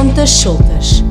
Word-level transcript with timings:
Pontas 0.00 0.30
Soltas. 0.30 1.02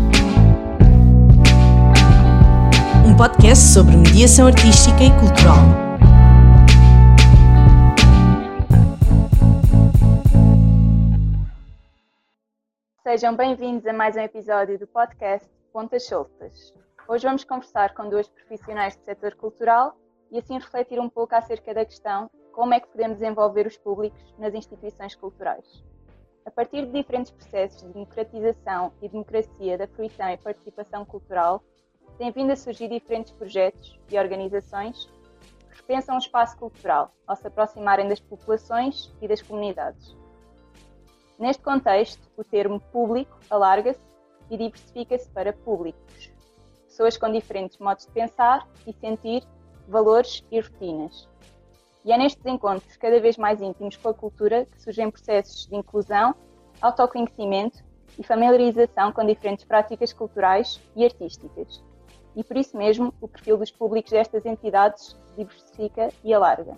Um 3.05 3.15
podcast 3.15 3.63
sobre 3.65 3.95
mediação 3.95 4.47
artística 4.47 5.03
e 5.03 5.11
cultural. 5.11 5.61
Sejam 13.03 13.35
bem-vindos 13.35 13.85
a 13.85 13.93
mais 13.93 14.15
um 14.15 14.21
episódio 14.21 14.79
do 14.79 14.87
podcast 14.87 15.47
Pontas 15.71 16.07
Soltas. 16.07 16.73
Hoje 17.07 17.27
vamos 17.27 17.43
conversar 17.43 17.93
com 17.93 18.09
duas 18.09 18.27
profissionais 18.27 18.95
do 18.95 19.03
setor 19.03 19.35
cultural 19.35 19.95
e 20.31 20.39
assim 20.39 20.55
refletir 20.55 20.99
um 20.99 21.09
pouco 21.09 21.35
acerca 21.35 21.75
da 21.75 21.85
questão 21.85 22.27
como 22.51 22.73
é 22.73 22.79
que 22.79 22.87
podemos 22.87 23.21
envolver 23.21 23.67
os 23.67 23.77
públicos 23.77 24.33
nas 24.39 24.55
instituições 24.55 25.13
culturais. 25.13 25.83
A 26.49 26.51
partir 26.51 26.83
de 26.87 26.91
diferentes 26.91 27.29
processos 27.29 27.83
de 27.83 27.93
democratização 27.93 28.91
e 29.03 29.07
democracia 29.07 29.77
da 29.77 29.87
fruição 29.87 30.27
e 30.31 30.35
participação 30.35 31.05
cultural, 31.05 31.63
têm 32.17 32.31
vindo 32.31 32.51
a 32.51 32.55
surgir 32.55 32.89
diferentes 32.89 33.31
projetos 33.31 33.99
e 34.09 34.17
organizações 34.17 35.05
que 35.69 35.77
repensam 35.77 36.15
o 36.15 36.17
espaço 36.17 36.57
cultural 36.57 37.13
ao 37.27 37.35
se 37.35 37.45
aproximarem 37.45 38.09
das 38.09 38.19
populações 38.19 39.13
e 39.21 39.27
das 39.27 39.43
comunidades. 39.43 40.17
Neste 41.37 41.61
contexto, 41.61 42.27
o 42.35 42.43
termo 42.43 42.79
público 42.79 43.37
alarga-se 43.47 44.01
e 44.49 44.57
diversifica-se 44.57 45.29
para 45.29 45.53
públicos, 45.53 46.31
pessoas 46.87 47.15
com 47.15 47.31
diferentes 47.31 47.77
modos 47.77 48.07
de 48.07 48.11
pensar 48.11 48.67
e 48.87 48.93
sentir, 48.93 49.47
valores 49.87 50.43
e 50.49 50.59
rotinas. 50.59 51.28
E 52.09 52.11
é 52.11 52.17
nestes 52.17 52.43
encontros 52.43 52.97
cada 52.97 53.19
vez 53.19 53.37
mais 53.37 53.61
íntimos 53.61 53.95
com 53.95 54.09
a 54.09 54.13
cultura 54.15 54.65
que 54.65 54.81
surgem 54.81 55.11
processos 55.11 55.67
de 55.67 55.75
inclusão, 55.75 56.33
autoconhecimento 56.81 57.83
e 58.17 58.23
familiarização 58.23 59.11
com 59.11 59.23
diferentes 59.23 59.63
práticas 59.63 60.11
culturais 60.11 60.81
e 60.95 61.05
artísticas. 61.05 61.83
E 62.35 62.43
por 62.43 62.57
isso 62.57 62.75
mesmo, 62.75 63.13
o 63.21 63.27
perfil 63.27 63.57
dos 63.57 63.69
públicos 63.69 64.11
destas 64.11 64.43
entidades 64.43 65.15
diversifica 65.37 66.09
e 66.23 66.33
alarga. 66.33 66.75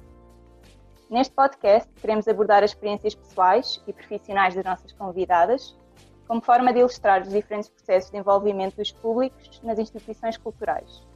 Neste 1.09 1.34
podcast, 1.34 1.90
queremos 2.02 2.28
abordar 2.28 2.62
as 2.62 2.72
experiências 2.72 3.16
pessoais 3.16 3.82
e 3.88 3.94
profissionais 3.94 4.54
das 4.54 4.66
nossas 4.66 4.92
convidadas, 4.92 5.80
como 6.28 6.42
forma 6.42 6.74
de 6.74 6.80
ilustrar 6.80 7.22
os 7.22 7.30
diferentes 7.30 7.70
processos 7.70 8.12
de 8.12 8.18
envolvimento 8.18 8.76
dos 8.76 8.92
públicos 8.92 9.62
nas 9.64 9.80
instituições 9.80 10.36
culturais 10.36 11.09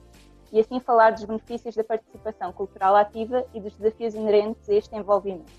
e 0.55 0.59
assim 0.61 0.79
falar 0.79 1.11
dos 1.11 1.25
benefícios 1.25 1.75
da 1.75 1.83
participação 1.83 2.53
cultural 2.53 2.95
ativa 2.95 3.45
e 3.53 3.59
dos 3.59 3.73
desafios 3.73 4.15
inerentes 4.15 4.69
a 4.69 4.73
este 4.73 4.95
envolvimento. 4.95 5.51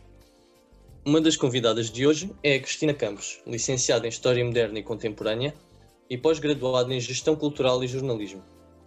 Uma 1.05 1.21
das 1.21 1.37
convidadas 1.37 1.91
de 1.91 2.07
hoje 2.07 2.35
é 2.43 2.55
a 2.55 2.61
Cristina 2.61 2.95
Campos, 2.95 3.39
licenciada 3.47 4.07
em 4.07 4.09
História 4.09 4.43
Moderna 4.43 4.79
e 4.79 4.83
Contemporânea 4.83 5.55
e 6.09 6.17
pós-graduada 6.17 6.95
em 6.95 6.99
Gestão 6.99 7.37
Cultural 7.37 7.85
e 7.85 7.87
Jornalismo. 7.87 8.43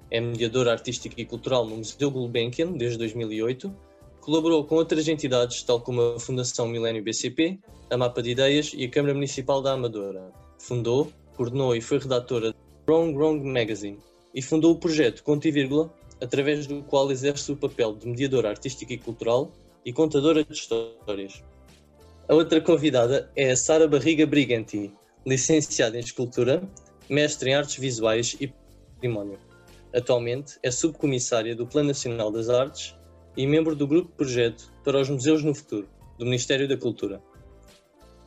É 0.10 0.20
mediadora 0.20 0.72
artística 0.72 1.22
e 1.22 1.26
cultural 1.26 1.64
no 1.64 1.78
Museu 1.78 2.10
Gulbenkian 2.10 2.72
desde 2.72 2.98
2008. 2.98 3.72
Colaborou 4.20 4.66
com 4.66 4.76
outras 4.76 5.08
entidades, 5.08 5.62
tal 5.62 5.80
como 5.80 6.02
a 6.02 6.20
Fundação 6.20 6.68
Milênio 6.68 7.04
BCP, 7.04 7.60
a 7.92 7.96
Mapa 7.96 8.24
de 8.24 8.32
Ideias 8.32 8.72
e 8.76 8.84
a 8.86 8.90
Câmara 8.90 9.14
Municipal 9.14 9.62
da 9.62 9.74
Amadora. 9.74 10.32
Fundou, 10.58 11.14
coordenou 11.38 11.76
e 11.76 11.82
foi 11.82 12.00
redatora 12.00 12.52
do 12.52 12.58
Wrong 12.88 13.16
Wrong 13.16 13.46
Magazine 13.46 14.00
e 14.34 14.42
fundou 14.42 14.74
o 14.74 14.80
projeto 14.80 15.24
Conto 15.24 15.48
e 15.48 15.52
Vírgula, 15.52 15.94
através 16.22 16.67
do 16.67 16.84
qual 16.84 17.12
exerce 17.12 17.52
o 17.52 17.56
papel 17.56 17.95
de 17.95 18.08
mediadora 18.08 18.50
artística 18.50 18.94
e 18.94 18.98
cultural 18.98 19.52
e 19.86 19.94
contadora 19.94 20.44
de 20.44 20.53
histórias. 20.53 21.44
A 22.28 22.34
outra 22.34 22.62
convidada 22.62 23.31
é 23.36 23.52
a 23.52 23.56
Sara 23.56 23.88
Barriga 23.88 24.25
Briganti, 24.25 24.92
licenciada 25.25 25.97
em 25.97 26.02
Escultura, 26.02 26.62
mestre 27.09 27.50
em 27.50 27.56
Artes 27.56 27.78
Visuais 27.78 28.36
e 28.40 28.53
Património. 28.94 29.40
Atualmente 29.94 30.59
é 30.62 30.70
subcomissária 30.70 31.56
do 31.56 31.66
Plano 31.66 31.88
Nacional 31.88 32.31
das 32.31 32.50
Artes 32.50 32.95
e 33.36 33.47
membro 33.47 33.75
do 33.75 33.88
Grupo 33.88 34.12
Projeto 34.16 34.72
para 34.84 35.00
os 35.00 35.09
Museus 35.09 35.44
no 35.44 35.56
Futuro, 35.56 35.90
do 36.19 36.25
Ministério 36.25 36.68
da 36.68 36.78
Cultura. 36.78 37.22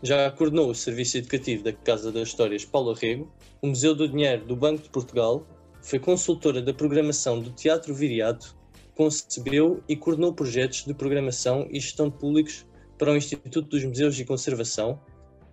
Já 0.02 0.28
coordenou 0.32 0.70
o 0.70 0.74
Serviço 0.74 1.18
Educativo 1.18 1.62
da 1.62 1.72
Casa 1.72 2.10
das 2.10 2.28
Histórias 2.28 2.64
Paulo 2.64 2.90
Arrego, 2.90 3.32
o 3.60 3.68
Museu 3.68 3.94
do 3.94 4.08
Dinheiro 4.08 4.44
do 4.44 4.56
Banco 4.56 4.82
de 4.82 4.88
Portugal 4.88 5.46
foi 5.82 5.98
consultora 5.98 6.62
da 6.62 6.72
programação 6.72 7.40
do 7.40 7.50
Teatro 7.50 7.94
Viriato, 7.94 8.56
concebeu 8.94 9.82
e 9.88 9.96
coordenou 9.96 10.32
projetos 10.32 10.84
de 10.84 10.94
programação 10.94 11.66
e 11.70 11.80
gestão 11.80 12.08
de 12.08 12.16
públicos 12.16 12.64
para 12.96 13.12
o 13.12 13.16
Instituto 13.16 13.68
dos 13.68 13.84
Museus 13.84 14.18
e 14.18 14.24
Conservação, 14.24 15.00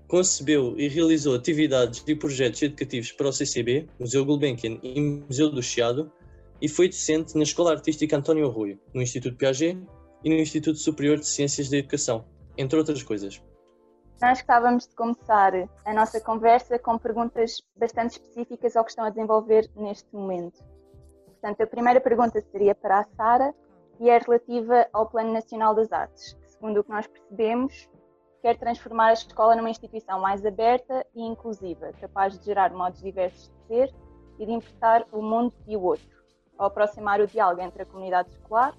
concebeu 0.08 0.76
e 0.78 0.88
realizou 0.88 1.36
atividades 1.36 2.04
e 2.08 2.16
projetos 2.16 2.62
educativos 2.62 3.12
para 3.12 3.28
o 3.28 3.34
CCB, 3.34 3.88
Museu 4.00 4.24
Gulbenkian 4.24 4.80
e 4.84 5.02
Museu 5.02 5.50
do 5.50 5.62
Chiado, 5.62 6.12
e 6.62 6.68
foi 6.68 6.90
docente 6.90 7.36
na 7.36 7.44
Escola 7.44 7.72
Artística 7.72 8.16
António 8.16 8.48
Arroio, 8.48 8.80
no 8.94 9.02
Instituto 9.02 9.38
Piaget 9.38 9.80
e 10.24 10.30
no 10.30 10.36
Instituto 10.36 10.78
Superior 10.78 11.18
de 11.18 11.26
Ciências 11.26 11.70
da 11.70 11.78
Educação, 11.78 12.26
entre 12.58 12.78
outras 12.78 13.02
coisas. 13.02 13.42
Nós 14.22 14.40
gostávamos 14.40 14.86
de 14.86 14.96
começar 14.96 15.54
a 15.86 15.94
nossa 15.94 16.20
conversa 16.20 16.78
com 16.78 16.98
perguntas 16.98 17.62
bastante 17.78 18.12
específicas 18.12 18.76
ao 18.76 18.84
que 18.84 18.90
estão 18.90 19.06
a 19.06 19.10
desenvolver 19.10 19.72
neste 19.78 20.14
momento. 20.14 20.62
Portanto, 21.26 21.62
a 21.62 21.68
primeira 21.68 22.02
pergunta 22.02 22.42
seria 22.52 22.76
para 22.76 23.00
a 23.00 23.06
Sara 23.16 23.56
e 23.98 24.10
é 24.10 24.18
relativa 24.18 24.86
ao 24.92 25.10
Plano 25.10 25.32
Nacional 25.32 25.74
das 25.74 25.90
Artes, 25.94 26.34
que, 26.34 26.52
segundo 26.52 26.82
o 26.82 26.84
que 26.84 26.90
nós 26.90 27.08
percebemos, 27.08 27.90
quer 28.42 28.58
transformar 28.58 29.08
a 29.08 29.14
escola 29.14 29.56
numa 29.56 29.70
instituição 29.70 30.20
mais 30.20 30.46
aberta 30.46 31.06
e 31.16 31.22
inclusiva, 31.26 31.94
capaz 32.02 32.38
de 32.38 32.46
gerar 32.46 32.74
modos 32.74 33.02
diversos 33.02 33.50
de 33.50 33.68
ser 33.68 33.96
e 34.38 34.46
de 34.46 34.52
interpretar 34.52 35.08
o 35.14 35.22
mundo 35.22 35.54
e 35.66 35.78
o 35.78 35.82
outro, 35.82 36.10
ao 36.58 36.68
aproximar 36.68 37.22
o 37.22 37.28
diálogo 37.28 37.62
entre 37.62 37.84
a 37.84 37.86
comunidade 37.86 38.32
escolar, 38.32 38.76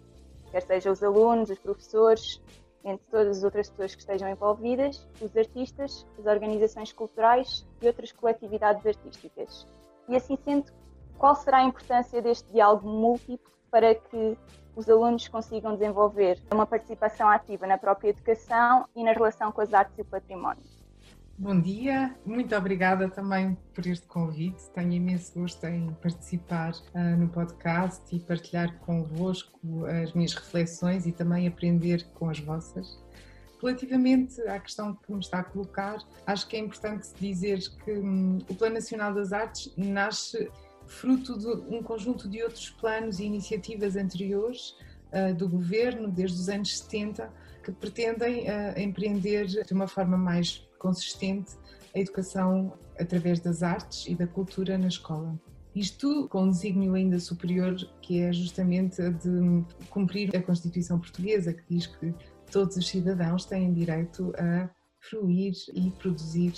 quer 0.51 0.61
seja 0.61 0.91
os 0.91 1.03
alunos, 1.03 1.49
os 1.49 1.59
professores, 1.59 2.43
entre 2.85 3.05
todas 3.11 3.39
as 3.39 3.45
outras 3.45 3.69
pessoas 3.69 3.95
que 3.95 4.01
estejam 4.01 4.29
envolvidas, 4.29 5.07
os 5.21 5.37
artistas, 5.37 6.07
as 6.19 6.27
organizações 6.27 6.93
culturais 6.93 7.67
e 7.81 7.87
outras 7.87 8.13
coletividades 8.13 8.85
artísticas. 8.87 9.67
E 10.09 10.17
assim 10.17 10.37
sendo, 10.45 10.73
qual 11.19 11.35
será 11.35 11.59
a 11.59 11.65
importância 11.65 12.23
deste 12.23 12.51
diálogo 12.51 12.89
múltiplo 12.89 13.51
para 13.71 13.95
que 13.95 14.37
os 14.75 14.89
alunos 14.89 15.29
consigam 15.29 15.75
desenvolver 15.75 16.41
uma 16.53 16.67
participação 16.67 17.29
ativa 17.29 17.67
na 17.67 17.77
própria 17.77 18.09
educação 18.09 18.87
e 18.97 19.05
na 19.05 19.13
relação 19.13 19.53
com 19.53 19.61
as 19.61 19.75
artes 19.75 19.97
e 19.99 20.03
o 20.03 20.05
património? 20.05 20.80
Bom 21.43 21.59
dia, 21.59 22.15
muito 22.27 22.55
obrigada 22.55 23.09
também 23.09 23.57
por 23.73 23.87
este 23.87 24.07
convite. 24.07 24.63
Tenho 24.75 24.93
imenso 24.93 25.33
gosto 25.33 25.65
em 25.65 25.91
participar 25.95 26.75
uh, 26.95 27.17
no 27.19 27.31
podcast 27.31 28.15
e 28.15 28.21
partilhar 28.21 28.79
convosco 28.81 29.59
as 29.87 30.13
minhas 30.13 30.35
reflexões 30.35 31.07
e 31.07 31.13
também 31.13 31.49
aprender 31.49 32.07
com 32.13 32.29
as 32.29 32.39
vossas. 32.39 33.03
Relativamente 33.59 34.39
à 34.43 34.61
questão 34.61 34.95
que 34.95 35.11
me 35.11 35.21
está 35.21 35.39
a 35.39 35.43
colocar, 35.43 35.97
acho 36.27 36.47
que 36.47 36.57
é 36.57 36.59
importante 36.59 37.09
dizer 37.19 37.59
que 37.87 37.91
hum, 37.91 38.41
o 38.47 38.55
Plano 38.55 38.75
Nacional 38.75 39.15
das 39.15 39.33
Artes 39.33 39.73
nasce 39.79 40.47
fruto 40.87 41.39
de 41.39 41.75
um 41.75 41.83
conjunto 41.83 42.29
de 42.29 42.43
outros 42.43 42.69
planos 42.69 43.19
e 43.19 43.25
iniciativas 43.25 43.97
anteriores 43.97 44.77
uh, 45.11 45.35
do 45.35 45.49
governo, 45.49 46.11
desde 46.11 46.39
os 46.39 46.51
anos 46.51 46.81
70, 46.81 47.33
que 47.65 47.73
pretendem 47.73 48.43
uh, 48.43 48.79
empreender 48.79 49.47
de 49.47 49.73
uma 49.73 49.89
forma 49.89 50.19
mais 50.19 50.69
consistente 50.81 51.53
a 51.95 52.01
educação 52.01 52.73
através 52.99 53.39
das 53.39 53.63
artes 53.63 54.07
e 54.07 54.15
da 54.15 54.27
cultura 54.27 54.77
na 54.77 54.89
escola. 54.89 55.39
Isto 55.75 56.27
com 56.29 56.45
um 56.45 56.51
desígnio 56.51 56.95
ainda 56.95 57.21
superior, 57.21 57.77
que 58.03 58.21
é 58.21 58.33
justamente 58.33 59.01
a 59.01 59.11
de 59.11 59.65
cumprir 59.89 60.35
a 60.37 60.43
Constituição 60.43 60.99
Portuguesa, 60.99 61.53
que 61.53 61.63
diz 61.71 61.87
que 61.87 62.13
todos 62.51 62.77
os 62.77 62.89
cidadãos 62.89 63.45
têm 63.45 63.73
direito 63.73 64.33
a 64.37 64.69
fruir 64.99 65.55
e 65.73 65.91
produzir 65.93 66.53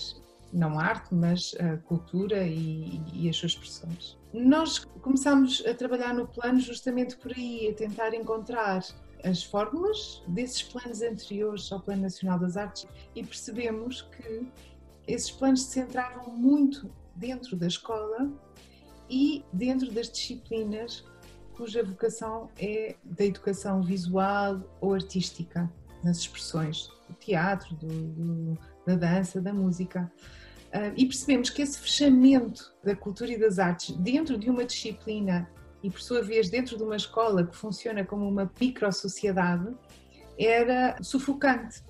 não 0.52 0.78
arte, 0.78 1.14
mas 1.14 1.54
a 1.58 1.76
cultura 1.78 2.46
e, 2.46 3.00
e, 3.12 3.28
as 3.28 3.36
suas 3.36 3.52
expressões. 3.52 4.18
Nós 4.32 4.84
começamos 5.00 5.62
a 5.66 5.74
trabalhar 5.74 6.14
no 6.14 6.26
plano 6.26 6.60
justamente 6.60 7.16
por 7.16 7.32
aí, 7.32 7.70
a 7.70 7.74
tentar 7.74 8.14
encontrar 8.14 8.82
as 9.24 9.42
fórmulas 9.42 10.22
desses 10.28 10.62
planos 10.62 11.02
anteriores 11.02 11.70
ao 11.72 11.80
Plano 11.80 12.02
Nacional 12.02 12.38
das 12.38 12.56
Artes 12.56 12.86
e 13.14 13.24
percebemos 13.24 14.02
que 14.02 14.46
esses 15.06 15.30
planos 15.30 15.62
se 15.62 15.72
centravam 15.72 16.34
muito 16.34 16.90
dentro 17.14 17.56
da 17.56 17.66
escola 17.66 18.30
e 19.08 19.44
dentro 19.52 19.90
das 19.92 20.10
disciplinas 20.10 21.04
cuja 21.54 21.84
vocação 21.84 22.50
é 22.58 22.96
da 23.04 23.24
educação 23.24 23.82
visual 23.82 24.60
ou 24.80 24.94
artística, 24.94 25.70
nas 26.02 26.18
expressões 26.18 26.88
do 27.08 27.14
teatro, 27.14 27.74
do, 27.76 27.86
do, 27.86 28.58
da 28.86 28.96
dança, 28.96 29.40
da 29.40 29.52
música. 29.52 30.10
Uh, 30.68 30.92
e 30.96 31.06
percebemos 31.06 31.50
que 31.50 31.60
esse 31.62 31.78
fechamento 31.78 32.74
da 32.82 32.96
cultura 32.96 33.30
e 33.30 33.38
das 33.38 33.58
artes 33.58 33.94
dentro 33.96 34.38
de 34.38 34.48
uma 34.48 34.64
disciplina 34.64 35.48
e, 35.82 35.90
por 35.90 36.00
sua 36.00 36.22
vez, 36.22 36.48
dentro 36.48 36.76
de 36.76 36.82
uma 36.82 36.96
escola 36.96 37.46
que 37.46 37.56
funciona 37.56 38.04
como 38.04 38.28
uma 38.28 38.50
micro-sociedade, 38.60 39.74
era 40.38 40.96
sufocante. 41.02 41.82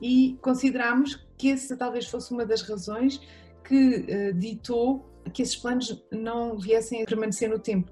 E 0.00 0.38
consideramos 0.42 1.26
que 1.38 1.50
essa 1.50 1.76
talvez 1.76 2.06
fosse 2.06 2.32
uma 2.32 2.44
das 2.44 2.62
razões 2.62 3.20
que 3.64 4.06
uh, 4.30 4.34
ditou 4.34 5.08
que 5.32 5.42
esses 5.42 5.56
planos 5.56 6.04
não 6.10 6.58
viessem 6.58 7.02
a 7.02 7.06
permanecer 7.06 7.48
no 7.48 7.58
tempo. 7.58 7.90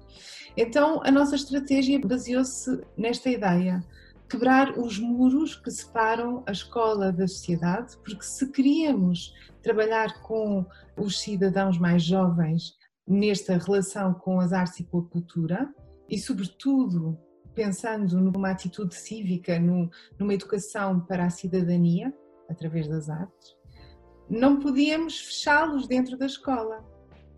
Então, 0.55 1.01
a 1.03 1.11
nossa 1.11 1.35
estratégia 1.35 1.99
baseou-se 1.99 2.81
nesta 2.97 3.29
ideia: 3.29 3.83
quebrar 4.29 4.77
os 4.77 4.99
muros 4.99 5.55
que 5.55 5.71
separam 5.71 6.43
a 6.45 6.51
escola 6.51 7.11
da 7.11 7.27
sociedade, 7.27 7.97
porque 8.03 8.23
se 8.23 8.51
queríamos 8.51 9.33
trabalhar 9.63 10.21
com 10.21 10.65
os 10.97 11.19
cidadãos 11.19 11.77
mais 11.77 12.03
jovens 12.03 12.77
nesta 13.11 13.57
relação 13.57 14.13
com 14.13 14.39
as 14.39 14.53
artes 14.53 14.79
e 14.79 14.83
com 14.85 14.99
a 14.99 15.05
cultura, 15.05 15.73
e, 16.09 16.17
sobretudo, 16.17 17.17
pensando 17.53 18.19
numa 18.21 18.51
atitude 18.51 18.95
cívica, 18.95 19.59
numa 19.59 20.33
educação 20.33 21.01
para 21.01 21.25
a 21.25 21.29
cidadania, 21.29 22.13
através 22.49 22.87
das 22.87 23.09
artes, 23.09 23.55
não 24.29 24.59
podíamos 24.59 25.19
fechá-los 25.19 25.87
dentro 25.87 26.17
da 26.17 26.25
escola. 26.25 26.85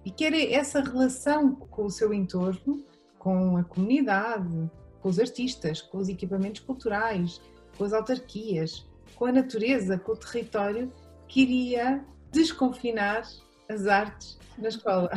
E 0.06 0.12
que 0.12 0.26
era 0.26 0.40
essa 0.40 0.80
relação 0.82 1.56
com 1.56 1.86
o 1.86 1.90
seu 1.90 2.14
entorno, 2.14 2.86
com 3.18 3.58
a 3.58 3.64
comunidade, 3.64 4.70
com 5.02 5.10
os 5.10 5.18
artistas, 5.18 5.82
com 5.82 5.98
os 5.98 6.10
equipamentos 6.10 6.62
culturais, 6.62 7.42
com 7.78 7.86
as 7.86 7.94
autarquias, 7.94 8.86
com 9.16 9.26
a 9.26 9.32
natureza, 9.32 9.98
com 9.98 10.12
o 10.12 10.18
território, 10.18 10.92
que 11.28 11.42
iria 11.42 12.06
desconfinar 12.32 13.24
as 13.70 13.88
artes 13.88 14.38
na 14.58 14.68
escola. 14.68 15.10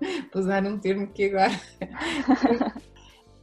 Usar 0.34 0.64
um 0.64 0.78
termo 0.78 1.06
que 1.08 1.24
agora. 1.24 1.60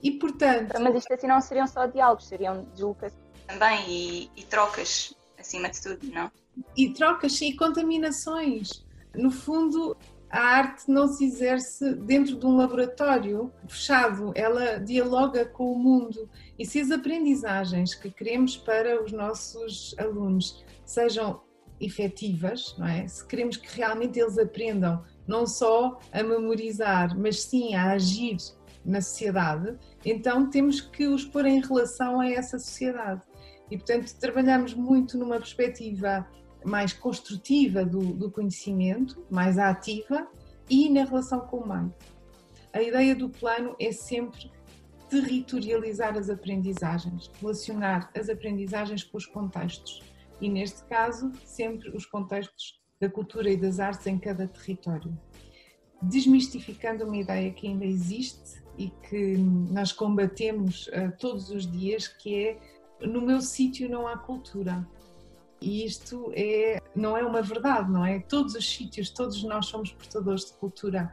e 0.02 0.12
portanto. 0.12 0.74
Mas 0.80 0.96
isto 0.96 1.14
assim 1.14 1.28
não 1.28 1.42
seriam 1.42 1.68
só 1.68 1.86
diálogos, 1.86 2.28
seriam 2.28 2.64
deslocações 2.74 3.28
também 3.48 3.90
e, 3.90 4.32
e 4.36 4.44
trocas, 4.44 5.16
acima 5.40 5.70
de 5.70 5.82
tudo, 5.82 6.06
não? 6.08 6.30
E 6.76 6.94
trocas 6.94 7.40
e 7.42 7.54
contaminações. 7.54 8.86
No 9.16 9.32
fundo, 9.32 9.96
a 10.30 10.40
arte 10.40 10.92
não 10.92 11.08
se 11.08 11.26
exerce 11.26 11.96
dentro 11.96 12.36
de 12.36 12.46
um 12.46 12.58
laboratório 12.58 13.52
fechado, 13.68 14.34
ela 14.36 14.78
dialoga 14.78 15.46
com 15.46 15.72
o 15.72 15.80
mundo. 15.80 16.30
E 16.60 16.66
se 16.66 16.80
as 16.82 16.92
aprendizagens 16.92 17.96
que 17.96 18.12
queremos 18.12 18.58
para 18.58 19.02
os 19.02 19.12
nossos 19.12 19.96
alunos 19.98 20.64
sejam 20.86 21.42
efetivas, 21.80 22.76
não 22.78 22.88
é? 22.88 23.08
Se 23.08 23.26
queremos 23.26 23.56
que 23.56 23.74
realmente 23.76 24.20
eles 24.20 24.38
aprendam 24.38 25.04
não 25.28 25.46
só 25.46 26.00
a 26.12 26.24
memorizar, 26.24 27.18
mas 27.18 27.44
sim 27.44 27.76
a 27.76 27.92
agir 27.92 28.38
na 28.86 29.02
sociedade, 29.02 29.78
então 30.06 30.50
temos 30.50 30.80
que 30.80 31.08
os 31.08 31.26
pôr 31.26 31.46
em 31.46 31.60
relação 31.60 32.22
a 32.22 32.30
essa 32.30 32.58
sociedade. 32.58 33.22
E, 33.70 33.78
portanto, 33.78 34.14
trabalhamos 34.18 34.74
muito 34.74 35.18
numa 35.18 35.38
perspectiva 35.38 36.26
mais 36.64 36.94
construtiva 36.94 37.86
do, 37.86 38.00
do 38.00 38.32
conhecimento, 38.32 39.26
mais 39.30 39.58
ativa 39.58 40.28
e 40.70 40.90
na 40.90 41.04
relação 41.04 41.42
com 41.42 41.58
o 41.58 41.68
meio. 41.68 41.94
A 42.74 42.82
ideia 42.82 43.16
do 43.16 43.30
plano 43.30 43.76
é 43.80 43.92
sempre 43.92 44.52
territorializar 45.10 46.18
as 46.18 46.30
aprendizagens, 46.30 47.32
relacionar 47.40 48.10
as 48.16 48.30
aprendizagens 48.30 49.04
com 49.04 49.18
os 49.18 49.26
contextos 49.26 50.02
e, 50.42 50.50
neste 50.50 50.84
caso, 50.86 51.32
sempre 51.46 51.90
os 51.90 52.06
contextos 52.06 52.80
da 53.00 53.10
cultura 53.10 53.50
e 53.50 53.58
das 53.58 53.80
artes 53.80 54.06
em 54.08 54.18
cada 54.18 54.48
território. 54.48 55.18
Desmistificando 56.02 57.06
uma 57.06 57.18
ideia 57.18 57.52
que 57.52 57.68
ainda 57.68 57.86
existe 57.86 58.62
e 58.78 58.90
que 59.10 59.38
nós 59.38 59.92
combatemos 59.92 60.88
uh, 60.88 61.12
todos 61.20 61.50
os 61.50 61.70
dias, 61.70 62.08
que 62.08 62.36
é 62.36 62.60
no 63.02 63.22
meu 63.22 63.42
sítio 63.42 63.90
não 63.90 64.08
há 64.08 64.18
cultura. 64.18 64.88
E 65.60 65.86
isto 65.86 66.32
é, 66.36 66.80
não 66.96 67.18
é 67.18 67.24
uma 67.24 67.42
verdade, 67.42 67.92
não 67.92 68.06
é? 68.06 68.20
Todos 68.20 68.54
os 68.54 68.68
sítios, 68.70 69.10
todos 69.10 69.44
nós 69.44 69.66
somos 69.66 69.92
portadores 69.92 70.46
de 70.46 70.54
cultura. 70.54 71.12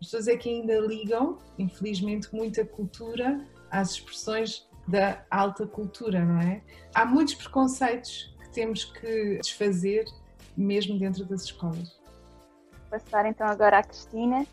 As 0.00 0.06
pessoas 0.06 0.28
é 0.28 0.36
que 0.36 0.48
ainda 0.50 0.78
ligam, 0.80 1.38
infelizmente, 1.58 2.28
muita 2.34 2.64
cultura 2.64 3.42
às 3.70 3.92
expressões 3.92 4.68
da 4.86 5.24
alta 5.30 5.66
cultura, 5.66 6.24
não 6.24 6.40
é? 6.40 6.62
Há 6.94 7.06
muitos 7.06 7.34
preconceitos 7.34 8.34
que 8.42 8.50
temos 8.50 8.84
que 8.84 9.38
desfazer, 9.38 10.04
mesmo 10.56 10.98
dentro 10.98 11.24
das 11.24 11.42
escolas. 11.42 12.00
Vou 12.90 13.00
passar 13.00 13.26
então 13.26 13.46
agora 13.46 13.78
à 13.78 13.82
Cristina 13.82 14.46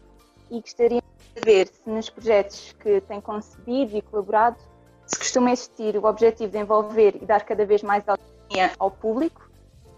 e 0.50 0.60
gostaria 0.60 1.02
de 1.02 1.40
saber 1.40 1.68
se 1.68 1.90
nos 1.90 2.10
projetos 2.10 2.74
que 2.80 3.02
tem 3.02 3.22
concebido 3.22 3.98
e 3.98 4.02
colaborado 4.02 4.58
se 5.06 5.18
costuma 5.18 5.52
existir 5.52 5.98
o 5.98 6.06
objetivo 6.06 6.52
de 6.52 6.58
envolver 6.58 7.16
e 7.22 7.26
dar 7.26 7.44
cada 7.46 7.66
vez 7.66 7.84
mais 7.84 8.04
autonomia 8.08 8.72
ao 8.80 8.90
público, 8.90 9.50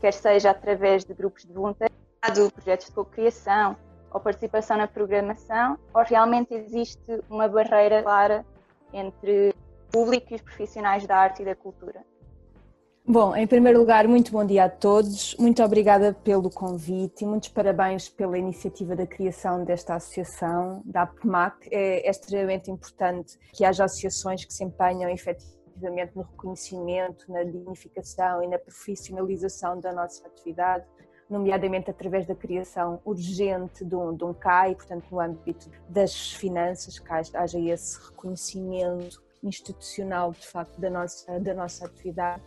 quer 0.01 0.13
seja 0.13 0.51
através 0.51 1.03
de 1.03 1.13
grupos 1.13 1.43
de 1.43 1.53
voluntariado, 1.53 2.51
projetos 2.53 2.87
de 2.87 2.93
cocriação 2.93 3.77
ou 4.11 4.19
participação 4.19 4.77
na 4.77 4.87
programação, 4.87 5.77
ou 5.93 6.03
realmente 6.03 6.53
existe 6.53 7.21
uma 7.29 7.47
barreira 7.47 8.01
clara 8.01 8.45
entre 8.93 9.49
o 9.49 9.91
público 9.91 10.31
e 10.31 10.35
os 10.35 10.41
profissionais 10.41 11.05
da 11.05 11.17
arte 11.17 11.41
e 11.41 11.45
da 11.45 11.55
cultura? 11.55 12.01
Bom, 13.07 13.35
em 13.35 13.45
primeiro 13.45 13.77
lugar, 13.77 14.07
muito 14.07 14.31
bom 14.31 14.43
dia 14.43 14.65
a 14.65 14.69
todos. 14.69 15.35
Muito 15.35 15.63
obrigada 15.63 16.11
pelo 16.11 16.49
convite 16.49 17.23
e 17.23 17.27
muitos 17.27 17.49
parabéns 17.49 18.09
pela 18.09 18.35
iniciativa 18.35 18.95
da 18.95 19.05
criação 19.05 19.63
desta 19.63 19.93
associação, 19.93 20.81
da 20.83 21.03
APMAC. 21.03 21.69
É, 21.71 22.07
é 22.07 22.09
extremamente 22.09 22.71
importante 22.71 23.37
que 23.53 23.63
haja 23.63 23.83
associações 23.83 24.43
que 24.43 24.51
se 24.51 24.63
empenham 24.63 25.07
efetivamente 25.07 26.15
no 26.15 26.23
reconhecimento, 26.23 27.31
na 27.31 27.43
dignificação 27.43 28.41
e 28.43 28.47
na 28.47 28.57
profissionalização 28.57 29.79
da 29.79 29.93
nossa 29.93 30.25
atividade, 30.25 30.83
nomeadamente 31.29 31.91
através 31.91 32.25
da 32.25 32.33
criação 32.33 32.99
urgente 33.05 33.85
de 33.85 33.95
um, 33.95 34.15
de 34.15 34.23
um 34.23 34.33
CAI, 34.33 34.73
portanto, 34.73 35.05
no 35.11 35.19
âmbito 35.19 35.69
das 35.87 36.33
finanças, 36.33 36.97
que 36.97 37.13
haja 37.13 37.59
esse 37.59 38.03
reconhecimento 38.03 39.23
institucional, 39.43 40.31
de 40.31 40.47
facto, 40.47 40.81
da 40.81 40.89
nossa, 40.89 41.39
da 41.39 41.53
nossa 41.53 41.85
atividade 41.85 42.41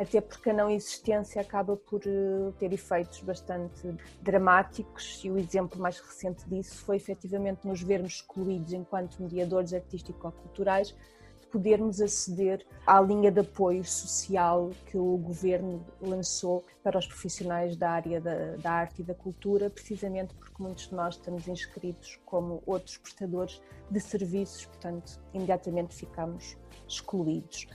até 0.00 0.18
porque 0.18 0.48
a 0.48 0.54
não 0.54 0.70
existência 0.70 1.42
acaba 1.42 1.76
por 1.76 2.00
eh, 2.06 2.52
ter 2.58 2.72
efeitos 2.72 3.20
bastante 3.20 3.94
dramáticos 4.22 5.20
e 5.22 5.30
o 5.30 5.36
exemplo 5.36 5.78
mais 5.78 6.00
recente 6.00 6.48
disso 6.48 6.82
foi 6.86 6.96
efetivamente 6.96 7.68
nos 7.68 7.82
vermos 7.82 8.14
excluídos 8.14 8.72
enquanto 8.72 9.22
mediadores 9.22 9.74
artístico-culturais 9.74 10.96
de 11.42 11.46
podermos 11.48 12.00
aceder 12.00 12.66
à 12.86 12.98
linha 12.98 13.30
de 13.30 13.40
apoio 13.40 13.84
social 13.84 14.70
que 14.86 14.96
o 14.96 15.18
governo 15.18 15.84
lançou 16.00 16.64
para 16.82 16.98
os 16.98 17.06
profissionais 17.06 17.76
da 17.76 17.90
área 17.90 18.22
da, 18.22 18.56
da 18.56 18.72
arte 18.72 19.02
e 19.02 19.04
da 19.04 19.14
cultura, 19.14 19.68
precisamente 19.68 20.32
porque 20.32 20.62
muitos 20.62 20.88
de 20.88 20.94
nós 20.94 21.16
estamos 21.16 21.46
inscritos 21.46 22.18
como 22.24 22.62
outros 22.64 22.96
prestadores 22.96 23.60
de 23.90 24.00
serviços, 24.00 24.64
portanto, 24.64 25.20
imediatamente 25.34 25.94
ficamos 25.94 26.56
excluídos. 26.88 27.66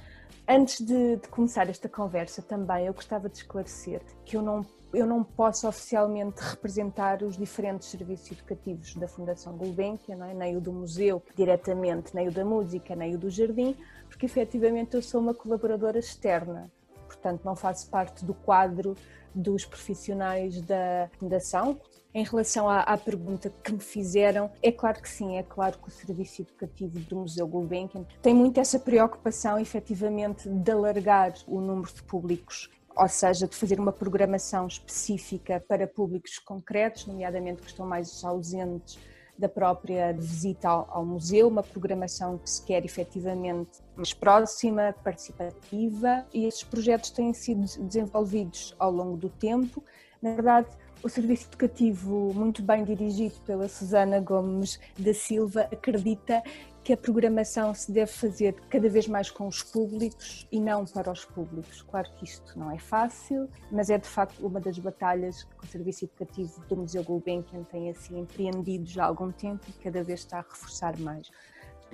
Antes 0.48 0.80
de, 0.80 1.16
de, 1.16 1.28
começar 1.28 1.68
esta 1.70 1.90
conversa 1.90 2.40
também 2.40 2.86
eu 2.86 2.94
gostava 2.94 3.28
de 3.28 3.38
esclarecer 3.38 4.00
que 4.24 4.38
eu 4.38 4.44
não, 4.44 4.64
eu 4.94 5.08
não 5.08 5.24
posso 5.24 5.68
oficialmente 5.68 6.40
representar 6.40 7.24
os 7.24 7.36
diferentes 7.36 7.88
serviços 7.88 8.32
educativos 8.32 8.94
da 8.96 9.08
Fundação 9.08 9.58
Gulbenkian, 9.58 10.24
é? 10.24 10.36
nem 10.36 10.56
o 10.56 10.62
do 10.62 10.72
museu 10.72 11.24
diretamente, 11.36 12.14
nem 12.14 12.28
o 12.28 12.32
da 12.32 12.46
música, 12.46 12.96
nem 12.96 13.16
o 13.16 13.18
do 13.18 13.28
jardim, 13.28 13.76
porque 14.08 14.28
efetivamente 14.28 14.96
eu 14.96 15.02
sou 15.02 15.20
uma 15.20 15.34
colaboradora 15.34 15.98
externa, 15.98 16.72
portanto 17.08 17.44
não 17.44 17.56
faço 17.56 17.90
parte 17.90 18.24
do 18.24 18.36
quadro 18.36 18.96
dos 19.34 19.66
profissionais 19.66 20.62
da 20.62 21.10
Fundação, 21.18 21.80
em 22.16 22.24
relação 22.24 22.70
à, 22.70 22.80
à, 22.80 22.98
pergunta 22.98 23.52
que 23.62 23.74
me 23.74 23.82
fizeram, 23.82 24.50
é 24.64 24.72
claro 24.72 25.02
que 25.02 25.10
sim, 25.10 25.38
é 25.38 25.44
claro 25.44 25.78
que 25.78 25.90
o 25.90 25.92
Serviço 25.92 26.44
Educativo 26.44 26.98
do 26.98 27.18
Museu 27.18 27.46
Gulbenkian 27.46 28.06
tem 28.22 28.34
muito 28.34 28.58
essa 28.58 28.80
preocupação, 28.80 29.60
efetivamente, 29.60 30.48
de 30.48 30.72
alargar 30.72 31.34
o 31.46 31.60
número 31.60 31.94
de 31.94 32.02
públicos 32.04 32.70
ou 32.98 33.10
seja, 33.10 33.46
de 33.46 33.54
fazer 33.54 33.78
uma 33.78 33.92
programação 33.92 34.68
específica 34.68 35.62
para 35.68 35.86
públicos 35.86 36.40
concretos, 36.40 37.06
nomeadamente 37.06 37.62
que 37.62 37.68
estão 37.68 37.86
mais 37.86 38.24
ausentes 38.24 38.98
da 39.38 39.50
própria 39.50 40.14
visita 40.14 40.70
ao, 40.70 40.88
ao, 40.90 41.06
museu, 41.06 41.50
uma 41.50 41.62
programação 41.62 42.38
que 42.38 42.50
se 42.50 42.64
quer 42.64 42.86
efetivamente 42.86 43.82
mais 43.98 44.14
próxima, 44.14 44.96
participativa, 45.04 46.26
e 46.34 46.46
esses 46.46 46.64
projetos 46.64 47.10
têm 47.10 47.34
sido 47.34 47.66
desenvolvidos 47.86 48.74
ao 48.80 48.90
longo 48.90 49.18
do 49.18 49.28
tempo. 49.30 49.84
Na 50.22 50.34
verdade, 50.34 50.70
o 51.06 51.10
serviço 51.10 51.46
educativo, 51.50 52.34
muito 52.34 52.64
bem 52.64 52.84
dirigido 52.84 53.36
pela 53.46 53.68
Susana 53.68 54.20
Gomes 54.20 54.80
da 54.98 55.14
Silva, 55.14 55.70
acredita 55.72 56.42
que 56.84 56.94
a 56.94 56.98
programação 56.98 57.76
se 57.76 57.92
deve 57.92 58.12
fazer 58.12 58.56
cada 58.72 58.90
vez 58.90 59.08
mais 59.08 59.30
com 59.30 59.48
os 59.48 59.62
públicos 59.62 60.48
e 60.52 60.60
não 60.60 60.84
para 60.84 61.12
os 61.12 61.24
públicos. 61.24 61.84
Claro 61.84 62.10
que 62.16 62.26
isto 62.26 62.58
não 62.58 62.72
é 62.72 62.80
fácil, 62.80 63.48
mas 63.72 63.92
é 63.92 64.00
de 64.00 64.08
facto 64.08 64.44
uma 64.44 64.60
das 64.60 64.80
batalhas 64.80 65.44
que 65.44 65.64
o 65.64 65.68
Serviço 65.68 66.06
Educativo 66.06 66.60
do 66.68 66.76
Museu 66.76 67.04
Gulbenkian 67.04 67.62
tem 67.66 67.92
assim 67.92 68.22
empreendido 68.22 68.88
já 68.88 69.04
há 69.04 69.08
algum 69.08 69.32
tempo 69.32 69.64
e 69.70 69.74
cada 69.84 70.04
vez 70.04 70.22
está 70.22 70.40
a 70.40 70.42
reforçar 70.42 70.98
mais. 70.98 71.30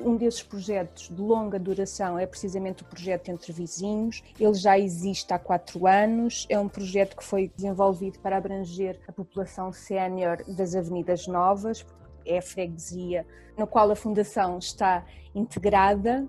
Um 0.03 0.15
desses 0.17 0.41
projetos 0.41 1.10
de 1.10 1.22
longa 1.22 1.60
duração 1.60 2.17
é 2.17 2.25
precisamente 2.25 2.81
o 2.81 2.86
projeto 2.86 3.29
Entre 3.29 3.53
Vizinhos. 3.53 4.24
Ele 4.39 4.53
já 4.53 4.77
existe 4.77 5.31
há 5.34 5.38
quatro 5.38 5.86
anos. 5.86 6.48
É 6.50 6.60
um 6.60 6.67
projeto 6.67 7.15
que 7.15 7.24
foi 7.24 7.51
desenvolvido 7.55 8.20
para 8.20 8.38
abranger 8.38 9.00
a 9.08 9.12
população 9.12 9.72
sénior 9.72 10.43
das 10.48 10.75
Avenidas 10.75 11.27
Novas. 11.27 11.86
É 12.25 12.39
a 12.39 12.41
freguesia 12.41 13.25
no 13.58 13.67
qual 13.67 13.91
a 13.91 13.96
Fundação 13.96 14.58
está 14.58 15.05
integrada 15.36 16.27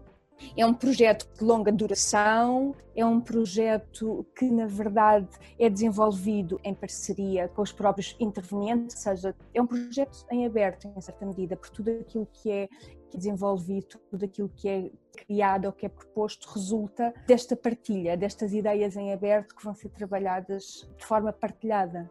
é 0.56 0.66
um 0.66 0.75
projeto 0.75 1.28
de 1.38 1.44
longa 1.44 1.72
duração, 1.72 2.75
é 2.94 3.04
um 3.04 3.20
projeto 3.20 4.26
que, 4.37 4.50
na 4.50 4.66
verdade, 4.66 5.28
é 5.58 5.68
desenvolvido 5.70 6.61
em 6.62 6.75
parceria 6.75 7.49
com 7.49 7.62
os 7.62 7.72
próprios 7.72 8.16
intervenientes, 8.20 8.96
ou 8.96 9.02
seja, 9.02 9.34
é 9.54 9.62
um 9.62 9.66
projeto 9.66 10.25
em 10.30 10.44
aberto, 10.44 10.88
em 10.94 11.00
certa 11.00 11.25
medida, 11.25 11.56
por 11.56 11.70
tudo 11.70 11.90
aquilo 11.90 12.28
que 12.32 12.50
é 12.50 12.68
desenvolvido, 13.16 13.99
tudo 14.11 14.25
aquilo 14.25 14.49
que 14.49 14.68
é 14.68 14.90
criado 15.26 15.66
ou 15.66 15.72
que 15.72 15.87
é 15.87 15.88
proposto 15.88 16.49
resulta 16.50 17.12
desta 17.26 17.54
partilha, 17.54 18.16
destas 18.16 18.52
ideias 18.52 18.96
em 18.96 19.12
aberto 19.12 19.54
que 19.54 19.64
vão 19.64 19.75
ser 19.75 19.90
trabalhadas 19.90 20.88
de 20.96 21.04
forma 21.04 21.32
partilhada. 21.32 22.11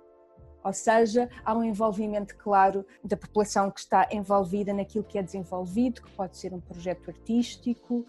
Ou 0.64 0.74
seja, 0.74 1.28
há 1.44 1.56
um 1.56 1.64
envolvimento 1.64 2.38
claro 2.38 2.86
da 3.04 3.18
população 3.18 3.72
que 3.72 3.80
está 3.80 4.08
envolvida 4.12 4.72
naquilo 4.72 5.04
que 5.04 5.18
é 5.18 5.24
desenvolvido, 5.24 6.04
que 6.04 6.12
pode 6.12 6.38
ser 6.38 6.54
um 6.54 6.60
projeto 6.60 7.10
artístico. 7.10 8.06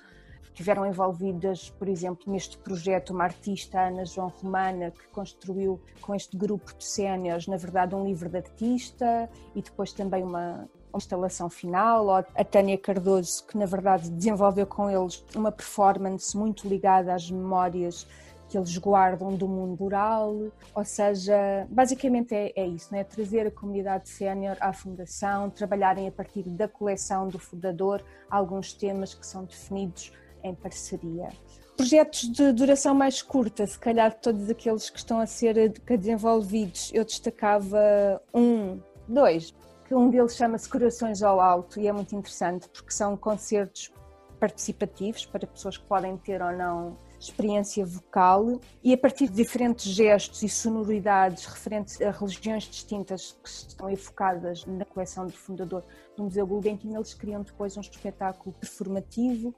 Tiveram 0.54 0.86
envolvidas, 0.86 1.70
por 1.70 1.88
exemplo, 1.88 2.30
neste 2.30 2.58
projeto 2.58 3.10
uma 3.10 3.24
artista, 3.24 3.80
Ana 3.80 4.04
João 4.04 4.28
Romana, 4.28 4.90
que 4.90 5.08
construiu 5.08 5.80
com 6.00 6.14
este 6.14 6.36
grupo 6.36 6.74
de 6.76 6.84
séniores, 6.84 7.46
na 7.46 7.56
verdade, 7.56 7.94
um 7.94 8.04
livro 8.04 8.28
de 8.28 8.36
artista 8.36 9.30
e 9.54 9.62
depois 9.62 9.92
também 9.92 10.22
uma, 10.22 10.68
uma 10.92 10.98
instalação 10.98 11.48
final, 11.48 12.06
ou 12.06 12.12
a 12.12 12.44
Tânia 12.44 12.76
Cardoso, 12.76 13.46
que 13.46 13.56
na 13.56 13.64
verdade 13.64 14.10
desenvolveu 14.10 14.66
com 14.66 14.90
eles 14.90 15.24
uma 15.34 15.50
performance 15.50 16.36
muito 16.36 16.68
ligada 16.68 17.14
às 17.14 17.30
memórias 17.30 18.06
que 18.52 18.58
eles 18.58 18.76
guardam 18.76 19.34
do 19.34 19.48
mundo 19.48 19.74
rural, 19.76 20.36
ou 20.74 20.84
seja, 20.84 21.66
basicamente 21.70 22.34
é, 22.34 22.52
é 22.54 22.66
isso, 22.66 22.94
é? 22.94 23.02
Trazer 23.02 23.46
a 23.46 23.50
comunidade 23.50 24.10
sénior 24.10 24.58
à 24.60 24.74
fundação, 24.74 25.48
trabalharem 25.48 26.06
a 26.06 26.12
partir 26.12 26.42
da 26.42 26.68
coleção 26.68 27.28
do 27.28 27.38
fundador 27.38 28.04
alguns 28.28 28.74
temas 28.74 29.14
que 29.14 29.26
são 29.26 29.46
definidos 29.46 30.12
em 30.42 30.54
parceria. 30.54 31.28
Projetos 31.76 32.30
de 32.30 32.52
duração 32.52 32.94
mais 32.94 33.22
curta, 33.22 33.66
se 33.66 33.78
calhar 33.78 34.14
todos 34.20 34.48
aqueles 34.48 34.90
que 34.90 34.98
estão 34.98 35.18
a 35.18 35.26
ser 35.26 35.70
desenvolvidos, 35.70 36.90
eu 36.92 37.04
destacava 37.04 38.22
um, 38.34 38.80
dois, 39.08 39.54
que 39.86 39.94
um 39.94 40.10
deles 40.10 40.36
chama-se 40.36 40.68
Corações 40.68 41.22
ao 41.22 41.40
Alto 41.40 41.80
e 41.80 41.86
é 41.86 41.92
muito 41.92 42.14
interessante 42.14 42.68
porque 42.68 42.92
são 42.92 43.16
concertos 43.16 43.90
participativos 44.38 45.24
para 45.24 45.46
pessoas 45.46 45.76
que 45.76 45.84
podem 45.84 46.16
ter 46.16 46.42
ou 46.42 46.52
não 46.52 46.98
experiência 47.20 47.86
vocal 47.86 48.60
e 48.82 48.92
a 48.92 48.98
partir 48.98 49.28
de 49.28 49.36
diferentes 49.36 49.86
gestos 49.86 50.42
e 50.42 50.48
sonoridades 50.48 51.46
referentes 51.46 52.00
a 52.02 52.10
religiões 52.10 52.64
distintas 52.64 53.38
que 53.42 53.48
estão 53.48 53.88
evocadas 53.88 54.66
na 54.66 54.84
coleção 54.84 55.26
do 55.26 55.32
fundador 55.32 55.84
do 56.16 56.24
Museu 56.24 56.46
Gulbenkian, 56.46 56.96
eles 56.96 57.14
criam 57.14 57.42
depois 57.42 57.76
um 57.76 57.80
espetáculo 57.80 58.54
performativo. 58.58 59.54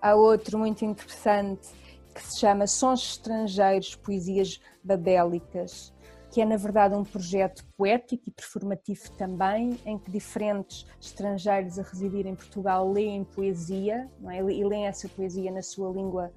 Há 0.00 0.14
outro 0.14 0.58
muito 0.58 0.84
interessante 0.84 1.68
que 2.14 2.22
se 2.22 2.40
chama 2.40 2.66
Sons 2.66 3.02
Estrangeiros, 3.02 3.96
Poesias 3.96 4.60
Babélicas, 4.82 5.92
que 6.30 6.40
é 6.40 6.44
na 6.44 6.56
verdade 6.56 6.94
um 6.94 7.04
projeto 7.04 7.64
poético 7.76 8.24
e 8.28 8.30
performativo 8.30 9.10
também, 9.16 9.78
em 9.84 9.98
que 9.98 10.10
diferentes 10.10 10.86
estrangeiros 11.00 11.78
a 11.78 11.82
residir 11.82 12.26
em 12.26 12.34
Portugal 12.34 12.90
leem 12.90 13.24
poesia 13.24 14.08
é? 14.28 14.36
e 14.36 14.64
leem 14.64 14.86
essa 14.86 15.08
poesia 15.08 15.50
na 15.50 15.62
sua 15.62 15.90
língua 15.90 16.32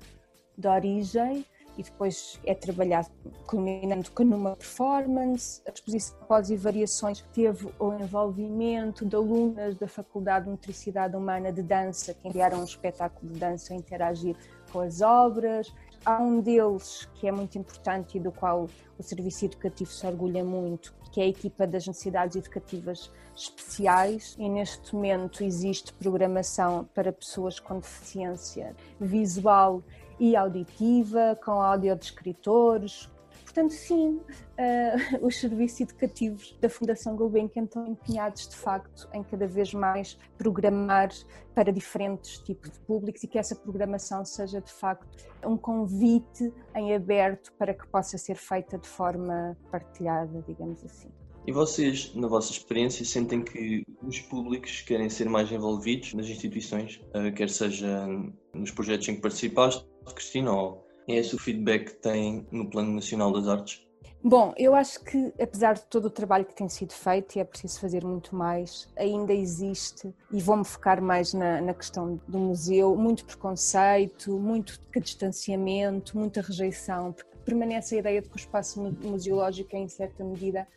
de 0.58 0.68
origem 0.68 1.46
e 1.82 1.84
depois 1.84 2.40
é 2.46 2.54
trabalhado 2.54 3.10
culminando 3.48 4.10
numa 4.20 4.56
performance. 4.56 5.62
A 5.68 5.72
exposição 5.72 6.16
Pós 6.28 6.50
e 6.52 6.56
Variações 6.56 7.22
teve 7.34 7.68
o 7.80 7.94
envolvimento 7.94 9.04
de 9.06 9.16
alunas 9.16 9.76
da 9.76 9.88
Faculdade 9.88 10.46
de 10.46 10.52
Motricidade 10.52 11.16
Humana 11.16 11.52
de 11.52 11.64
Dança 11.64 12.14
que 12.14 12.28
enviaram 12.28 12.60
um 12.60 12.64
espetáculo 12.64 13.32
de 13.32 13.40
dança 13.40 13.74
a 13.74 13.78
interagir 13.78 14.36
com 14.72 14.80
as 14.80 15.02
obras. 15.02 15.74
Há 16.06 16.22
um 16.22 16.40
deles 16.40 17.10
que 17.16 17.28
é 17.28 17.32
muito 17.32 17.58
importante 17.58 18.18
e 18.18 18.22
do 18.22 18.32
qual 18.32 18.68
o 18.98 19.04
Serviço 19.04 19.46
Educativo 19.46 19.92
se 19.92 20.06
orgulha 20.06 20.44
muito, 20.44 20.94
que 21.12 21.20
é 21.20 21.24
a 21.24 21.28
equipa 21.28 21.66
das 21.66 21.88
necessidades 21.88 22.36
educativas 22.36 23.12
especiais 23.36 24.36
e 24.38 24.48
neste 24.48 24.94
momento 24.94 25.44
existe 25.44 25.94
programação 25.94 26.88
para 26.94 27.12
pessoas 27.12 27.60
com 27.60 27.80
deficiência 27.80 28.76
visual 29.00 29.84
e 30.22 30.36
auditiva, 30.36 31.36
com 31.44 31.54
audiodescritores. 31.54 33.10
Portanto, 33.44 33.74
sim, 33.74 34.18
uh, 34.18 35.26
os 35.26 35.40
serviços 35.40 35.82
educativos 35.82 36.56
da 36.62 36.70
Fundação 36.70 37.16
Gulbenkian 37.16 37.64
estão 37.64 37.88
empenhados, 37.88 38.48
de 38.48 38.56
facto, 38.56 39.10
em 39.14 39.24
cada 39.24 39.48
vez 39.48 39.74
mais 39.74 40.20
programar 40.38 41.10
para 41.56 41.74
diferentes 41.74 42.38
tipos 42.38 42.70
de 42.70 42.80
públicos 42.82 43.24
e 43.24 43.28
que 43.28 43.40
essa 43.40 43.56
programação 43.56 44.24
seja, 44.24 44.62
de 44.62 44.72
facto, 44.72 45.08
um 45.44 45.58
convite 45.58 46.54
em 46.76 46.94
aberto 46.94 47.52
para 47.54 47.74
que 47.74 47.88
possa 47.88 48.16
ser 48.20 48.36
feita 48.36 48.78
de 48.78 48.88
forma 48.88 49.58
partilhada, 49.72 50.44
digamos 50.48 50.86
assim. 50.86 51.10
E 51.48 51.52
vocês, 51.52 52.14
na 52.14 52.28
vossa 52.28 52.52
experiência, 52.52 53.04
sentem 53.04 53.44
que 53.44 53.84
os 54.04 54.20
públicos 54.20 54.82
querem 54.82 55.10
ser 55.10 55.28
mais 55.28 55.52
envolvidos 55.52 56.14
nas 56.14 56.28
instituições, 56.28 57.02
eh, 57.16 57.32
quer 57.32 57.50
seja 57.50 58.08
nos 58.54 58.70
projetos 58.70 59.10
em 59.10 59.16
que 59.16 59.22
participaste, 59.22 59.84
Cristina, 60.06 60.52
ou 60.52 60.86
é 61.08 61.16
esse 61.16 61.36
o 61.36 61.40
feedback 61.40 61.86
que 61.86 61.96
tem 62.02 62.46
no 62.52 62.70
Plano 62.70 62.94
Nacional 62.94 63.32
das 63.32 63.48
Artes? 63.48 63.86
Bom, 64.24 64.54
eu 64.56 64.76
acho 64.76 65.04
que 65.04 65.34
apesar 65.42 65.74
de 65.74 65.82
todo 65.86 66.06
o 66.06 66.10
trabalho 66.10 66.46
que 66.46 66.54
tem 66.54 66.70
sido 66.70 66.94
feito, 66.94 67.36
e 67.36 67.40
é 67.40 67.44
preciso 67.44 67.80
fazer 67.80 68.06
muito 68.06 68.36
mais, 68.36 68.88
ainda 68.96 69.34
existe, 69.34 70.14
e 70.32 70.40
vou-me 70.40 70.64
focar 70.64 71.02
mais 71.02 71.34
na, 71.34 71.60
na, 71.60 71.74
questão 71.74 72.22
do 72.28 72.38
museu, 72.38 72.96
muito 72.96 73.26
preconceito, 73.26 74.38
muito 74.38 74.80
distanciamento, 74.96 76.16
muita 76.16 76.40
rejeição, 76.40 77.14
porque 77.14 77.36
permanece 77.44 77.96
a 77.96 77.98
ideia 77.98 78.22
de 78.22 78.30
que 78.30 78.36
o 78.36 78.38
espaço 78.38 78.80
museológico 79.02 79.76
é, 79.76 79.80
em 79.80 79.88
certa 79.88 80.24
medida, 80.24 80.68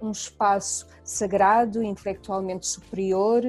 um 0.00 0.10
espaço 0.10 0.86
sagrado, 1.04 1.82
intelectualmente 1.82 2.66
superior 2.66 3.42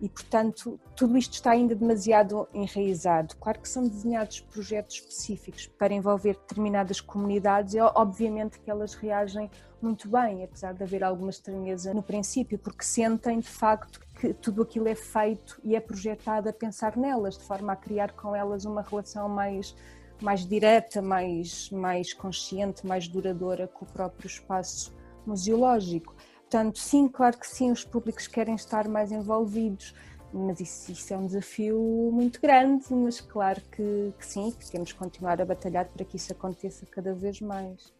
e, 0.00 0.08
portanto, 0.08 0.80
tudo 0.96 1.16
isto 1.16 1.34
está 1.34 1.52
ainda 1.52 1.74
demasiado 1.74 2.48
enraizado. 2.52 3.36
Claro 3.36 3.60
que 3.60 3.68
são 3.68 3.86
desenhados 3.86 4.40
projetos 4.40 4.96
específicos 4.96 5.66
para 5.66 5.94
envolver 5.94 6.34
determinadas 6.34 7.00
comunidades 7.00 7.74
e, 7.74 7.80
obviamente, 7.80 8.58
que 8.58 8.70
elas 8.70 8.94
reagem 8.94 9.50
muito 9.80 10.08
bem, 10.08 10.44
apesar 10.44 10.74
de 10.74 10.82
haver 10.82 11.02
alguma 11.02 11.30
estranheza 11.30 11.92
no 11.92 12.02
princípio, 12.02 12.58
porque 12.58 12.84
sentem 12.84 13.40
de 13.40 13.48
facto 13.48 14.00
que 14.20 14.32
tudo 14.32 14.62
aquilo 14.62 14.88
é 14.88 14.94
feito 14.94 15.60
e 15.64 15.74
é 15.74 15.80
projetado 15.80 16.48
a 16.48 16.52
pensar 16.52 16.96
nelas, 16.96 17.36
de 17.36 17.44
forma 17.44 17.72
a 17.72 17.76
criar 17.76 18.12
com 18.12 18.34
elas 18.34 18.64
uma 18.64 18.82
relação 18.82 19.28
mais 19.28 19.74
mais 20.22 20.46
direta, 20.46 21.02
mais, 21.02 21.68
mais 21.70 22.14
consciente, 22.14 22.86
mais 22.86 23.08
duradoura 23.08 23.66
com 23.66 23.84
o 23.84 23.88
próprio 23.88 24.28
espaço 24.28 24.94
museológico. 25.26 26.14
Portanto, 26.40 26.78
sim, 26.78 27.08
claro 27.08 27.38
que 27.38 27.46
sim, 27.46 27.70
os 27.70 27.84
públicos 27.84 28.26
querem 28.26 28.54
estar 28.54 28.86
mais 28.88 29.10
envolvidos, 29.10 29.94
mas 30.32 30.60
isso, 30.60 30.92
isso 30.92 31.14
é 31.14 31.16
um 31.16 31.26
desafio 31.26 32.10
muito 32.12 32.40
grande, 32.40 32.86
mas 32.90 33.20
claro 33.20 33.60
que, 33.70 34.12
que, 34.18 34.26
sim, 34.26 34.50
que 34.50 34.70
temos 34.70 34.92
que 34.92 34.98
continuar 34.98 35.40
a 35.40 35.44
batalhar 35.44 35.86
para 35.86 36.04
que 36.04 36.16
isso 36.16 36.32
aconteça 36.32 36.86
cada 36.86 37.14
vez 37.14 37.40
mais. 37.40 37.92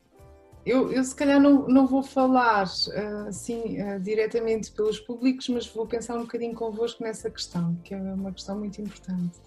Eu, 0.64 0.92
eu 0.92 1.02
se 1.02 1.14
calhar 1.14 1.40
não, 1.40 1.66
não 1.66 1.86
vou 1.86 2.02
falar 2.02 2.70
assim 3.26 3.76
diretamente 4.00 4.70
pelos 4.70 5.00
públicos, 5.00 5.48
mas 5.48 5.66
vou 5.66 5.86
pensar 5.86 6.16
um 6.16 6.22
bocadinho 6.22 6.54
convosco 6.54 7.02
nessa 7.02 7.28
questão, 7.28 7.74
que 7.82 7.94
é 7.94 7.98
uma 7.98 8.32
questão 8.32 8.58
muito 8.58 8.80
importante. 8.80 9.40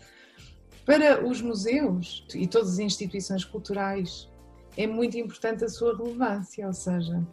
Para 0.85 1.25
os 1.25 1.41
museus 1.41 2.27
e 2.35 2.45
todas 2.45 2.73
as 2.73 2.79
instituições 2.79 3.45
culturais, 3.45 4.29
é 4.77 4.85
muito 4.85 5.17
importante 5.17 5.63
a 5.63 5.69
sua 5.69 5.95
relevância, 5.95 6.67
ou 6.67 6.73
seja, 6.73 7.25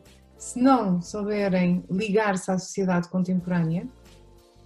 se 0.42 0.58
não 0.58 1.00
souberem 1.00 1.84
ligar-se 1.88 2.50
à 2.50 2.58
sociedade 2.58 3.08
contemporânea 3.08 3.86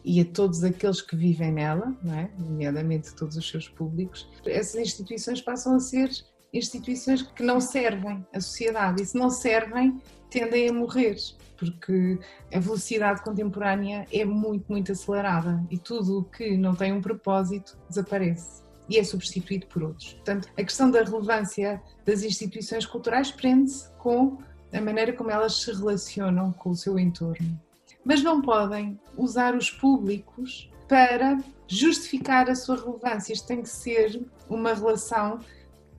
e 0.02 0.22
a 0.22 0.24
todos 0.24 0.64
aqueles 0.64 1.02
que 1.02 1.14
vivem 1.14 1.52
nela, 1.52 1.94
é? 2.06 2.30
nomeadamente 2.38 3.14
todos 3.14 3.36
os 3.36 3.46
seus 3.46 3.68
públicos, 3.68 4.26
essas 4.46 4.80
instituições 4.80 5.42
passam 5.42 5.76
a 5.76 5.80
ser 5.80 6.10
instituições 6.50 7.20
que 7.20 7.42
não 7.42 7.60
servem 7.60 8.26
à 8.34 8.40
sociedade 8.40 9.02
e 9.02 9.06
se 9.06 9.18
não 9.18 9.28
servem 9.28 10.00
tendem 10.30 10.70
a 10.70 10.72
morrer 10.72 11.16
porque 11.58 12.18
a 12.52 12.58
velocidade 12.58 13.22
contemporânea 13.22 14.06
é 14.10 14.24
muito, 14.24 14.64
muito 14.70 14.92
acelerada 14.92 15.62
e 15.70 15.76
tudo 15.76 16.20
o 16.20 16.24
que 16.24 16.56
não 16.56 16.74
tem 16.74 16.90
um 16.90 17.02
propósito 17.02 17.76
desaparece 17.86 18.62
e 18.88 18.98
é 18.98 19.04
substituído 19.04 19.66
por 19.66 19.82
outros. 19.82 20.14
Portanto, 20.14 20.48
a 20.56 20.64
questão 20.64 20.90
da 20.90 21.02
relevância 21.02 21.82
das 22.06 22.22
instituições 22.22 22.86
culturais 22.86 23.30
prende-se 23.30 23.90
com 23.98 24.38
a 24.76 24.80
maneira 24.80 25.12
como 25.12 25.30
elas 25.30 25.60
se 25.60 25.72
relacionam 25.72 26.52
com 26.52 26.70
o 26.70 26.76
seu 26.76 26.98
entorno. 26.98 27.58
Mas 28.04 28.22
não 28.22 28.42
podem 28.42 28.98
usar 29.16 29.54
os 29.54 29.70
públicos 29.70 30.70
para 30.86 31.38
justificar 31.66 32.48
a 32.48 32.54
sua 32.54 32.76
relevância. 32.76 33.32
Isto 33.32 33.48
tem 33.48 33.62
que 33.62 33.68
ser 33.68 34.22
uma 34.48 34.74
relação 34.74 35.40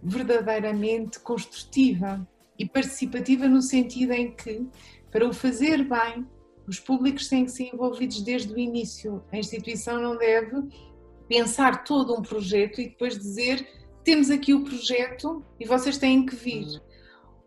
verdadeiramente 0.01 1.19
construtiva 1.19 2.25
e 2.57 2.67
participativa 2.67 3.47
no 3.47 3.61
sentido 3.61 4.13
em 4.13 4.31
que, 4.31 4.65
para 5.11 5.27
o 5.27 5.33
fazer 5.33 5.83
bem, 5.83 6.25
os 6.67 6.79
públicos 6.79 7.27
têm 7.27 7.45
que 7.45 7.51
ser 7.51 7.73
envolvidos 7.73 8.21
desde 8.21 8.53
o 8.53 8.57
início. 8.57 9.23
A 9.31 9.37
instituição 9.37 10.01
não 10.01 10.17
deve 10.17 10.67
pensar 11.27 11.83
todo 11.83 12.13
um 12.13 12.21
projeto 12.21 12.79
e 12.79 12.89
depois 12.89 13.17
dizer 13.17 13.67
temos 14.03 14.29
aqui 14.29 14.53
o 14.53 14.63
projeto 14.63 15.43
e 15.59 15.65
vocês 15.65 15.97
têm 15.97 16.25
que 16.25 16.35
vir. 16.35 16.81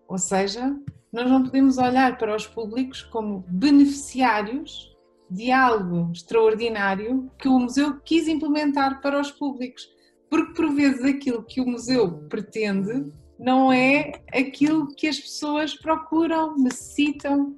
Ou 0.06 0.18
seja, 0.18 0.76
nós 1.12 1.28
não 1.28 1.42
podemos 1.42 1.78
olhar 1.78 2.16
para 2.18 2.34
os 2.34 2.46
públicos 2.46 3.02
como 3.02 3.44
beneficiários 3.48 4.96
de 5.30 5.50
algo 5.50 6.10
extraordinário 6.12 7.30
que 7.38 7.48
o 7.48 7.58
museu 7.58 8.00
quis 8.00 8.26
implementar 8.26 9.00
para 9.00 9.20
os 9.20 9.30
públicos, 9.30 9.88
porque 10.28 10.54
por 10.54 10.72
vezes 10.74 11.04
aquilo 11.04 11.42
que 11.42 11.60
o 11.60 11.66
museu 11.66 12.26
pretende 12.28 13.12
não 13.38 13.72
é 13.72 14.12
aquilo 14.32 14.94
que 14.94 15.06
as 15.06 15.18
pessoas 15.18 15.74
procuram, 15.74 16.56
necessitam. 16.56 17.56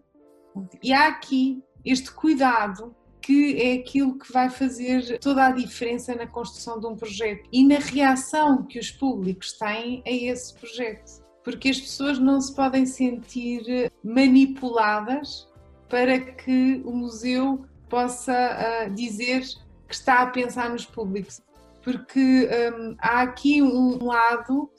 E 0.83 0.93
há 0.93 1.09
aqui 1.09 1.63
este 1.85 2.13
cuidado 2.13 2.95
que 3.21 3.61
é 3.61 3.75
aquilo 3.75 4.19
que 4.19 4.33
vai 4.33 4.51
fazer 4.51 5.19
toda 5.19 5.47
a 5.47 5.53
diferença 5.53 6.15
na 6.15 6.27
construção 6.27 6.81
de 6.81 6.87
um 6.87 6.97
projeto 6.97 7.49
e 7.53 7.67
na 7.67 7.79
reação 7.79 8.65
que 8.65 8.79
os 8.79 8.91
públicos 8.91 9.53
têm 9.53 10.03
a 10.07 10.11
esse 10.11 10.55
projeto. 10.55 11.22
Porque 11.45 11.69
as 11.69 11.81
pessoas 11.81 12.19
não 12.19 12.41
se 12.41 12.55
podem 12.55 12.87
sentir 12.87 13.93
manipuladas 14.03 15.49
para 15.89 16.19
que 16.21 16.81
o 16.85 16.93
museu 16.93 17.65
possa 17.89 18.33
uh, 18.33 18.95
dizer 18.95 19.43
que 19.87 19.95
está 19.95 20.23
a 20.23 20.27
pensar 20.29 20.71
nos 20.71 20.87
públicos. 20.87 21.43
Porque 21.83 22.49
um, 22.75 22.95
há 22.99 23.23
aqui 23.23 23.61
um 23.61 24.05
lado 24.05 24.71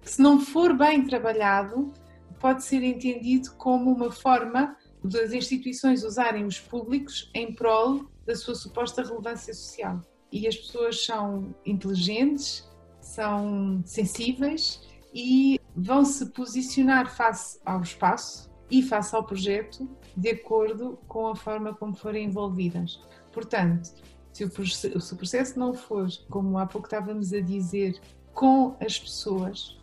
que, 0.00 0.10
se 0.10 0.22
não 0.22 0.40
for 0.40 0.76
bem 0.76 1.04
trabalhado, 1.04 1.92
pode 2.40 2.64
ser 2.64 2.82
entendido 2.82 3.52
como 3.56 3.90
uma 3.92 4.10
forma 4.10 4.76
das 5.04 5.32
instituições 5.32 6.04
usarem 6.04 6.44
os 6.44 6.58
públicos 6.58 7.30
em 7.34 7.52
prol 7.52 8.06
da 8.24 8.34
sua 8.34 8.54
suposta 8.54 9.02
relevância 9.02 9.52
social. 9.52 10.00
E 10.30 10.46
as 10.46 10.56
pessoas 10.56 11.04
são 11.04 11.54
inteligentes, 11.66 12.68
são 13.00 13.82
sensíveis 13.84 14.80
e 15.12 15.60
vão 15.74 16.04
se 16.04 16.26
posicionar 16.26 17.14
face 17.14 17.58
ao 17.64 17.80
espaço 17.82 18.50
e 18.70 18.82
face 18.82 19.14
ao 19.14 19.24
projeto 19.24 19.88
de 20.16 20.30
acordo 20.30 20.98
com 21.08 21.28
a 21.28 21.36
forma 21.36 21.74
como 21.74 21.94
forem 21.94 22.26
envolvidas. 22.26 23.00
Portanto, 23.32 23.90
se 24.32 24.44
o, 24.44 25.16
processo 25.16 25.58
não 25.58 25.74
for, 25.74 26.08
como 26.30 26.56
há 26.58 26.66
pouco 26.66 26.86
estávamos 26.86 27.32
a 27.32 27.40
dizer, 27.40 28.00
com 28.32 28.76
as 28.80 28.98
pessoas 28.98 29.78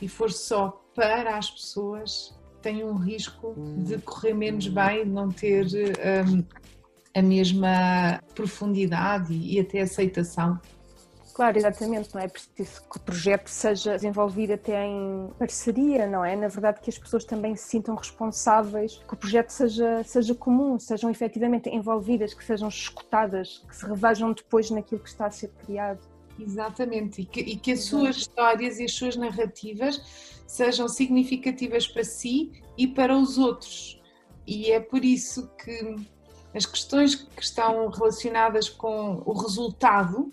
e 0.00 0.08
for 0.08 0.32
só 0.32 0.82
para 0.94 1.36
as 1.36 1.50
pessoas, 1.50 2.34
tem 2.62 2.84
um 2.84 2.94
risco 2.94 3.54
de 3.84 3.98
correr 3.98 4.34
menos 4.34 4.66
bem, 4.68 5.04
de 5.04 5.10
não 5.10 5.30
ter 5.30 5.66
um, 6.26 6.44
a 7.14 7.22
mesma 7.22 8.22
profundidade 8.34 9.34
e 9.34 9.60
até 9.60 9.80
aceitação. 9.80 10.58
Claro, 11.40 11.56
exatamente, 11.56 12.14
não 12.14 12.20
é 12.20 12.28
preciso 12.28 12.82
que 12.82 12.98
o 12.98 13.00
projeto 13.00 13.48
seja 13.48 13.94
desenvolvido 13.94 14.52
até 14.52 14.84
em 14.84 15.30
parceria, 15.38 16.06
não 16.06 16.22
é? 16.22 16.36
Na 16.36 16.48
verdade, 16.48 16.82
que 16.82 16.90
as 16.90 16.98
pessoas 16.98 17.24
também 17.24 17.56
se 17.56 17.66
sintam 17.66 17.94
responsáveis, 17.94 19.02
que 19.08 19.14
o 19.14 19.16
projeto 19.16 19.48
seja, 19.48 20.04
seja 20.04 20.34
comum, 20.34 20.78
sejam 20.78 21.08
efetivamente 21.08 21.70
envolvidas, 21.70 22.34
que 22.34 22.44
sejam 22.44 22.68
escutadas, 22.68 23.64
que 23.66 23.74
se 23.74 23.86
revejam 23.86 24.34
depois 24.34 24.70
naquilo 24.70 25.00
que 25.00 25.08
está 25.08 25.28
a 25.28 25.30
ser 25.30 25.48
criado. 25.64 26.06
Exatamente, 26.38 27.22
e 27.22 27.24
que, 27.24 27.40
e 27.40 27.56
que 27.56 27.72
as 27.72 27.84
suas 27.84 28.16
histórias 28.16 28.78
e 28.78 28.84
as 28.84 28.92
suas 28.92 29.16
narrativas 29.16 30.42
sejam 30.46 30.88
significativas 30.88 31.88
para 31.88 32.04
si 32.04 32.52
e 32.76 32.86
para 32.86 33.16
os 33.16 33.38
outros. 33.38 33.98
E 34.46 34.70
é 34.70 34.78
por 34.78 35.02
isso 35.02 35.48
que 35.56 35.96
as 36.54 36.66
questões 36.66 37.14
que 37.14 37.42
estão 37.42 37.88
relacionadas 37.88 38.68
com 38.68 39.22
o 39.24 39.32
resultado 39.32 40.30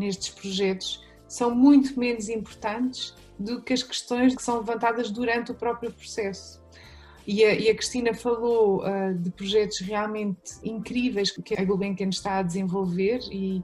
nestes 0.00 0.30
projetos 0.30 1.04
são 1.28 1.54
muito 1.54 1.98
menos 1.98 2.28
importantes 2.28 3.14
do 3.38 3.62
que 3.62 3.72
as 3.72 3.82
questões 3.82 4.34
que 4.34 4.42
são 4.42 4.58
levantadas 4.58 5.10
durante 5.10 5.52
o 5.52 5.54
próprio 5.54 5.92
processo. 5.92 6.60
E 7.26 7.44
a, 7.44 7.54
e 7.54 7.68
a 7.68 7.74
Cristina 7.74 8.12
falou 8.14 8.82
uh, 8.82 9.14
de 9.14 9.30
projetos 9.30 9.78
realmente 9.78 10.54
incríveis 10.64 11.30
que 11.30 11.54
a 11.54 11.64
Gulbenkian 11.64 12.08
está 12.08 12.38
a 12.38 12.42
desenvolver 12.42 13.20
e 13.30 13.62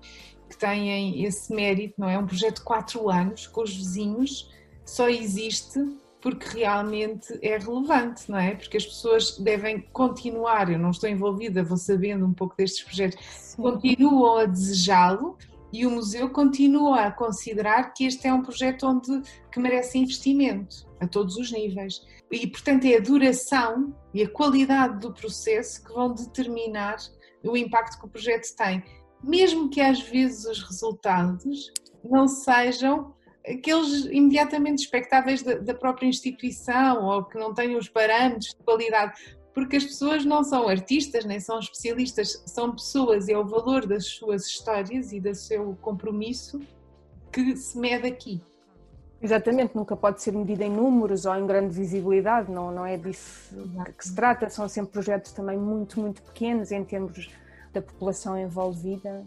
que 0.49 0.57
têm 0.57 1.25
esse 1.25 1.53
mérito, 1.53 1.95
não 1.99 2.09
é? 2.09 2.17
Um 2.19 2.27
projeto 2.27 2.57
de 2.57 2.65
quatro 2.65 3.11
anos 3.11 3.47
com 3.49 3.63
os 3.63 3.75
vizinhos 3.75 4.49
só 4.85 5.09
existe 5.09 5.81
porque 6.21 6.59
realmente 6.59 7.39
é 7.43 7.59
relevante, 7.59 8.31
não 8.31 8.39
é? 8.39 8.55
Porque 8.55 8.77
as 8.77 8.87
pessoas 8.87 9.39
devem 9.39 9.81
continuar, 9.93 10.71
eu 10.71 10.79
não 10.79 10.91
estou 10.91 11.09
envolvida, 11.09 11.63
vou 11.63 11.77
sabendo 11.77 12.25
um 12.25 12.33
pouco 12.33 12.57
destes 12.57 12.85
projetos, 12.85 13.19
Sim. 13.25 13.63
continuam 13.63 14.39
a 14.39 14.45
desejá-lo 14.45 15.37
e 15.73 15.87
o 15.87 15.91
museu 15.91 16.31
continua 16.31 17.03
a 17.03 17.11
considerar 17.11 17.93
que 17.93 18.05
este 18.05 18.27
é 18.27 18.33
um 18.33 18.43
projeto 18.43 18.87
onde 18.87 19.23
que 19.51 19.61
merece 19.61 19.99
investimento 19.99 20.87
a 21.01 21.07
todos 21.07 21.37
os 21.37 21.53
níveis. 21.53 22.01
E 22.31 22.47
portanto 22.47 22.85
é 22.85 22.97
a 22.97 23.01
duração 23.01 23.95
e 24.13 24.23
a 24.23 24.29
qualidade 24.29 25.01
do 25.01 25.13
processo 25.13 25.85
que 25.85 25.93
vão 25.93 26.13
determinar 26.13 26.97
o 27.45 27.57
impacto 27.57 27.99
que 27.99 28.07
o 28.07 28.09
projeto 28.09 28.55
tem, 28.57 28.83
mesmo 29.23 29.69
que 29.69 29.81
às 29.81 30.01
vezes 30.01 30.45
os 30.47 30.63
resultados 30.63 31.73
não 32.05 32.27
sejam 32.27 33.15
aqueles 33.47 34.07
imediatamente 34.07 34.81
expectáveis 34.81 35.43
da, 35.43 35.75
própria 35.75 36.09
instituição 36.09 37.05
ou 37.05 37.25
que 37.25 37.39
não 37.39 37.55
tenham 37.55 37.79
os 37.79 37.89
parâmetros 37.89 38.49
de 38.49 38.65
qualidade, 38.65 39.13
porque 39.57 39.77
as 39.77 39.85
pessoas 39.85 40.23
não 40.23 40.45
são 40.45 40.69
artistas 40.69 41.25
nem 41.25 41.41
são 41.41 41.59
especialistas, 41.59 42.43
são 42.45 42.73
pessoas 42.73 43.27
e 43.27 43.33
é 43.33 43.39
o 43.39 43.47
valor 43.47 43.87
das 43.87 44.05
suas 44.05 44.47
histórias 44.47 45.13
e 45.13 45.19
do 45.19 45.35
seu 45.35 45.75
compromisso 45.81 46.61
que 47.33 47.57
se 47.57 47.79
mede 47.79 48.07
aqui. 48.07 48.43
Exatamente, 49.19 49.75
nunca 49.75 49.97
pode 49.97 50.21
ser 50.21 50.33
medida 50.33 50.63
em 50.63 50.71
números 50.71 51.25
ou 51.25 51.35
em 51.35 51.47
grande 51.47 51.75
visibilidade, 51.75 52.53
não, 52.53 52.71
não 52.71 52.85
é 52.85 52.99
disso 52.99 53.55
que 53.97 54.07
se 54.07 54.15
trata, 54.15 54.51
são 54.51 54.69
sempre 54.69 54.93
projetos 54.93 55.33
também 55.33 55.57
muito, 55.57 55.99
muito 55.99 56.21
pequenos 56.21 56.71
em 56.71 56.85
termos 56.85 57.31
da 57.73 57.81
população 57.81 58.39
envolvida 58.39 59.25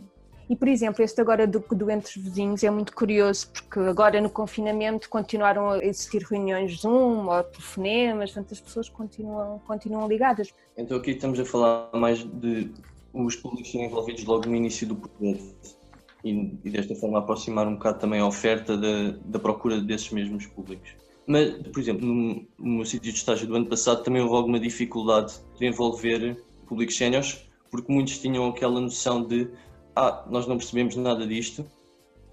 e, 0.50 0.56
por 0.56 0.68
exemplo, 0.68 1.04
este 1.04 1.22
agora 1.22 1.46
do, 1.46 1.60
do 1.60 1.92
Entre 1.92 2.20
Vizinhos 2.20 2.64
é 2.64 2.72
muito 2.72 2.94
curioso, 2.96 3.50
porque 3.52 3.80
agora 3.82 4.20
no 4.20 4.32
confinamento 4.32 5.08
continuaram 5.08 5.70
a 5.70 5.78
existir 5.78 6.24
reuniões 6.24 6.82
Zoom 6.82 7.28
ou 7.28 7.44
telefonemas, 7.44 8.32
portanto 8.32 8.54
as 8.54 8.60
pessoas 8.60 8.90
continuam, 8.90 9.60
continuam 9.68 10.08
ligadas. 10.08 10.52
Então 10.76 10.98
aqui 10.98 11.12
estamos 11.12 11.40
a 11.40 11.46
falar 11.46 11.92
mais 11.94 12.24
de 12.24 12.72
os 13.14 13.36
públicos 13.36 13.72
serem 13.72 13.88
envolvidos 13.88 14.24
logo 14.24 14.48
no 14.48 14.56
início 14.56 14.88
do 14.88 14.96
projeto 14.96 15.78
e, 16.24 16.58
e 16.64 16.70
desta 16.72 16.96
forma 16.96 17.20
aproximar 17.20 17.68
um 17.68 17.76
bocado 17.76 18.00
também 18.00 18.20
a 18.20 18.26
oferta 18.26 18.76
da, 18.76 19.16
da 19.24 19.38
procura 19.38 19.80
desses 19.80 20.10
mesmos 20.10 20.48
públicos. 20.48 20.96
Mas, 21.28 21.54
por 21.68 21.80
exemplo, 21.80 22.08
no, 22.08 22.48
no 22.58 22.76
meu 22.78 22.86
sítio 22.86 23.12
de 23.12 23.18
estágio 23.20 23.48
do 23.48 23.56
ano 23.56 23.68
passado 23.68 24.04
também 24.04 24.22
houve 24.24 24.36
alguma 24.36 24.60
dificuldade 24.60 25.34
de 25.60 25.68
envolver 25.68 26.44
públicos 26.66 26.98
séniores, 26.98 27.48
porque 27.70 27.94
muitos 27.94 28.18
tinham 28.18 28.48
aquela 28.48 28.82
noção 28.82 29.24
de 29.24 29.48
ah, 29.96 30.26
nós 30.30 30.48
não 30.48 30.58
percebemos 30.58 30.96
nada 30.96 31.26
disto, 31.26 31.66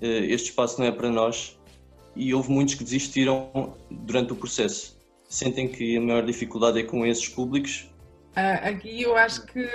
eh, 0.01 0.27
este 0.27 0.51
espaço 0.51 0.81
não 0.81 0.87
é 0.87 0.93
para 0.93 1.11
nós, 1.11 1.59
e 2.15 2.33
houve 2.33 2.51
muitos 2.51 2.75
que 2.75 2.85
desistiram 2.85 3.75
durante 3.91 4.33
o 4.33 4.37
processo. 4.37 4.97
Sentem 5.29 5.69
que 5.69 5.97
a 5.97 6.01
maior 6.01 6.25
dificuldade 6.25 6.81
é 6.81 6.83
com 6.83 7.05
esses 7.05 7.29
públicos? 7.29 7.91
Ah, 8.35 8.69
aqui 8.69 9.03
eu 9.03 9.17
acho 9.17 9.45
que 9.47 9.67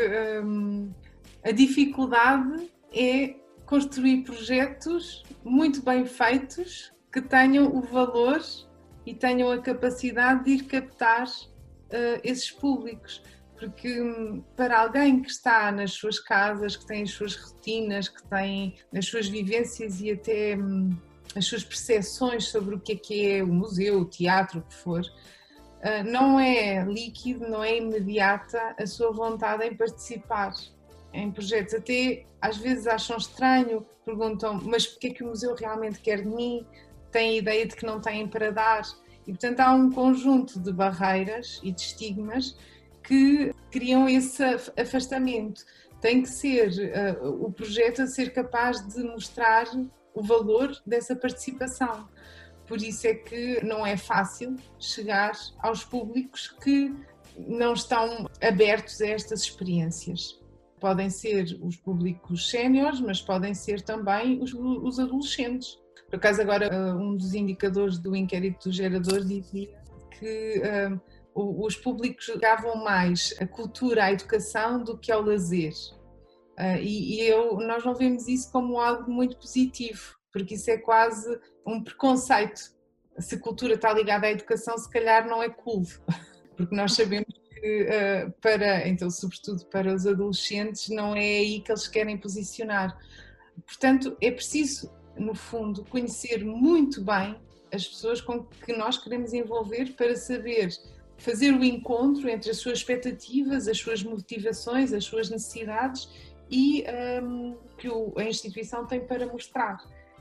hum, 0.43 0.91
a 1.43 1.51
dificuldade 1.51 2.71
é 2.93 3.35
construir 3.65 4.23
projetos 4.23 5.23
muito 5.43 5.81
bem 5.81 6.05
feitos 6.05 6.91
que 7.11 7.21
tenham 7.21 7.75
o 7.75 7.81
valor 7.81 8.41
e 9.05 9.13
tenham 9.13 9.51
a 9.51 9.59
capacidade 9.59 10.45
de 10.45 10.51
ir 10.51 10.63
captar 10.63 11.25
uh, 11.25 12.19
esses 12.23 12.51
públicos 12.51 13.21
porque 13.61 14.01
hum, 14.01 14.43
para 14.57 14.81
alguém 14.81 15.21
que 15.21 15.29
está 15.29 15.71
nas 15.71 15.91
suas 15.91 16.19
casas, 16.19 16.75
que 16.75 16.85
tem 16.87 17.03
as 17.03 17.11
suas 17.11 17.35
rotinas, 17.35 18.09
que 18.09 18.23
tem 18.23 18.75
as 18.95 19.05
suas 19.05 19.27
vivências 19.27 20.01
e 20.01 20.11
até 20.11 20.57
hum, 20.57 20.89
as 21.35 21.45
suas 21.45 21.63
percepções 21.63 22.45
sobre 22.45 22.73
o 22.73 22.79
que 22.79 22.93
é 22.93 22.95
que 22.95 23.31
é 23.31 23.43
o 23.43 23.47
museu, 23.47 23.99
o 23.99 24.05
teatro, 24.05 24.59
o 24.59 24.63
que 24.63 24.73
for, 24.73 25.03
ah, 25.83 26.03
não 26.03 26.39
é 26.39 26.83
líquido, 26.83 27.47
não 27.47 27.63
é 27.63 27.77
imediata 27.77 28.75
a 28.79 28.87
sua 28.87 29.11
vontade 29.11 29.63
em 29.63 29.75
participar 29.75 30.53
em 31.13 31.29
projetos. 31.29 31.75
Até 31.75 32.25
às 32.41 32.57
vezes 32.57 32.87
acham 32.87 33.17
estranho, 33.17 33.85
perguntam, 34.03 34.59
mas 34.63 34.85
o 34.85 34.97
que 34.97 35.07
é 35.07 35.13
que 35.13 35.23
o 35.23 35.27
museu 35.27 35.53
realmente 35.53 35.99
quer 35.99 36.23
de 36.23 36.27
mim? 36.27 36.65
Têm 37.11 37.29
a 37.29 37.37
ideia 37.37 37.67
de 37.67 37.75
que 37.75 37.85
não 37.85 38.01
têm 38.01 38.27
para 38.27 38.51
dar. 38.51 38.81
E 39.27 39.31
portanto 39.31 39.59
há 39.59 39.71
um 39.71 39.91
conjunto 39.91 40.59
de 40.59 40.73
barreiras 40.73 41.59
e 41.61 41.71
de 41.71 41.81
estigmas 41.81 42.57
que 43.03 43.53
criam 43.71 44.07
esse 44.07 44.43
afastamento. 44.77 45.63
tem 45.99 46.23
que 46.23 46.29
ser 46.29 46.69
uh, 47.21 47.45
o 47.45 47.51
projeto 47.51 48.01
a 48.01 48.07
ser 48.07 48.33
capaz 48.33 48.81
de 48.87 49.03
mostrar 49.03 49.65
o 50.13 50.23
valor 50.23 50.75
dessa 50.85 51.15
participação. 51.15 52.07
Por 52.67 52.81
isso 52.81 53.05
é 53.05 53.13
que 53.13 53.63
não 53.63 53.85
é 53.85 53.97
fácil 53.97 54.55
chegar 54.79 55.33
aos 55.59 55.83
públicos 55.83 56.49
que 56.63 56.93
não 57.37 57.73
estão 57.73 58.27
abertos 58.41 59.01
a 59.01 59.07
estas 59.07 59.41
experiências. 59.41 60.39
Podem 60.79 61.09
ser 61.09 61.59
os 61.61 61.75
públicos 61.77 62.49
séniores, 62.49 62.99
mas 62.99 63.21
podem 63.21 63.53
ser 63.53 63.81
também 63.81 64.41
os, 64.41 64.53
os 64.53 64.99
adolescentes. 64.99 65.77
Por 66.09 66.15
acaso, 66.15 66.41
agora, 66.41 66.69
uh, 66.73 66.97
um 66.97 67.15
dos 67.15 67.33
indicadores 67.33 67.97
do 67.99 68.15
inquérito 68.15 68.69
do 68.69 68.73
gerador 68.73 69.23
dizia 69.23 69.69
que 70.17 70.61
uh, 70.61 70.99
os 71.33 71.75
públicos 71.75 72.25
jogavam 72.25 72.75
mais 72.83 73.33
a 73.39 73.47
cultura, 73.47 74.05
a 74.05 74.11
educação 74.11 74.83
do 74.83 74.97
que 74.97 75.11
ao 75.11 75.21
lazer. 75.21 75.73
Uh, 76.59 76.77
e, 76.81 77.21
eu, 77.21 77.57
nós 77.57 77.83
não 77.83 77.95
vemos 77.95 78.27
isso 78.27 78.51
como 78.51 78.79
algo 78.79 79.09
muito 79.09 79.37
positivo, 79.37 80.15
porque 80.31 80.55
isso 80.55 80.69
é 80.69 80.77
quase 80.77 81.39
um 81.65 81.81
preconceito. 81.81 82.61
Se 83.17 83.37
cultura 83.37 83.75
está 83.75 83.93
ligada 83.93 84.27
à 84.27 84.31
educação, 84.31 84.77
se 84.77 84.89
calhar 84.89 85.27
não 85.27 85.41
é 85.41 85.49
cool, 85.49 85.83
porque 86.55 86.75
nós 86.75 86.93
sabemos 86.93 87.33
que 87.49 87.83
uh, 87.83 88.31
para, 88.41 88.87
então, 88.87 89.09
sobretudo 89.09 89.65
para 89.67 89.93
os 89.93 90.05
adolescentes, 90.05 90.89
não 90.89 91.15
é 91.15 91.19
aí 91.19 91.61
que 91.61 91.71
eles 91.71 91.87
querem 91.87 92.17
posicionar. 92.17 92.97
Portanto, 93.65 94.17
é 94.21 94.31
preciso, 94.31 94.91
no 95.17 95.33
fundo, 95.33 95.85
conhecer 95.85 96.43
muito 96.43 97.01
bem 97.03 97.39
as 97.73 97.87
pessoas 97.87 98.19
com 98.19 98.43
que 98.43 98.73
nós 98.73 98.97
queremos 98.97 99.33
envolver 99.33 99.93
para 99.95 100.15
saber 100.15 100.69
fazer 101.21 101.53
o 101.53 101.63
encontro 101.63 102.27
entre 102.27 102.49
as 102.49 102.57
suas 102.57 102.79
expectativas, 102.79 103.67
as 103.67 103.77
suas 103.77 104.01
motivações, 104.01 104.91
as 104.91 105.05
suas 105.05 105.29
necessidades 105.29 106.09
e 106.49 106.83
um, 107.23 107.55
que 107.77 107.87
o, 107.87 108.11
a 108.17 108.23
instituição 108.23 108.85
tem 108.87 108.99
para 109.05 109.27
mostrar. 109.27 109.77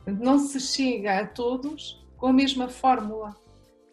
Não 0.06 0.38
se 0.38 0.60
chega 0.60 1.20
a 1.20 1.26
todos 1.26 2.06
com 2.18 2.26
a 2.26 2.32
mesma 2.32 2.68
fórmula, 2.68 3.34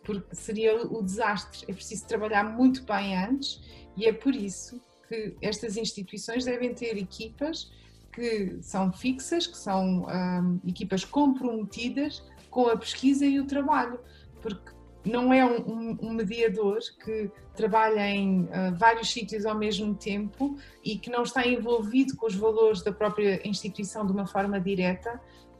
porque 0.03 0.35
seria 0.35 0.75
o 0.75 1.01
desastre. 1.01 1.65
É 1.69 1.73
preciso 1.73 2.05
trabalhar 2.05 2.43
muito 2.43 2.83
bem 2.83 3.17
antes 3.17 3.61
e 3.95 4.05
é 4.05 4.11
por 4.11 4.35
isso 4.35 4.81
que 5.07 5.33
estas 5.41 5.77
instituições 5.77 6.43
devem 6.43 6.73
ter 6.73 6.97
equipas 6.97 7.71
que 8.11 8.57
são 8.61 8.91
fixas, 8.91 9.47
que 9.47 9.57
são 9.57 10.05
um, 10.05 10.59
equipas 10.67 11.05
comprometidas 11.05 12.21
com 12.49 12.67
a 12.67 12.75
pesquisa 12.75 13.25
e 13.25 13.39
o 13.39 13.45
trabalho, 13.45 13.99
porque 14.41 14.76
não 15.07 15.33
é 15.33 15.45
um, 15.45 15.97
um, 16.01 16.13
mediador 16.13 16.79
que 17.03 17.31
trabalha 17.55 18.07
em 18.09 18.41
uh, 18.43 18.75
vários 18.77 19.11
sítios 19.11 19.45
ao 19.45 19.57
mesmo 19.57 19.95
tempo 19.95 20.57
e 20.83 20.97
que 20.97 21.09
não 21.09 21.23
está 21.23 21.45
envolvido 21.47 22.15
com 22.15 22.27
os 22.27 22.35
valores 22.35 22.83
da 22.83 22.91
própria 22.91 23.45
instituição 23.47 24.05
de 24.05 24.11
uma 24.11 24.25
forma 24.25 24.59
direta, 24.59 25.19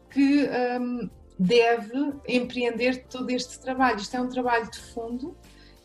que 0.09 0.47
um, 0.79 1.09
deve 1.37 2.13
empreender 2.27 3.05
todo 3.05 3.29
este 3.29 3.59
trabalho. 3.59 3.97
Isto 3.97 4.17
é 4.17 4.21
um 4.21 4.29
trabalho 4.29 4.69
de 4.69 4.79
fundo 4.79 5.35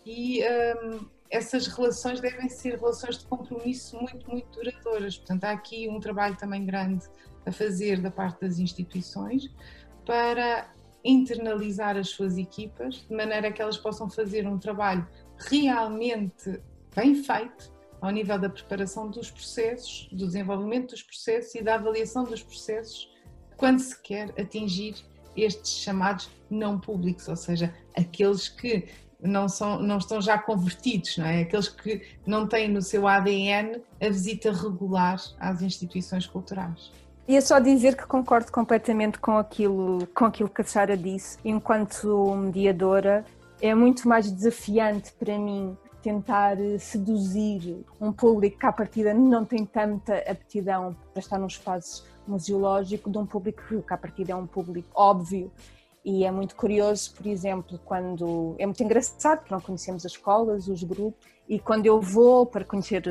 e 0.04 0.42
um, 0.42 1.06
essas 1.30 1.66
relações 1.66 2.20
devem 2.20 2.48
ser 2.48 2.78
relações 2.78 3.18
de 3.18 3.24
compromisso 3.24 3.96
muito, 3.96 4.30
muito 4.30 4.50
duradouras. 4.50 5.16
Portanto, 5.16 5.44
há 5.44 5.52
aqui 5.52 5.88
um 5.88 5.98
trabalho 5.98 6.36
também 6.36 6.64
grande 6.64 7.06
a 7.46 7.50
fazer 7.50 8.00
da 8.00 8.10
parte 8.10 8.42
das 8.42 8.58
instituições 8.58 9.50
para 10.04 10.70
internalizar 11.04 11.96
as 11.96 12.10
suas 12.10 12.36
equipas, 12.38 13.04
de 13.08 13.14
maneira 13.14 13.50
que 13.50 13.60
elas 13.60 13.76
possam 13.76 14.08
fazer 14.08 14.46
um 14.46 14.58
trabalho 14.58 15.06
realmente 15.48 16.60
bem 16.94 17.14
feito 17.14 17.72
ao 18.00 18.10
nível 18.10 18.38
da 18.38 18.48
preparação 18.48 19.08
dos 19.08 19.30
processos, 19.30 20.08
do 20.10 20.26
desenvolvimento 20.26 20.90
dos 20.90 21.02
processos 21.02 21.54
e 21.54 21.62
da 21.62 21.76
avaliação 21.76 22.24
dos 22.24 22.42
processos, 22.42 23.08
quando 23.56 23.78
se 23.78 24.00
quer 24.02 24.34
atingir 24.40 24.96
estes 25.36 25.78
chamados 25.78 26.28
não 26.50 26.78
públicos, 26.78 27.28
ou 27.28 27.36
seja, 27.36 27.72
aqueles 27.96 28.48
que 28.48 28.88
não, 29.20 29.48
são, 29.48 29.80
não 29.80 29.98
estão 29.98 30.20
já 30.20 30.36
convertidos, 30.36 31.16
não 31.16 31.26
é? 31.26 31.42
aqueles 31.42 31.68
que 31.68 32.02
não 32.26 32.46
têm 32.46 32.68
no 32.68 32.82
seu 32.82 33.06
ADN 33.06 33.80
a 34.00 34.08
visita 34.08 34.52
regular 34.52 35.22
às 35.38 35.62
instituições 35.62 36.26
culturais. 36.26 36.90
Ia 37.28 37.40
só 37.40 37.60
dizer 37.60 37.96
que 37.96 38.04
concordo 38.04 38.50
completamente 38.50 39.18
com 39.18 39.38
aquilo, 39.38 40.06
com 40.08 40.24
aquilo 40.24 40.48
que 40.48 40.60
a 40.60 40.64
Sara 40.64 40.96
disse. 40.96 41.38
Enquanto 41.44 42.34
mediadora, 42.34 43.24
é 43.60 43.74
muito 43.74 44.08
mais 44.08 44.30
desafiante 44.30 45.12
para 45.12 45.38
mim 45.38 45.76
tentar 46.02 46.56
seduzir 46.80 47.84
um 48.00 48.12
público 48.12 48.58
que, 48.58 48.66
à 48.66 48.72
partida, 48.72 49.14
não 49.14 49.44
tem 49.44 49.64
tanta 49.64 50.16
aptidão 50.28 50.96
para 51.12 51.20
estar 51.20 51.38
num 51.38 51.46
espaço 51.46 52.04
museológico, 52.26 53.08
de 53.08 53.18
um 53.18 53.24
público 53.24 53.62
que, 53.82 53.94
à 53.94 53.96
partida, 53.96 54.32
é 54.32 54.36
um 54.36 54.46
público 54.46 54.88
óbvio. 54.92 55.52
E 56.04 56.24
é 56.24 56.30
muito 56.32 56.56
curioso, 56.56 57.14
por 57.14 57.26
exemplo, 57.28 57.78
quando. 57.84 58.56
É 58.58 58.66
muito 58.66 58.82
engraçado, 58.82 59.38
porque 59.38 59.54
não 59.54 59.60
conhecemos 59.60 60.04
as 60.04 60.10
escolas, 60.10 60.66
os 60.66 60.82
grupos, 60.82 61.24
e 61.48 61.60
quando 61.60 61.86
eu 61.86 62.00
vou 62.00 62.44
para 62.44 62.64
conhecer 62.64 63.04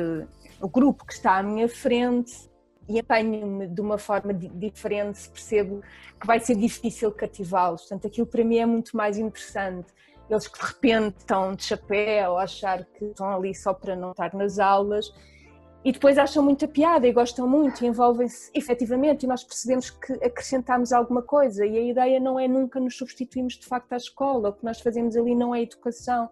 o 0.60 0.68
grupo 0.68 1.06
que 1.06 1.14
está 1.14 1.38
à 1.38 1.42
minha 1.42 1.66
frente, 1.66 2.51
e 2.88 2.98
apanho-me 2.98 3.66
de 3.66 3.80
uma 3.80 3.98
forma 3.98 4.34
diferente, 4.34 5.28
percebo 5.28 5.82
que 6.20 6.26
vai 6.26 6.40
ser 6.40 6.56
difícil 6.56 7.10
cativá-los. 7.12 7.82
Portanto, 7.82 8.06
aquilo 8.06 8.26
para 8.26 8.44
mim 8.44 8.58
é 8.58 8.66
muito 8.66 8.96
mais 8.96 9.18
interessante. 9.18 9.92
Eles 10.28 10.48
que 10.48 10.58
de 10.58 10.66
repente 10.66 11.18
estão 11.18 11.54
de 11.54 11.64
chapéu, 11.64 12.38
achar 12.38 12.84
que 12.84 13.04
estão 13.04 13.28
ali 13.28 13.54
só 13.54 13.74
para 13.74 13.94
não 13.94 14.12
estar 14.12 14.34
nas 14.34 14.58
aulas 14.58 15.12
e 15.84 15.90
depois 15.90 16.16
acham 16.16 16.44
muita 16.44 16.68
piada 16.68 17.08
e 17.08 17.12
gostam 17.12 17.48
muito 17.48 17.84
e 17.84 17.88
envolvem-se 17.88 18.50
efetivamente 18.54 19.24
e 19.24 19.26
nós 19.26 19.42
percebemos 19.42 19.90
que 19.90 20.12
acrescentamos 20.24 20.92
alguma 20.92 21.22
coisa 21.22 21.66
e 21.66 21.76
a 21.76 21.82
ideia 21.82 22.20
não 22.20 22.38
é 22.38 22.46
nunca 22.46 22.78
nos 22.78 22.96
substituirmos 22.96 23.54
de 23.54 23.66
facto 23.66 23.92
à 23.92 23.96
escola, 23.96 24.50
o 24.50 24.52
que 24.52 24.64
nós 24.64 24.80
fazemos 24.80 25.16
ali 25.16 25.34
não 25.34 25.52
é 25.52 25.62
educação, 25.62 26.30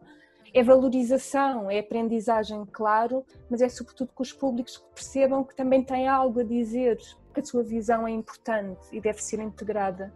é 0.53 0.63
valorização, 0.63 1.71
é 1.71 1.79
aprendizagem, 1.79 2.65
claro, 2.71 3.25
mas 3.49 3.61
é 3.61 3.69
sobretudo 3.69 4.11
que 4.15 4.23
os 4.23 4.33
públicos 4.33 4.83
percebam 4.95 5.45
que 5.45 5.55
também 5.55 5.83
têm 5.83 6.09
algo 6.09 6.41
a 6.41 6.45
dizer, 6.45 6.99
que 7.33 7.41
a 7.41 7.45
sua 7.45 7.63
visão 7.63 8.07
é 8.07 8.11
importante 8.11 8.81
e 8.93 9.01
deve 9.01 9.23
ser 9.23 9.41
integrada. 9.41 10.13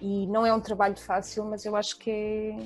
E 0.00 0.26
não 0.26 0.44
é 0.44 0.54
um 0.54 0.60
trabalho 0.60 0.96
fácil, 0.96 1.44
mas 1.44 1.64
eu 1.64 1.74
acho 1.74 1.98
que 1.98 2.10
é, 2.10 2.56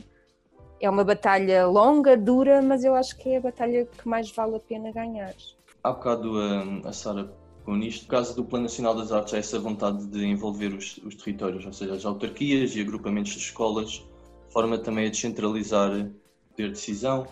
é 0.80 0.90
uma 0.90 1.04
batalha 1.04 1.66
longa, 1.66 2.16
dura, 2.16 2.60
mas 2.60 2.84
eu 2.84 2.94
acho 2.94 3.16
que 3.16 3.30
é 3.30 3.38
a 3.38 3.40
batalha 3.40 3.86
que 3.86 4.06
mais 4.08 4.30
vale 4.30 4.56
a 4.56 4.60
pena 4.60 4.92
ganhar. 4.92 5.34
Há 5.82 5.92
bocado 5.92 6.38
a, 6.38 6.88
a 6.88 6.92
Sara 6.92 7.32
com 7.64 7.76
nisto, 7.76 8.04
no 8.04 8.08
caso 8.08 8.34
do 8.34 8.42
Plano 8.42 8.62
Nacional 8.62 8.94
das 8.94 9.12
Artes, 9.12 9.34
há 9.34 9.36
essa 9.36 9.58
vontade 9.58 10.06
de 10.06 10.24
envolver 10.24 10.72
os, 10.72 10.96
os 11.04 11.14
territórios, 11.16 11.66
ou 11.66 11.72
seja, 11.72 11.92
as 11.92 12.04
autarquias 12.06 12.74
e 12.74 12.80
agrupamentos 12.80 13.32
de 13.32 13.40
escolas, 13.40 14.02
forma 14.50 14.78
também 14.78 15.06
a 15.06 15.10
descentralizar 15.10 16.10
poder 16.58 16.68
de 16.68 16.74
decisão 16.74 17.26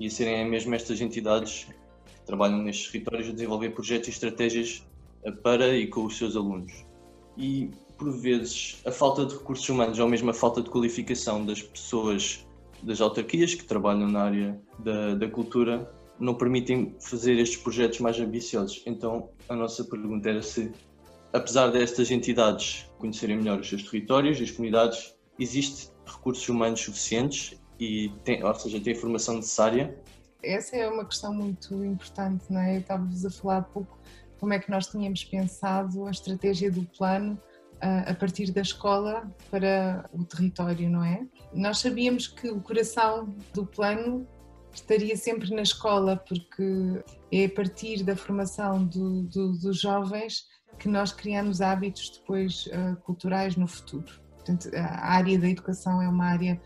e 0.00 0.06
a 0.06 0.10
serem 0.10 0.48
mesmo 0.48 0.74
estas 0.74 1.00
entidades 1.00 1.66
que 2.06 2.26
trabalham 2.26 2.58
nestes 2.58 2.90
territórios 2.90 3.28
a 3.28 3.32
desenvolver 3.32 3.70
projetos 3.70 4.08
e 4.08 4.10
estratégias 4.10 4.82
para 5.42 5.76
e 5.76 5.86
com 5.86 6.06
os 6.06 6.16
seus 6.16 6.34
alunos. 6.34 6.72
E, 7.36 7.70
por 7.98 8.10
vezes, 8.10 8.80
a 8.86 8.90
falta 8.90 9.26
de 9.26 9.34
recursos 9.34 9.68
humanos 9.68 9.98
ou 9.98 10.08
mesmo 10.08 10.30
a 10.30 10.34
falta 10.34 10.62
de 10.62 10.70
qualificação 10.70 11.44
das 11.44 11.62
pessoas 11.62 12.46
das 12.82 13.00
autarquias 13.00 13.54
que 13.54 13.64
trabalham 13.64 14.08
na 14.08 14.22
área 14.22 14.60
da, 14.80 15.14
da 15.14 15.28
cultura 15.28 15.88
não 16.18 16.34
permitem 16.34 16.96
fazer 16.98 17.38
estes 17.38 17.58
projetos 17.62 18.00
mais 18.00 18.18
ambiciosos. 18.18 18.82
Então, 18.86 19.28
a 19.48 19.54
nossa 19.54 19.84
pergunta 19.84 20.28
era 20.28 20.42
se, 20.42 20.72
apesar 21.32 21.68
destas 21.68 22.10
entidades 22.10 22.86
conhecerem 22.98 23.36
melhor 23.36 23.60
os 23.60 23.68
seus 23.68 23.84
territórios 23.84 24.40
e 24.40 24.42
as 24.42 24.50
comunidades, 24.50 25.14
existe 25.38 25.90
recursos 26.04 26.48
humanos 26.48 26.80
suficientes 26.80 27.56
e 27.82 28.08
tem, 28.22 28.44
ou 28.44 28.54
seja, 28.54 28.80
tem 28.80 28.92
a 28.92 28.96
informação 28.96 29.36
necessária? 29.36 29.98
Essa 30.42 30.76
é 30.76 30.88
uma 30.88 31.04
questão 31.04 31.34
muito 31.34 31.84
importante, 31.84 32.44
não 32.48 32.60
é? 32.60 32.76
Eu 32.76 32.80
estava-vos 32.80 33.24
a 33.24 33.30
falar 33.30 33.58
há 33.58 33.62
pouco 33.62 33.98
como 34.38 34.52
é 34.52 34.58
que 34.58 34.70
nós 34.70 34.86
tínhamos 34.86 35.24
pensado 35.24 36.06
a 36.06 36.10
estratégia 36.10 36.70
do 36.70 36.84
plano 36.84 37.34
uh, 37.76 38.10
a 38.10 38.14
partir 38.14 38.50
da 38.52 38.60
escola 38.60 39.28
para 39.50 40.08
o 40.12 40.24
território, 40.24 40.88
não 40.88 41.04
é? 41.04 41.26
Nós 41.52 41.78
sabíamos 41.78 42.26
que 42.28 42.48
o 42.48 42.60
coração 42.60 43.34
do 43.52 43.66
plano 43.66 44.26
estaria 44.72 45.16
sempre 45.16 45.54
na 45.54 45.62
escola, 45.62 46.16
porque 46.16 47.02
é 47.30 47.44
a 47.44 47.50
partir 47.50 48.02
da 48.02 48.16
formação 48.16 48.84
do, 48.84 49.22
do, 49.24 49.52
dos 49.58 49.80
jovens 49.80 50.46
que 50.78 50.88
nós 50.88 51.12
criamos 51.12 51.60
hábitos 51.60 52.18
depois 52.18 52.66
uh, 52.66 52.96
culturais 53.02 53.56
no 53.56 53.66
futuro. 53.66 54.20
Portanto, 54.34 54.70
a 54.74 55.12
área 55.12 55.38
da 55.38 55.48
educação 55.48 56.02
é 56.02 56.08
uma 56.08 56.24
área 56.24 56.60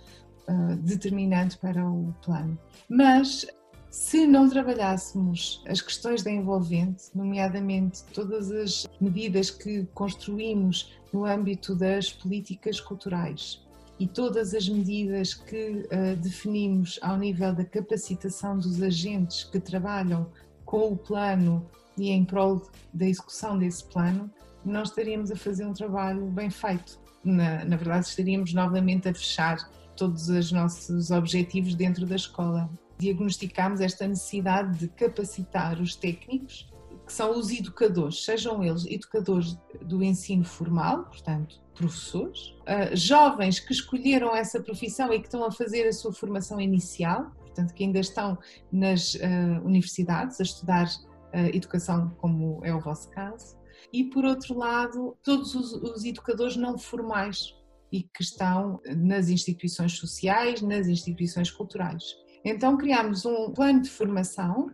uh, 0.48 0.76
determinante 0.76 1.56
para 1.58 1.84
o 1.84 2.14
plano. 2.22 2.58
Mas 2.88 3.46
se 3.90 4.26
não 4.26 4.48
trabalhássemos 4.48 5.62
as 5.66 5.80
questões 5.80 6.22
da 6.22 6.30
envolvente, 6.30 7.04
nomeadamente 7.14 8.04
todas 8.12 8.50
as 8.50 8.86
medidas 9.00 9.50
que 9.50 9.84
construímos 9.94 10.92
no 11.12 11.24
âmbito 11.24 11.74
das 11.74 12.12
políticas 12.12 12.80
culturais 12.80 13.64
e 13.98 14.06
todas 14.06 14.52
as 14.52 14.68
medidas 14.68 15.32
que 15.32 15.86
uh, 15.86 16.16
definimos 16.16 16.98
ao 17.00 17.16
nível 17.16 17.54
da 17.54 17.64
capacitação 17.64 18.58
dos 18.58 18.82
agentes 18.82 19.44
que 19.44 19.58
trabalham 19.58 20.30
com 20.64 20.92
o 20.92 20.96
plano 20.96 21.66
e 21.96 22.10
em 22.10 22.24
prol 22.24 22.62
da 22.92 23.06
execução 23.06 23.58
desse 23.58 23.84
plano, 23.84 24.30
nós 24.64 24.90
estaríamos 24.90 25.30
a 25.30 25.36
fazer 25.36 25.64
um 25.64 25.72
trabalho 25.72 26.26
bem 26.26 26.50
feito. 26.50 26.98
Na, 27.24 27.64
na 27.64 27.76
verdade, 27.76 28.06
estaríamos 28.06 28.52
novamente 28.52 29.08
a 29.08 29.14
fechar 29.14 29.56
todos 29.96 30.28
os 30.28 30.52
nossos 30.52 31.10
objetivos 31.10 31.74
dentro 31.74 32.06
da 32.06 32.16
escola. 32.16 32.70
Diagnosticámos 32.98 33.80
esta 33.80 34.06
necessidade 34.06 34.78
de 34.78 34.88
capacitar 34.88 35.80
os 35.80 35.96
técnicos, 35.96 36.70
que 37.06 37.12
são 37.12 37.38
os 37.38 37.50
educadores, 37.50 38.24
sejam 38.24 38.64
eles 38.64 38.84
educadores 38.86 39.56
do 39.82 40.02
ensino 40.02 40.44
formal, 40.44 41.04
portanto, 41.04 41.60
professores, 41.74 42.54
uh, 42.62 42.94
jovens 42.94 43.60
que 43.60 43.72
escolheram 43.72 44.34
essa 44.34 44.60
profissão 44.60 45.12
e 45.12 45.20
que 45.20 45.26
estão 45.26 45.44
a 45.44 45.52
fazer 45.52 45.86
a 45.86 45.92
sua 45.92 46.12
formação 46.12 46.60
inicial, 46.60 47.30
portanto, 47.36 47.74
que 47.74 47.84
ainda 47.84 48.00
estão 48.00 48.36
nas 48.72 49.14
uh, 49.14 49.18
universidades 49.64 50.40
a 50.40 50.42
estudar 50.42 50.86
uh, 50.86 51.54
educação, 51.54 52.10
como 52.18 52.60
é 52.64 52.74
o 52.74 52.80
vosso 52.80 53.08
caso, 53.10 53.56
e 53.92 54.04
por 54.04 54.24
outro 54.24 54.58
lado, 54.58 55.16
todos 55.22 55.54
os, 55.54 55.72
os 55.74 56.04
educadores 56.04 56.56
não 56.56 56.76
formais 56.76 57.55
e 57.92 58.02
que 58.02 58.22
estão 58.22 58.80
nas 58.96 59.28
instituições 59.28 59.92
sociais, 59.92 60.62
nas 60.62 60.86
instituições 60.86 61.50
culturais. 61.50 62.02
Então 62.44 62.76
criámos 62.76 63.24
um 63.24 63.52
plano 63.52 63.82
de 63.82 63.90
formação 63.90 64.70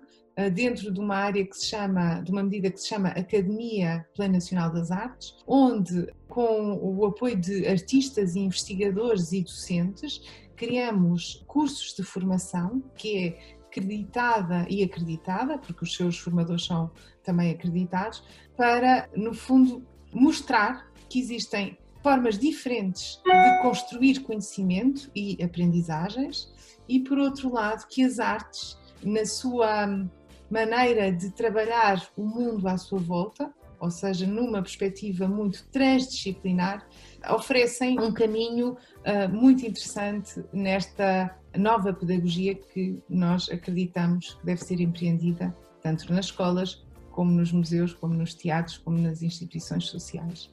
dentro 0.55 0.91
de 0.91 0.99
uma 0.99 1.17
área 1.17 1.47
que 1.47 1.57
se 1.57 1.67
chama, 1.67 2.21
de 2.21 2.31
uma 2.31 2.43
medida 2.43 2.71
que 2.71 2.81
se 2.81 2.89
chama 2.89 3.09
Academia 3.11 4.07
Plano 4.15 4.35
Nacional 4.35 4.73
das 4.73 4.91
Artes, 4.91 5.37
onde 5.47 6.07
com 6.29 6.79
o 6.83 7.05
apoio 7.05 7.37
de 7.37 7.67
artistas 7.67 8.35
investigadores 8.35 9.33
e 9.33 9.43
docentes, 9.43 10.23
criamos 10.57 11.45
cursos 11.47 11.95
de 11.95 12.03
formação 12.03 12.83
que 12.97 13.27
é 13.27 13.63
acreditada 13.67 14.67
e 14.69 14.83
acreditada, 14.83 15.59
porque 15.59 15.85
os 15.85 15.95
seus 15.95 16.19
formadores 16.19 16.65
são 16.65 16.91
também 17.23 17.51
acreditados, 17.51 18.23
para, 18.57 19.09
no 19.17 19.35
fundo, 19.35 19.87
mostrar 20.13 20.91
que 21.09 21.19
existem 21.19 21.79
formas 22.03 22.39
diferentes 22.39 23.21
de 23.25 23.63
construir 23.63 24.21
conhecimento 24.21 25.11
e 25.15 25.43
aprendizagens 25.43 26.53
e, 26.89 27.01
por 27.01 27.19
outro 27.19 27.53
lado, 27.53 27.87
que 27.89 28.03
as 28.03 28.19
artes, 28.19 28.77
na 29.03 29.25
sua 29.25 30.07
maneira 30.51 31.11
de 31.13 31.31
trabalhar 31.31 32.07
o 32.17 32.25
mundo 32.25 32.69
à 32.69 32.77
sua 32.77 32.99
volta, 32.99 33.53
ou 33.81 33.91
seja, 33.91 34.27
numa 34.27 34.63
perspectiva 34.63 35.27
muito 35.27 35.67
transdisciplinar, 35.73 36.87
oferecem 37.29 37.99
um 37.99 38.13
caminho 38.13 38.77
uh, 38.77 39.29
muito 39.33 39.67
interessante 39.67 40.45
nesta 40.53 41.37
nova 41.57 41.93
pedagogia 41.93 42.55
que 42.55 43.03
nós 43.09 43.49
acreditamos 43.51 44.35
que 44.35 44.47
deve 44.47 44.65
ser 44.65 44.81
empreendida 44.81 45.57
tanto 45.81 46.13
nas 46.13 46.27
escolas, 46.27 46.85
como 47.11 47.33
nos 47.33 47.51
museus, 47.53 47.93
como 47.93 48.15
nos 48.15 48.35
teatros, 48.35 48.79
como 48.79 48.99
nas 48.99 49.21
instituições 49.23 49.87
sociais. 49.87 50.49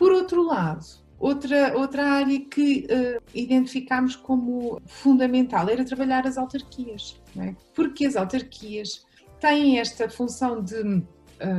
Por 0.00 0.12
outro 0.12 0.42
lado, 0.42 0.86
outra, 1.18 1.76
outra 1.76 2.06
área 2.06 2.40
que 2.40 2.86
uh, 2.86 3.22
identificámos 3.34 4.16
como 4.16 4.80
fundamental 4.86 5.68
era 5.68 5.84
trabalhar 5.84 6.26
as 6.26 6.38
autarquias, 6.38 7.20
é? 7.36 7.54
porque 7.74 8.06
as 8.06 8.16
autarquias 8.16 9.04
têm 9.38 9.78
esta 9.78 10.08
função 10.08 10.62
de 10.62 11.02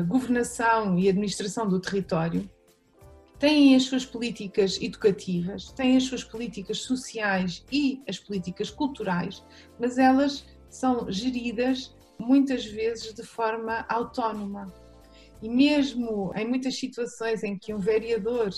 governação 0.07 0.97
e 0.97 1.07
administração 1.07 1.67
do 1.69 1.79
território 1.79 2.49
têm 3.37 3.75
as 3.75 3.83
suas 3.83 4.05
políticas 4.05 4.79
educativas, 4.81 5.71
têm 5.71 5.97
as 5.97 6.03
suas 6.03 6.23
políticas 6.23 6.79
sociais 6.79 7.63
e 7.71 8.01
as 8.07 8.19
políticas 8.19 8.69
culturais, 8.69 9.43
mas 9.79 9.97
elas 9.97 10.45
são 10.69 11.11
geridas 11.11 11.95
muitas 12.19 12.65
vezes 12.65 13.13
de 13.13 13.23
forma 13.23 13.85
autónoma. 13.89 14.71
E 15.41 15.49
mesmo 15.49 16.31
em 16.35 16.47
muitas 16.47 16.77
situações 16.77 17.43
em 17.43 17.57
que 17.57 17.73
um 17.73 17.79
vereador 17.79 18.49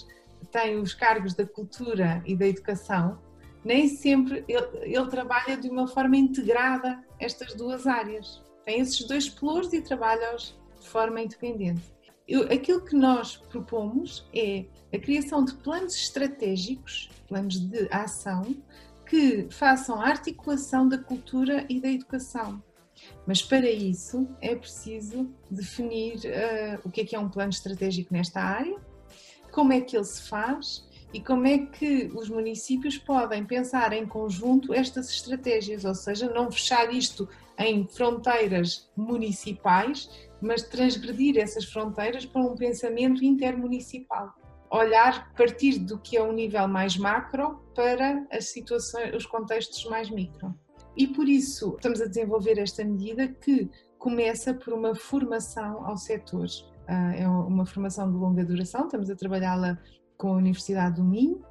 tem 0.51 0.77
os 0.79 0.93
cargos 0.93 1.33
da 1.33 1.45
cultura 1.45 2.21
e 2.25 2.35
da 2.35 2.47
educação, 2.47 3.19
nem 3.63 3.87
sempre 3.87 4.43
ele, 4.47 4.67
ele 4.81 5.07
trabalha 5.07 5.55
de 5.55 5.69
uma 5.69 5.87
forma 5.87 6.17
integrada 6.17 7.01
estas 7.19 7.53
duas 7.55 7.87
áreas. 7.87 8.41
Tem 8.65 8.79
esses 8.79 9.07
dois 9.07 9.29
pelouros 9.29 9.71
e 9.73 9.81
trabalha-os 9.81 10.57
de 10.79 10.87
forma 10.89 11.21
independente. 11.21 11.93
Eu, 12.27 12.43
aquilo 12.43 12.81
que 12.81 12.95
nós 12.95 13.37
propomos 13.37 14.27
é 14.33 14.65
a 14.93 14.99
criação 14.99 15.43
de 15.43 15.53
planos 15.55 15.95
estratégicos, 15.95 17.09
planos 17.27 17.59
de 17.59 17.87
ação, 17.91 18.55
que 19.05 19.47
façam 19.49 20.01
a 20.01 20.07
articulação 20.07 20.87
da 20.87 20.97
cultura 20.97 21.65
e 21.69 21.81
da 21.81 21.89
educação. 21.89 22.63
Mas 23.25 23.41
para 23.41 23.69
isso 23.69 24.27
é 24.41 24.55
preciso 24.55 25.29
definir 25.49 26.17
uh, 26.17 26.81
o 26.83 26.91
que 26.91 27.01
é 27.01 27.05
que 27.05 27.15
é 27.15 27.19
um 27.19 27.29
plano 27.29 27.51
estratégico 27.51 28.13
nesta 28.13 28.41
área, 28.41 28.77
como 29.51 29.71
é 29.71 29.81
que 29.81 29.95
ele 29.95 30.05
se 30.05 30.23
faz 30.23 30.87
e 31.13 31.21
como 31.21 31.45
é 31.47 31.59
que 31.59 32.11
os 32.15 32.27
municípios 32.27 32.97
podem 32.97 33.45
pensar 33.45 33.93
em 33.93 34.05
conjunto 34.05 34.73
estas 34.73 35.09
estratégias, 35.09 35.85
ou 35.85 35.93
seja, 35.93 36.27
não 36.27 36.51
fechar 36.51 36.91
isto 36.91 37.29
em 37.57 37.87
fronteiras 37.87 38.89
municipais, 38.97 40.09
mas 40.41 40.63
transgredir 40.63 41.37
essas 41.37 41.65
fronteiras 41.65 42.25
para 42.25 42.41
um 42.41 42.55
pensamento 42.55 43.23
intermunicipal. 43.23 44.33
Olhar, 44.71 45.31
partir 45.35 45.77
do 45.77 45.99
que 45.99 46.17
é 46.17 46.23
um 46.23 46.33
nível 46.33 46.67
mais 46.67 46.97
macro 46.97 47.63
para 47.75 48.25
as 48.31 48.45
situações, 48.45 49.13
os 49.13 49.27
contextos 49.27 49.85
mais 49.85 50.09
micro. 50.09 50.53
E 50.95 51.07
por 51.07 51.27
isso 51.27 51.75
estamos 51.75 52.01
a 52.01 52.05
desenvolver 52.05 52.57
esta 52.59 52.83
medida 52.83 53.27
que 53.27 53.69
começa 53.97 54.53
por 54.53 54.73
uma 54.73 54.93
formação 54.93 55.85
ao 55.85 55.97
setor. 55.97 56.47
Ah, 56.87 57.15
é 57.15 57.27
uma 57.27 57.65
formação 57.65 58.11
de 58.11 58.17
longa 58.17 58.45
duração, 58.45 58.85
estamos 58.85 59.09
a 59.09 59.15
trabalhá-la 59.15 59.79
com 60.17 60.33
a 60.33 60.37
Universidade 60.37 60.97
do 60.97 61.03
Minho 61.03 61.41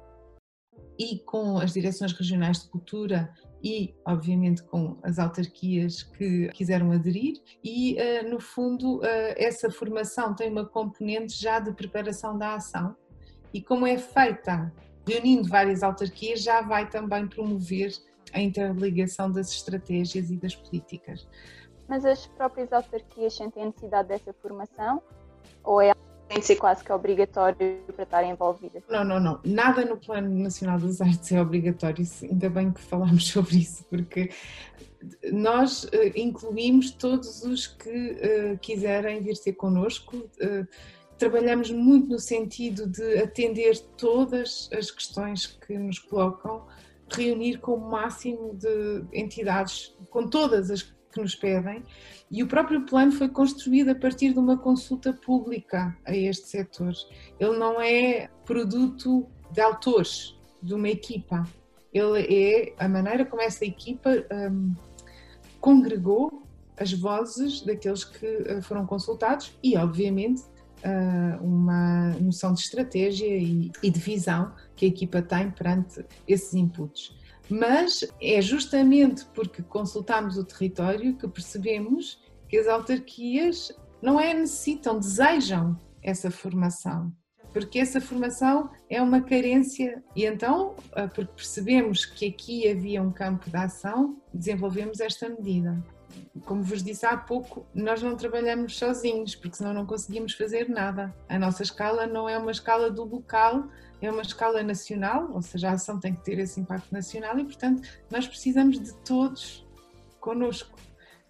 e 0.97 1.19
com 1.19 1.57
as 1.57 1.73
direções 1.73 2.13
regionais 2.13 2.61
de 2.61 2.69
cultura 2.69 3.33
e, 3.63 3.95
obviamente, 4.05 4.61
com 4.63 4.97
as 5.01 5.17
autarquias 5.17 6.03
que 6.03 6.49
quiseram 6.49 6.91
aderir, 6.91 7.41
e, 7.63 7.97
eh, 7.97 8.21
no 8.23 8.39
fundo, 8.39 8.99
eh, 9.03 9.35
essa 9.41 9.71
formação 9.71 10.35
tem 10.35 10.51
uma 10.51 10.65
componente 10.65 11.41
já 11.41 11.59
de 11.59 11.71
preparação 11.71 12.37
da 12.37 12.55
ação, 12.55 12.93
e 13.53 13.61
como 13.61 13.87
é 13.87 13.97
feita 13.97 14.71
reunindo 15.07 15.47
várias 15.47 15.81
autarquias, 15.81 16.43
já 16.43 16.61
vai 16.61 16.89
também 16.89 17.27
promover 17.27 17.93
a 18.33 18.41
interligação 18.41 19.31
das 19.31 19.49
estratégias 19.51 20.29
e 20.29 20.35
das 20.35 20.55
políticas. 20.55 21.27
Mas 21.87 22.05
as 22.05 22.25
próprias 22.27 22.71
autarquias 22.73 23.35
sentem 23.35 23.63
a 23.63 23.65
necessidade 23.67 24.07
dessa 24.07 24.33
formação? 24.33 25.01
Ou 25.63 25.81
é 25.81 25.93
tem 26.27 26.39
de 26.39 26.45
ser 26.45 26.55
quase 26.55 26.83
que 26.83 26.91
obrigatório 26.91 27.57
para 27.93 28.03
estarem 28.03 28.31
envolvidas. 28.31 28.83
Não, 28.89 29.03
não, 29.03 29.19
não. 29.19 29.39
Nada 29.45 29.85
no 29.85 29.97
Plano 29.97 30.29
Nacional 30.29 30.79
das 30.79 31.01
Artes 31.01 31.31
é 31.31 31.41
obrigatório. 31.41 32.05
Ainda 32.23 32.49
bem 32.49 32.71
que 32.71 32.81
falámos 32.81 33.27
sobre 33.29 33.57
isso, 33.57 33.85
porque 33.85 34.31
nós 35.31 35.83
uh, 35.83 35.89
incluímos 36.15 36.91
todos 36.91 37.43
os 37.43 37.67
que 37.67 37.89
uh, 37.89 38.57
quiserem 38.59 39.21
vir 39.21 39.37
ter 39.37 39.53
connosco. 39.53 40.17
Uh, 40.17 40.67
trabalhamos 41.17 41.69
muito 41.71 42.09
no 42.09 42.19
sentido 42.19 42.87
de 42.87 43.19
atender 43.19 43.77
todas 43.97 44.69
as 44.73 44.89
questões 44.89 45.45
que 45.45 45.77
nos 45.77 45.99
colocam, 45.99 46.65
reunir 47.11 47.59
com 47.59 47.73
o 47.73 47.89
máximo 47.91 48.55
de 48.55 49.03
entidades, 49.13 49.95
com 50.09 50.27
todas 50.27 50.71
as 50.71 50.81
que 50.81 51.21
nos 51.21 51.35
pedem 51.35 51.83
e 52.29 52.41
o 52.41 52.47
próprio 52.47 52.85
plano 52.85 53.11
foi 53.11 53.29
construído 53.29 53.89
a 53.89 53.95
partir 53.95 54.33
de 54.33 54.39
uma 54.39 54.57
consulta 54.57 55.13
pública 55.13 55.95
a 56.03 56.15
este 56.15 56.47
setor. 56.47 56.93
Ele 57.39 57.57
não 57.57 57.79
é 57.79 58.27
produto 58.43 59.27
de 59.51 59.61
autores, 59.61 60.35
de 60.61 60.73
uma 60.73 60.89
equipa. 60.89 61.43
Ele 61.93 62.21
é 62.21 62.73
a 62.79 62.89
maneira 62.89 63.23
como 63.23 63.41
essa 63.41 63.63
equipa 63.63 64.09
um, 64.51 64.73
congregou 65.61 66.41
as 66.75 66.91
vozes 66.91 67.61
daqueles 67.61 68.03
que 68.03 68.25
uh, 68.25 68.63
foram 68.63 68.85
consultados 68.87 69.55
e, 69.61 69.77
obviamente, 69.77 70.41
uh, 70.83 71.43
uma 71.43 72.11
noção 72.19 72.53
de 72.53 72.61
estratégia 72.61 73.27
e, 73.27 73.71
e 73.81 73.89
de 73.89 73.99
visão 73.99 74.53
que 74.75 74.85
a 74.85 74.87
equipa 74.89 75.21
tem 75.21 75.49
perante 75.51 76.05
esses 76.27 76.53
inputs. 76.53 77.15
Mas 77.49 78.05
é 78.21 78.41
justamente 78.41 79.25
porque 79.33 79.61
consultamos 79.61 80.37
o 80.37 80.43
território 80.43 81.15
que 81.15 81.27
percebemos 81.27 82.21
que 82.47 82.57
as 82.57 82.67
autarquias 82.67 83.71
não 84.01 84.19
é 84.19 84.33
necessitam, 84.33 84.99
desejam 84.99 85.77
essa 86.01 86.29
formação, 86.29 87.11
porque 87.53 87.79
essa 87.79 88.01
formação 88.01 88.69
é 88.89 89.01
uma 89.01 89.21
carência 89.21 90.03
e 90.15 90.25
então, 90.25 90.75
ah, 90.93 91.07
porque 91.07 91.31
percebemos 91.33 92.05
que 92.05 92.27
aqui 92.27 92.67
havia 92.67 93.01
um 93.01 93.11
campo 93.11 93.49
de 93.49 93.55
ação, 93.55 94.17
desenvolvemos 94.33 94.99
esta 94.99 95.29
medida. 95.29 95.81
Como 96.45 96.63
vos 96.63 96.83
disse 96.83 97.05
há 97.05 97.15
pouco, 97.15 97.65
nós 97.73 98.01
não 98.01 98.15
trabalhamos 98.15 98.77
sozinhos, 98.77 99.35
porque 99.35 99.57
senão 99.57 99.73
não 99.73 99.85
conseguimos 99.85 100.33
fazer 100.33 100.69
nada. 100.69 101.13
A 101.29 101.37
nossa 101.37 101.63
escala 101.63 102.07
não 102.07 102.27
é 102.27 102.37
uma 102.37 102.51
escala 102.51 102.89
do 102.89 103.03
local, 103.03 103.67
é 104.01 104.11
uma 104.11 104.21
escala 104.21 104.61
nacional, 104.63 105.29
ou 105.31 105.41
seja, 105.41 105.69
a 105.69 105.73
ação 105.73 105.99
tem 105.99 106.13
que 106.13 106.23
ter 106.23 106.39
esse 106.39 106.59
impacto 106.59 106.91
nacional 106.91 107.37
e, 107.39 107.43
portanto, 107.43 107.87
nós 108.11 108.27
precisamos 108.27 108.79
de 108.79 108.93
todos 109.05 109.65
connosco. 110.19 110.77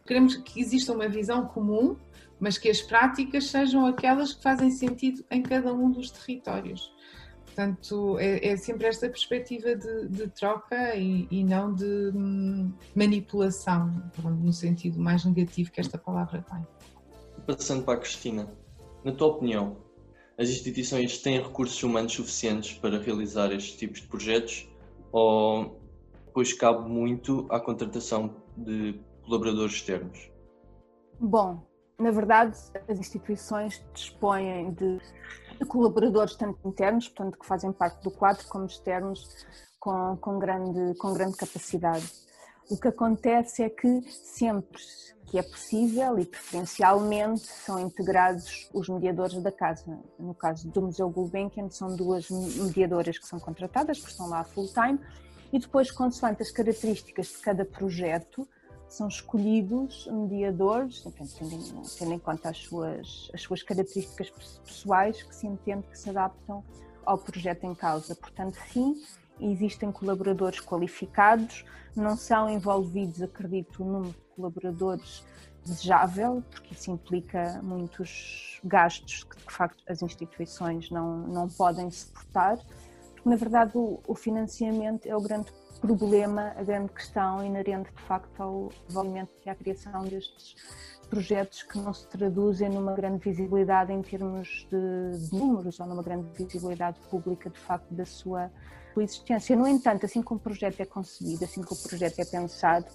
Queremos 0.05 0.35
que 0.35 0.59
exista 0.59 0.93
uma 0.93 1.07
visão 1.07 1.45
comum, 1.45 1.95
mas 2.39 2.57
que 2.57 2.69
as 2.69 2.81
práticas 2.81 3.45
sejam 3.47 3.85
aquelas 3.85 4.33
que 4.33 4.43
fazem 4.43 4.69
sentido 4.69 5.23
em 5.31 5.41
cada 5.41 5.73
um 5.73 5.89
dos 5.89 6.11
territórios. 6.11 6.92
Portanto, 7.53 8.17
é, 8.17 8.47
é 8.47 8.57
sempre 8.57 8.87
esta 8.87 9.07
perspectiva 9.07 9.75
de, 9.75 10.09
de 10.09 10.27
troca 10.29 10.95
e, 10.95 11.27
e, 11.29 11.43
não 11.43 11.71
de 11.71 12.11
hum, 12.15 12.73
manipulação, 12.95 14.01
no 14.23 14.51
sentido 14.51 14.99
mais 14.99 15.23
negativo 15.23 15.71
que 15.71 15.79
esta 15.79 15.95
palavra 15.95 16.43
tem. 16.49 16.65
Passando 17.45 17.83
para 17.83 17.93
a 17.93 17.97
Cristina, 17.97 18.51
na 19.03 19.11
tua 19.11 19.27
opinião, 19.27 19.77
as 20.35 20.49
instituições 20.49 21.19
têm 21.19 21.39
recursos 21.39 21.81
humanos 21.83 22.13
suficientes 22.13 22.73
para 22.73 22.99
realizar 22.99 23.51
estes 23.51 23.77
tipos 23.77 24.01
de 24.01 24.07
projetos 24.07 24.67
ou 25.11 25.79
depois 26.25 26.53
cabe 26.53 26.89
muito 26.89 27.45
à 27.51 27.59
contratação 27.59 28.35
de 28.57 28.99
colaboradores 29.21 29.75
externos? 29.75 30.31
Bom, 31.19 31.63
na 31.99 32.09
verdade, 32.09 32.57
as 32.87 32.97
instituições 32.97 33.85
dispõem 33.93 34.73
de 34.73 34.99
colaboradores 35.65 36.35
tanto 36.35 36.67
internos, 36.67 37.07
portanto, 37.07 37.39
que 37.39 37.45
fazem 37.45 37.71
parte 37.71 38.03
do 38.03 38.11
quadro, 38.11 38.45
como 38.47 38.65
externos, 38.65 39.27
com, 39.79 40.17
com, 40.17 40.39
grande, 40.39 40.97
com 40.97 41.13
grande 41.13 41.35
capacidade. 41.37 42.09
O 42.69 42.77
que 42.77 42.87
acontece 42.87 43.61
é 43.63 43.69
que 43.69 44.01
sempre 44.09 44.81
que 45.25 45.37
é 45.37 45.43
possível 45.43 46.19
e 46.19 46.25
preferencialmente 46.25 47.41
são 47.41 47.79
integrados 47.79 48.69
os 48.73 48.87
mediadores 48.87 49.41
da 49.41 49.51
casa. 49.51 49.99
No 50.19 50.33
caso 50.33 50.69
do 50.69 50.81
Museu 50.81 51.09
Gulbenkian, 51.09 51.69
são 51.69 51.95
duas 51.95 52.29
mediadoras 52.29 53.17
que 53.17 53.27
são 53.27 53.39
contratadas, 53.39 53.99
que 53.99 54.09
estão 54.09 54.29
lá 54.29 54.43
full 54.43 54.67
time, 54.67 54.99
e 55.51 55.59
depois, 55.59 55.91
consoante 55.91 56.41
as 56.41 56.51
características 56.51 57.27
de 57.27 57.37
cada 57.39 57.65
projeto, 57.65 58.47
são 58.93 59.07
escolhidos 59.07 60.05
mediadores, 60.05 61.01
tendo, 61.01 61.81
tendo 61.97 62.13
em 62.13 62.19
conta 62.19 62.49
as 62.49 62.59
suas, 62.59 63.31
as 63.33 63.41
suas 63.41 63.63
características 63.63 64.29
pessoais, 64.63 65.23
que 65.23 65.35
se 65.35 65.47
entende 65.47 65.87
que 65.87 65.97
se 65.97 66.11
adaptam 66.11 66.63
ao 67.03 67.17
projeto 67.17 67.63
em 67.63 67.73
causa. 67.73 68.15
Portanto, 68.15 68.55
sim, 68.71 69.01
existem 69.39 69.91
colaboradores 69.91 70.59
qualificados, 70.59 71.65
não 71.95 72.15
são 72.15 72.47
envolvidos, 72.47 73.19
acredito, 73.19 73.81
o 73.81 73.85
número 73.85 74.13
de 74.13 74.35
colaboradores 74.35 75.23
desejável, 75.65 76.43
porque 76.51 76.75
isso 76.75 76.91
implica 76.91 77.59
muitos 77.63 78.59
gastos 78.63 79.23
que, 79.23 79.37
de 79.37 79.51
facto, 79.51 79.83
as 79.89 80.03
instituições 80.03 80.91
não, 80.91 81.17
não 81.17 81.47
podem 81.47 81.89
suportar. 81.89 82.59
Porque, 83.15 83.27
na 83.27 83.37
verdade, 83.37 83.75
o, 83.75 83.99
o 84.07 84.13
financiamento 84.13 85.07
é 85.07 85.15
o 85.15 85.21
grande 85.21 85.51
problema, 85.83 86.53
a 86.55 86.63
grande 86.63 86.93
questão 86.93 87.43
inerente, 87.43 87.91
de 87.93 88.01
facto, 88.03 88.41
ao 88.41 88.69
desenvolvimento 88.87 89.31
e 89.45 89.49
à 89.49 89.55
criação 89.55 90.03
destes 90.03 90.55
projetos 91.09 91.61
que 91.63 91.77
não 91.77 91.93
se 91.93 92.07
traduzem 92.07 92.69
numa 92.69 92.93
grande 92.93 93.17
visibilidade 93.19 93.91
em 93.91 94.01
termos 94.01 94.65
de, 94.71 95.27
de 95.27 95.35
números 95.35 95.77
ou 95.81 95.85
numa 95.85 96.01
grande 96.01 96.25
visibilidade 96.37 96.97
pública, 97.09 97.49
de 97.49 97.59
facto, 97.59 97.93
da 97.93 98.05
sua 98.05 98.49
existência. 98.97 99.55
No 99.57 99.67
entanto, 99.67 100.05
assim 100.05 100.21
como 100.21 100.39
o 100.39 100.43
projeto 100.43 100.79
é 100.79 100.85
concebido, 100.85 101.43
assim 101.43 101.61
como 101.61 101.79
o 101.79 101.83
projeto 101.83 102.17
é 102.17 102.25
pensado, 102.25 102.85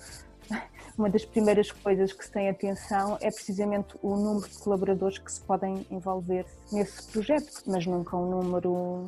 uma 0.97 1.11
das 1.11 1.27
primeiras 1.27 1.71
coisas 1.71 2.11
que 2.13 2.25
se 2.25 2.33
tem 2.33 2.49
atenção 2.49 3.19
é 3.21 3.31
precisamente 3.31 3.97
o 4.03 4.17
número 4.17 4.49
de 4.49 4.59
colaboradores 4.59 5.19
que 5.19 5.31
se 5.31 5.43
podem 5.43 5.87
envolver 5.91 6.47
nesse 6.73 7.07
projeto, 7.13 7.63
mas 7.67 7.85
nunca 7.85 8.17
um 8.17 8.31
número 8.31 9.05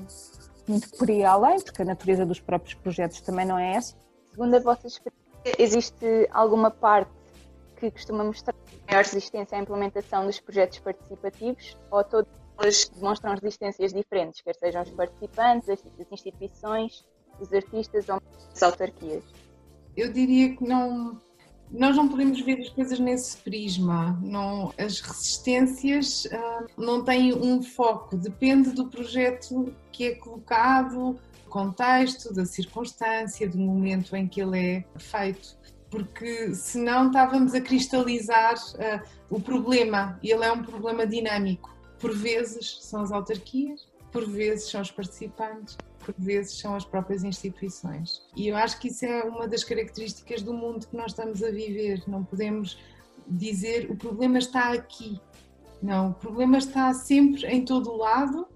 muito 0.70 0.88
por 0.90 1.10
aí 1.10 1.24
além, 1.24 1.60
porque 1.60 1.82
a 1.82 1.84
natureza 1.84 2.24
dos 2.24 2.40
próprios 2.40 2.74
projetos 2.74 3.20
também 3.20 3.44
não 3.44 3.58
é 3.58 3.74
essa. 3.74 3.96
Segundo 4.30 4.54
a 4.54 4.60
vossa 4.60 4.86
experiência, 4.86 5.20
existe 5.58 6.28
alguma 6.30 6.70
parte 6.70 7.10
que 7.76 7.90
costuma 7.90 8.22
mostrar 8.24 8.54
maior 8.88 9.04
resistência 9.04 9.56
à 9.56 9.60
implementação 9.60 10.26
dos 10.26 10.38
projetos 10.38 10.78
participativos 10.78 11.76
ou 11.90 12.04
todos 12.04 12.30
demonstram 12.94 13.34
resistências 13.34 13.92
diferentes, 13.92 14.42
quer 14.42 14.54
sejam 14.54 14.82
os 14.82 14.90
participantes, 14.90 15.68
as 15.68 15.82
instituições, 16.10 17.06
os 17.40 17.52
artistas 17.52 18.08
ou 18.08 18.20
as 18.52 18.62
autarquias? 18.62 19.24
Eu 19.96 20.12
diria 20.12 20.54
que 20.54 20.64
não, 20.64 21.18
nós 21.72 21.96
não 21.96 22.08
podemos 22.08 22.40
ver 22.40 22.60
as 22.60 22.68
coisas 22.68 22.98
nesse 22.98 23.36
prisma. 23.38 24.18
Não, 24.22 24.72
as 24.76 25.00
resistências 25.00 26.24
uh, 26.26 26.66
não 26.76 27.04
têm 27.04 27.32
um 27.32 27.62
foco, 27.62 28.16
depende 28.16 28.70
do 28.70 28.88
projeto 28.88 29.72
que 29.92 30.04
é 30.04 30.14
colocado, 30.16 31.12
do 31.44 31.50
contexto, 31.50 32.34
da 32.34 32.44
circunstância, 32.44 33.48
do 33.48 33.58
momento 33.58 34.16
em 34.16 34.26
que 34.26 34.40
ele 34.40 34.58
é 34.58 34.84
feito. 34.98 35.56
Porque 35.88 36.54
senão 36.54 37.06
estávamos 37.06 37.54
a 37.54 37.60
cristalizar 37.60 38.54
uh, 38.54 39.06
o 39.28 39.40
problema, 39.40 40.18
e 40.22 40.32
ele 40.32 40.44
é 40.44 40.52
um 40.52 40.62
problema 40.62 41.06
dinâmico. 41.06 41.74
Por 41.98 42.16
vezes 42.16 42.78
são 42.82 43.02
as 43.02 43.12
autarquias, 43.12 43.88
por 44.10 44.28
vezes 44.28 44.70
são 44.70 44.80
os 44.80 44.90
participantes, 44.90 45.76
por 46.12 46.24
vezes 46.24 46.58
são 46.58 46.74
as 46.74 46.84
próprias 46.84 47.24
instituições. 47.24 48.22
E 48.36 48.48
eu 48.48 48.56
acho 48.56 48.78
que 48.80 48.88
isso 48.88 49.04
é 49.04 49.22
uma 49.24 49.46
das 49.48 49.64
características 49.64 50.42
do 50.42 50.52
mundo 50.52 50.86
que 50.86 50.96
nós 50.96 51.12
estamos 51.12 51.42
a 51.42 51.50
viver. 51.50 52.02
Não 52.06 52.24
podemos 52.24 52.78
dizer 53.26 53.90
o 53.90 53.96
problema 53.96 54.38
está 54.38 54.72
aqui. 54.72 55.20
Não, 55.82 56.10
o 56.10 56.14
problema 56.14 56.58
está 56.58 56.92
sempre 56.92 57.46
em 57.46 57.64
todo 57.64 57.90
o 57.90 57.96
lado, 57.96 58.46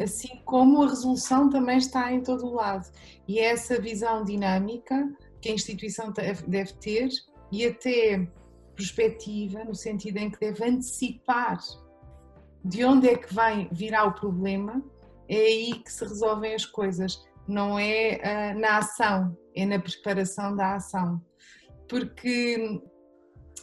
assim 0.00 0.40
como 0.44 0.82
a 0.82 0.88
resolução 0.88 1.48
também 1.48 1.78
está 1.78 2.12
em 2.12 2.20
todo 2.20 2.46
o 2.46 2.54
lado. 2.54 2.90
E 3.28 3.38
é 3.38 3.44
essa 3.44 3.80
visão 3.80 4.24
dinâmica 4.24 5.08
que 5.40 5.48
a 5.48 5.52
instituição 5.52 6.12
deve 6.46 6.72
ter 6.74 7.08
e 7.50 7.66
até 7.66 8.26
perspectiva, 8.74 9.64
no 9.64 9.74
sentido 9.74 10.16
em 10.16 10.30
que 10.30 10.40
deve 10.40 10.64
antecipar 10.64 11.58
de 12.64 12.84
onde 12.84 13.08
é 13.08 13.16
que 13.16 13.32
vai 13.32 13.68
virar 13.70 14.06
o 14.06 14.12
problema 14.12 14.82
é 15.28 15.36
aí 15.36 15.74
que 15.74 15.92
se 15.92 16.04
resolvem 16.04 16.54
as 16.54 16.64
coisas, 16.64 17.22
não 17.46 17.78
é 17.78 18.20
uh, 18.54 18.58
na 18.58 18.78
ação, 18.78 19.36
é 19.54 19.64
na 19.64 19.78
preparação 19.78 20.54
da 20.54 20.76
ação. 20.76 21.20
Porque 21.88 22.80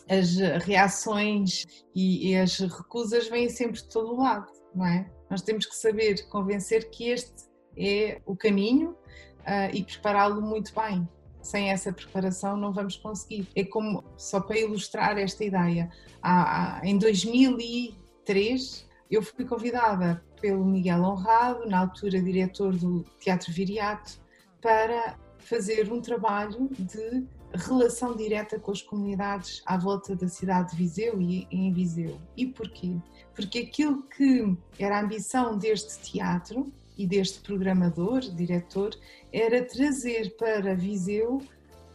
as 0.09 0.35
reações 0.63 1.65
e, 1.95 2.31
e 2.31 2.37
as 2.37 2.57
recusas 2.59 3.27
vêm 3.27 3.49
sempre 3.49 3.81
de 3.81 3.87
todo 3.87 4.17
lado, 4.17 4.51
não 4.73 4.85
é? 4.85 5.09
Nós 5.29 5.41
temos 5.43 5.65
que 5.65 5.75
saber 5.75 6.27
convencer 6.29 6.89
que 6.89 7.09
este 7.09 7.47
é 7.77 8.19
o 8.25 8.35
caminho 8.35 8.91
uh, 8.91 9.69
e 9.73 9.83
prepará-lo 9.83 10.41
muito 10.41 10.73
bem. 10.73 11.07
Sem 11.41 11.69
essa 11.69 11.93
preparação 11.93 12.57
não 12.57 12.73
vamos 12.73 12.97
conseguir. 12.97 13.47
É 13.55 13.63
como, 13.63 14.03
só 14.17 14.41
para 14.41 14.59
ilustrar 14.59 15.17
esta 15.17 15.43
ideia, 15.43 15.89
há, 16.21 16.79
há, 16.79 16.85
em 16.85 16.97
2003 16.97 18.89
eu 19.09 19.21
fui 19.23 19.45
convidada 19.45 20.23
pelo 20.41 20.65
Miguel 20.65 21.01
Honrado, 21.03 21.67
na 21.67 21.79
altura 21.79 22.21
diretor 22.21 22.75
do 22.75 23.03
Teatro 23.19 23.51
Viriato, 23.51 24.19
para 24.61 25.17
fazer 25.39 25.91
um 25.91 26.01
trabalho 26.01 26.69
de 26.77 27.25
relação 27.53 28.15
direta 28.15 28.59
com 28.59 28.71
as 28.71 28.81
comunidades 28.81 29.61
à 29.65 29.77
volta 29.77 30.15
da 30.15 30.27
cidade 30.27 30.71
de 30.71 30.77
Viseu 30.77 31.19
e 31.21 31.47
em 31.51 31.73
Viseu. 31.73 32.19
E 32.37 32.45
porquê? 32.45 32.95
Porque 33.33 33.59
aquilo 33.59 34.03
que 34.03 34.55
era 34.77 34.97
a 34.97 35.01
ambição 35.01 35.57
deste 35.57 35.99
teatro 36.11 36.71
e 36.97 37.07
deste 37.07 37.39
programador, 37.39 38.19
diretor, 38.19 38.91
era 39.31 39.63
trazer 39.63 40.35
para 40.37 40.75
Viseu 40.75 41.41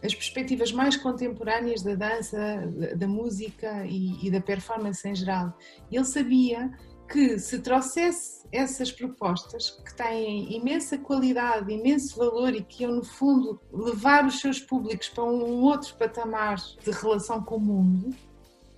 as 0.03 0.13
perspectivas 0.13 0.71
mais 0.71 0.95
contemporâneas 0.97 1.81
da 1.81 1.95
dança, 1.95 2.37
da 2.95 3.07
música 3.07 3.85
e, 3.87 4.29
da 4.29 4.41
performance 4.41 5.07
em 5.07 5.15
geral. 5.15 5.57
Ele 5.91 6.05
sabia 6.05 6.71
que 7.09 7.37
se 7.39 7.59
trouxesse 7.59 8.45
essas 8.51 8.91
propostas 8.91 9.69
que 9.69 9.95
têm 9.95 10.55
imensa 10.55 10.97
qualidade, 10.97 11.71
imenso 11.71 12.17
valor 12.17 12.53
e 12.53 12.63
que 12.63 12.83
iam, 12.83 12.95
no 12.95 13.03
fundo, 13.03 13.59
levar 13.71 14.25
os 14.25 14.39
seus 14.39 14.59
públicos 14.59 15.09
para 15.09 15.23
um 15.23 15.61
outro 15.61 15.95
patamar 15.95 16.55
de 16.55 16.91
relação 16.91 17.43
com 17.43 17.55
o 17.55 17.59
mundo, 17.59 18.15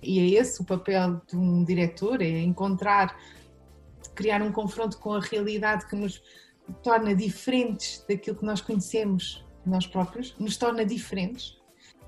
e 0.02 0.20
é 0.20 0.40
esse 0.40 0.60
o 0.60 0.64
papel 0.64 1.20
de 1.26 1.36
um 1.36 1.64
diretor, 1.64 2.22
é 2.22 2.40
encontrar, 2.40 3.16
criar 4.14 4.42
um 4.42 4.52
confronto 4.52 4.98
com 4.98 5.14
a 5.14 5.20
realidade 5.20 5.86
que 5.86 5.96
nos 5.96 6.22
torna 6.82 7.14
diferentes 7.14 8.04
daquilo 8.08 8.36
que 8.36 8.44
nós 8.44 8.60
conhecemos 8.60 9.44
nós 9.64 9.86
próprios, 9.86 10.34
nos 10.38 10.56
torna 10.56 10.84
diferentes 10.84 11.57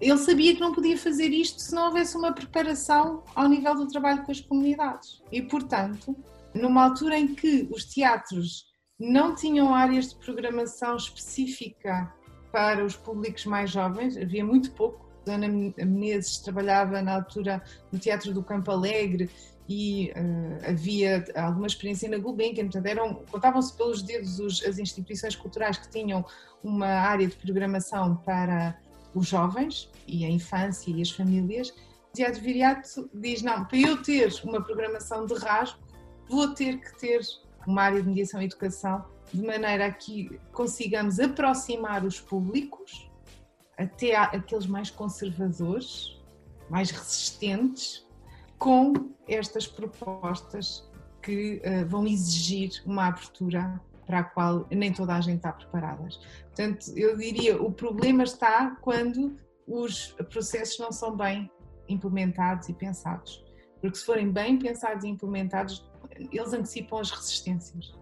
ele 0.01 0.18
sabia 0.18 0.55
que 0.55 0.61
não 0.61 0.72
podia 0.72 0.96
fazer 0.96 1.28
isto 1.28 1.61
se 1.61 1.74
não 1.74 1.86
houvesse 1.86 2.16
uma 2.16 2.32
preparação 2.32 3.22
ao 3.34 3.48
nível 3.48 3.74
do 3.74 3.86
trabalho 3.86 4.22
com 4.22 4.32
as 4.32 4.40
comunidades. 4.40 5.22
E, 5.30 5.42
portanto, 5.42 6.16
numa 6.55 6.84
altura 6.84 7.18
em 7.18 7.34
que 7.34 7.68
os 7.70 7.84
teatros 7.84 8.70
não 8.98 9.34
tinham 9.34 9.74
áreas 9.74 10.11
de 10.11 10.16
programação 10.16 10.96
específica 10.96 12.12
para 12.51 12.84
os 12.84 12.96
públicos 12.96 13.44
mais 13.44 13.70
jovens, 13.70 14.16
havia 14.16 14.44
muito 14.44 14.72
pouco. 14.72 15.09
Ana 15.26 15.46
Menezes 15.46 16.38
trabalhava 16.38 17.01
na 17.03 17.16
altura 17.16 17.62
no 17.92 17.98
Teatro 17.98 18.32
do 18.32 18.42
Campo 18.42 18.70
Alegre 18.70 19.30
e 19.68 20.11
uh, 20.11 20.70
havia 20.70 21.24
alguma 21.36 21.66
experiência 21.66 22.09
na 22.09 22.18
Gulbenkian, 22.18 22.64
portanto 22.64 22.86
eram, 22.86 23.14
contavam-se 23.30 23.76
pelos 23.76 24.03
dedos 24.03 24.40
os, 24.40 24.64
as 24.64 24.78
instituições 24.78 25.36
culturais 25.36 25.78
que 25.78 25.88
tinham 25.88 26.24
uma 26.64 26.88
área 26.88 27.26
de 27.28 27.36
programação 27.36 28.16
para 28.16 28.76
os 29.14 29.28
jovens 29.28 29.89
e 30.07 30.24
a 30.24 30.30
infância 30.30 30.90
e 30.90 31.01
as 31.01 31.11
famílias, 31.11 31.70
O 32.11 32.12
Teatro 32.12 32.40
Viriato 32.40 33.09
diz: 33.14 33.42
não, 33.42 33.64
para 33.64 33.78
eu 33.78 34.03
ter 34.03 34.32
uma 34.44 34.62
programação 34.62 35.26
de 35.26 35.34
rasgo, 35.34 35.78
vou 36.28 36.55
ter 36.55 36.80
que 36.80 36.98
ter 36.98 37.20
uma 37.66 37.82
área 37.82 38.03
de 38.03 38.09
mediação 38.09 38.40
e 38.42 38.46
educação, 38.46 39.05
de 39.32 39.42
maneira 39.42 39.86
a 39.86 39.92
que 39.92 40.40
consigamos 40.53 41.20
aproximar 41.20 42.05
os 42.05 42.20
públicos, 42.20 43.11
até 43.78 44.16
aqueles 44.16 44.66
mais 44.66 44.90
conservadores, 44.90 46.20
mais 46.68 46.90
resistentes, 46.90 48.07
com 48.59 48.92
estas 49.28 49.66
propostas 49.66 50.88
que 51.22 51.62
uh, 51.64 51.88
vão 51.88 52.07
exigir 52.07 52.82
uma 52.84 53.07
abertura 53.07 53.80
para 54.07 54.20
a 54.20 54.24
qual 54.24 54.66
nem 54.70 54.92
toda 54.92 55.14
a 55.14 55.20
gente 55.20 55.36
está 55.36 55.53
preparada. 55.53 56.09
Portanto, 56.46 56.92
eu 56.96 57.16
diria, 57.16 57.62
o 57.62 57.70
problema 57.70 58.24
está 58.24 58.76
quando 58.80 59.36
os 59.70 60.12
processos 60.30 60.78
não 60.78 60.90
são 60.90 61.16
bem 61.16 61.50
implementados 61.88 62.68
e 62.68 62.74
pensados. 62.74 63.44
Porque 63.80 63.96
se 63.96 64.04
forem 64.04 64.30
bem 64.30 64.58
pensados 64.58 65.04
e 65.04 65.08
implementados, 65.08 65.88
eles 66.18 66.52
antecipam 66.52 66.98
as 66.98 67.10
resistências. 67.10 67.94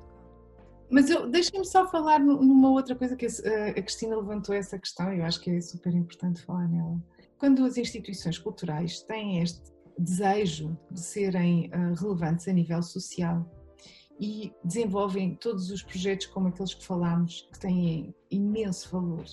Mas 0.91 1.07
deixem-me 1.31 1.67
só 1.67 1.87
falar 1.87 2.19
numa 2.19 2.71
outra 2.71 2.95
coisa 2.95 3.15
que 3.15 3.27
a 3.27 3.83
Cristina 3.83 4.17
levantou 4.17 4.55
essa 4.55 4.79
questão, 4.79 5.13
e 5.13 5.19
eu 5.19 5.25
acho 5.25 5.41
que 5.41 5.51
é 5.51 5.61
super 5.61 5.95
importante 5.95 6.43
falar 6.43 6.67
nela. 6.67 6.99
Quando 7.39 7.65
as 7.65 7.77
instituições 7.77 8.39
culturais 8.39 9.03
têm 9.03 9.43
este 9.43 9.63
desejo 9.99 10.77
de 10.91 11.01
serem 11.01 11.71
ah, 11.73 11.93
relevantes 12.01 12.49
a 12.49 12.53
nível 12.53 12.83
social 12.83 13.47
e 14.19 14.53
desenvolvem 14.65 15.35
todos 15.37 15.71
os 15.71 15.83
projetos 15.83 16.27
como 16.27 16.49
aqueles 16.49 16.75
que 16.75 16.85
falámos, 16.85 17.49
que 17.53 17.61
têm 17.61 18.15
imenso 18.31 18.91
valor, 18.91 19.25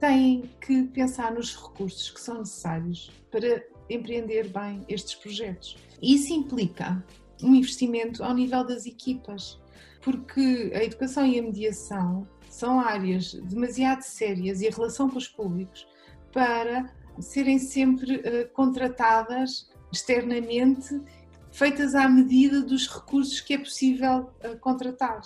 têm 0.00 0.50
que 0.60 0.84
pensar 0.84 1.32
nos 1.32 1.54
recursos 1.54 2.10
que 2.10 2.20
são 2.20 2.38
necessários 2.38 3.10
para 3.30 3.64
empreender 3.90 4.48
bem 4.48 4.84
estes 4.88 5.14
projetos. 5.14 5.76
Isso 6.00 6.32
implica 6.32 7.04
um 7.42 7.54
investimento 7.54 8.22
ao 8.22 8.34
nível 8.34 8.64
das 8.64 8.86
equipas, 8.86 9.60
porque 10.02 10.72
a 10.74 10.82
educação 10.82 11.26
e 11.26 11.38
a 11.38 11.42
mediação 11.42 12.26
são 12.48 12.80
áreas 12.80 13.34
demasiado 13.34 14.02
sérias 14.02 14.60
e 14.60 14.68
a 14.68 14.70
relação 14.70 15.08
com 15.08 15.18
os 15.18 15.28
públicos 15.28 15.86
para 16.32 16.92
serem 17.20 17.58
sempre 17.58 18.16
uh, 18.16 18.48
contratadas 18.52 19.68
externamente 19.92 21.00
feitas 21.50 21.94
à 21.94 22.08
medida 22.08 22.62
dos 22.62 22.86
recursos 22.86 23.40
que 23.40 23.54
é 23.54 23.58
possível 23.58 24.30
uh, 24.44 24.58
contratar. 24.60 25.20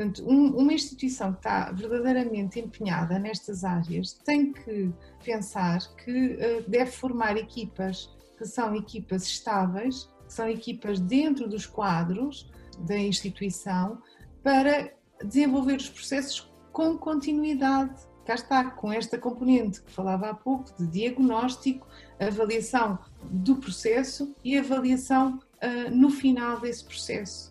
Portanto, 0.00 0.24
um, 0.26 0.56
uma 0.56 0.72
instituição 0.72 1.30
que 1.32 1.40
está 1.40 1.70
verdadeiramente 1.72 2.58
empenhada 2.58 3.18
nestas 3.18 3.64
áreas 3.64 4.14
tem 4.24 4.50
que 4.50 4.90
pensar 5.22 5.78
que 5.94 6.36
uh, 6.36 6.64
deve 6.66 6.90
formar 6.90 7.36
equipas 7.36 8.10
que 8.38 8.46
são 8.46 8.74
equipas 8.74 9.24
estáveis, 9.24 10.08
que 10.26 10.32
são 10.32 10.48
equipas 10.48 10.98
dentro 10.98 11.46
dos 11.46 11.66
quadros 11.66 12.50
da 12.78 12.96
instituição 12.96 14.00
para 14.42 14.90
desenvolver 15.22 15.76
os 15.76 15.90
processos 15.90 16.50
com 16.72 16.96
continuidade. 16.96 18.00
Cá 18.24 18.36
está, 18.36 18.70
com 18.70 18.90
esta 18.90 19.18
componente 19.18 19.82
que 19.82 19.92
falava 19.92 20.30
há 20.30 20.34
pouco 20.34 20.72
de 20.78 20.86
diagnóstico, 20.86 21.86
avaliação 22.18 22.98
do 23.22 23.56
processo 23.56 24.34
e 24.42 24.56
avaliação 24.56 25.38
uh, 25.62 25.94
no 25.94 26.08
final 26.08 26.58
desse 26.58 26.86
processo. 26.86 27.50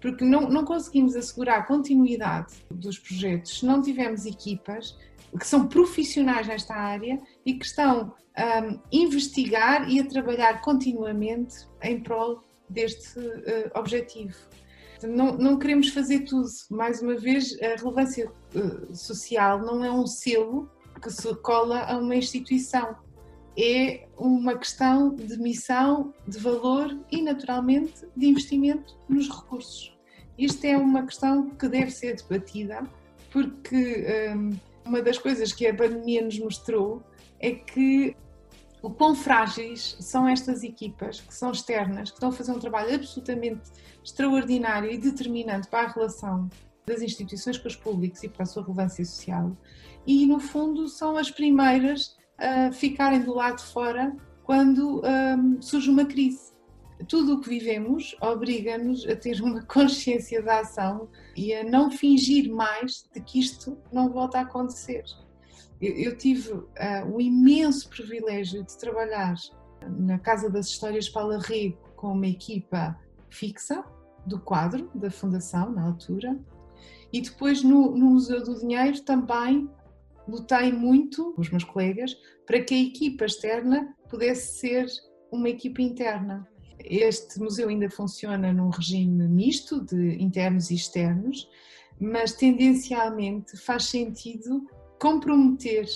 Porque 0.00 0.24
não, 0.24 0.42
não 0.42 0.64
conseguimos 0.64 1.16
assegurar 1.16 1.60
a 1.60 1.62
continuidade 1.62 2.54
dos 2.70 2.98
projetos 2.98 3.58
se 3.58 3.66
não 3.66 3.82
tivermos 3.82 4.26
equipas 4.26 4.96
que 5.38 5.46
são 5.46 5.66
profissionais 5.66 6.46
nesta 6.46 6.74
área 6.74 7.20
e 7.44 7.54
que 7.54 7.64
estão 7.64 8.14
a 8.36 8.60
um, 8.60 8.80
investigar 8.92 9.90
e 9.90 10.00
a 10.00 10.06
trabalhar 10.06 10.62
continuamente 10.62 11.66
em 11.82 12.00
prol 12.00 12.42
deste 12.68 13.18
uh, 13.18 13.70
objetivo. 13.74 14.34
Não, 15.02 15.36
não, 15.36 15.58
queremos 15.58 15.88
fazer 15.88 16.20
tudo. 16.20 16.48
Mais 16.70 17.02
uma 17.02 17.16
vez, 17.16 17.56
a 17.60 17.76
relevância 17.76 18.30
uh, 18.54 18.94
social 18.94 19.60
não 19.60 19.84
é 19.84 19.90
um 19.90 20.06
selo 20.06 20.70
que 21.00 21.10
se 21.10 21.32
cola 21.36 21.82
a 21.82 21.98
uma 21.98 22.16
instituição 22.16 22.96
é 23.58 24.06
uma 24.16 24.56
questão 24.56 25.16
de 25.16 25.36
missão, 25.36 26.14
de 26.26 26.38
valor 26.38 26.96
e, 27.10 27.20
naturalmente, 27.20 28.06
de 28.16 28.28
investimento 28.28 28.96
nos 29.08 29.28
recursos. 29.28 29.92
Isto 30.38 30.64
é 30.64 30.76
uma 30.76 31.04
questão 31.04 31.50
que 31.50 31.68
deve 31.68 31.90
ser 31.90 32.14
debatida, 32.14 32.88
porque 33.32 34.06
um, 34.36 34.56
uma 34.84 35.02
das 35.02 35.18
coisas 35.18 35.52
que 35.52 35.66
a 35.66 35.74
pandemia 35.74 36.22
nos 36.22 36.38
mostrou 36.38 37.02
é 37.40 37.50
que 37.50 38.14
o 38.80 38.90
quão 38.90 39.12
frágeis 39.16 39.96
são 39.98 40.28
estas 40.28 40.62
equipas 40.62 41.20
que 41.20 41.34
são 41.34 41.50
externas, 41.50 42.10
que 42.10 42.16
estão 42.16 42.28
a 42.28 42.32
fazer 42.32 42.52
um 42.52 42.60
trabalho 42.60 42.94
absolutamente 42.94 43.72
extraordinário 44.04 44.88
e 44.88 44.96
determinante 44.96 45.66
para 45.66 45.88
a 45.88 45.92
relação 45.92 46.48
das 46.86 47.02
instituições 47.02 47.58
com 47.58 47.66
os 47.66 47.74
públicos 47.74 48.22
e 48.22 48.28
para 48.28 48.44
a 48.44 48.46
sua 48.46 48.62
relevância 48.62 49.04
social. 49.04 49.56
E, 50.06 50.24
no 50.26 50.38
fundo, 50.38 50.86
são 50.86 51.16
as 51.16 51.28
primeiras 51.28 52.16
uh, 52.38 52.72
ficarem 52.72 53.20
do 53.20 53.34
lado 53.34 53.58
de 53.58 53.64
fora 53.64 54.16
quando 54.44 55.02
um, 55.04 55.60
surge 55.60 55.90
uma 55.90 56.04
crise. 56.04 56.52
Tudo 57.06 57.34
o 57.34 57.40
que 57.40 57.48
vivemos 57.48 58.16
obriga-nos 58.20 59.06
a 59.06 59.14
ter 59.14 59.40
uma 59.42 59.62
consciência 59.62 60.42
da 60.42 60.60
ação 60.60 61.08
e 61.36 61.54
a 61.54 61.62
não 61.62 61.90
fingir 61.90 62.50
mais 62.50 63.08
de 63.12 63.20
que 63.20 63.38
isto 63.38 63.78
não 63.92 64.10
volta 64.10 64.38
a 64.38 64.42
acontecer. 64.42 65.04
Eu, 65.80 65.94
eu 65.94 66.16
tive 66.16 66.52
uh, 66.52 66.66
o 67.12 67.20
imenso 67.20 67.88
privilégio 67.88 68.64
de 68.64 68.76
trabalhar 68.78 69.34
na 69.86 70.18
Casa 70.18 70.50
das 70.50 70.66
Histórias 70.66 71.08
Paula 71.08 71.38
Rego 71.38 71.78
com 71.94 72.12
uma 72.12 72.26
equipa 72.26 72.98
fixa 73.30 73.84
do 74.26 74.40
quadro 74.40 74.90
da 74.94 75.10
Fundação, 75.10 75.70
na 75.70 75.84
altura, 75.84 76.38
e 77.12 77.20
depois 77.20 77.62
no, 77.62 77.96
no 77.96 78.06
Museu 78.06 78.42
do 78.42 78.58
Dinheiro 78.58 79.00
também 79.02 79.68
lutei 80.28 80.72
muito, 80.72 81.34
os 81.36 81.50
meus 81.50 81.64
colegas, 81.64 82.16
para 82.46 82.60
que 82.62 82.74
a 82.74 82.82
equipa 82.82 83.24
externa 83.24 83.94
pudesse 84.08 84.58
ser 84.58 84.86
uma 85.32 85.48
equipa 85.48 85.82
interna. 85.82 86.46
Este 86.78 87.40
museu 87.40 87.68
ainda 87.68 87.90
funciona 87.90 88.52
num 88.52 88.70
regime 88.70 89.26
misto 89.26 89.84
de 89.84 90.22
internos 90.22 90.70
e 90.70 90.74
externos, 90.74 91.48
mas 92.00 92.32
tendencialmente 92.32 93.56
faz 93.56 93.86
sentido 93.86 94.66
comprometer 95.00 95.86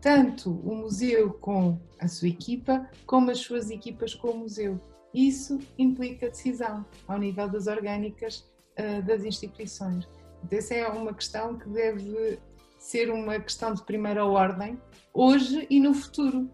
tanto 0.00 0.50
o 0.50 0.74
museu 0.74 1.32
com 1.34 1.78
a 1.98 2.08
sua 2.08 2.28
equipa, 2.28 2.88
como 3.06 3.30
as 3.30 3.38
suas 3.38 3.70
equipas 3.70 4.14
com 4.14 4.28
o 4.28 4.38
museu. 4.38 4.80
Isso 5.14 5.58
implica 5.78 6.30
decisão 6.30 6.84
ao 7.06 7.18
nível 7.18 7.48
das 7.48 7.66
orgânicas 7.66 8.50
uh, 8.78 9.02
das 9.06 9.24
instituições. 9.24 10.08
Então, 10.42 10.58
essa 10.58 10.74
é 10.74 10.88
uma 10.88 11.14
questão 11.14 11.56
que 11.56 11.68
deve 11.68 12.40
ser 12.82 13.10
uma 13.10 13.38
questão 13.38 13.72
de 13.72 13.82
primeira 13.84 14.26
ordem, 14.26 14.76
hoje 15.14 15.66
e 15.70 15.78
no 15.78 15.94
futuro. 15.94 16.50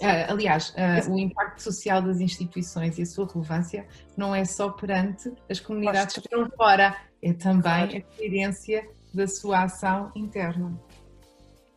Uh, 0.00 0.28
aliás, 0.28 0.70
uh, 0.70 1.10
o 1.10 1.18
impacto 1.18 1.62
social 1.62 2.02
das 2.02 2.20
instituições 2.20 2.98
e 2.98 3.02
a 3.02 3.06
sua 3.06 3.26
relevância 3.26 3.86
não 4.16 4.34
é 4.34 4.44
só 4.44 4.70
perante 4.70 5.32
as 5.48 5.60
comunidades 5.60 6.14
que 6.16 6.20
estão 6.20 6.50
fora, 6.50 6.96
é 7.22 7.32
também 7.32 7.98
a 7.98 8.02
coerência 8.02 8.86
da 9.14 9.26
sua 9.28 9.62
ação 9.62 10.10
interna. 10.16 10.78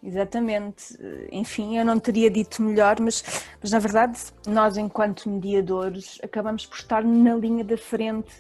Exatamente. 0.02 0.98
Enfim, 1.32 1.78
eu 1.78 1.84
não 1.84 2.00
teria 2.00 2.30
dito 2.30 2.62
melhor, 2.62 3.00
mas, 3.02 3.24
mas 3.62 3.72
na 3.72 3.80
verdade 3.80 4.18
nós, 4.48 4.78
enquanto 4.78 5.30
mediadores, 5.30 6.18
acabamos 6.24 6.66
por 6.66 6.78
estar 6.78 7.04
na 7.04 7.36
linha 7.36 7.66
da 7.66 7.78
frente 7.78 8.32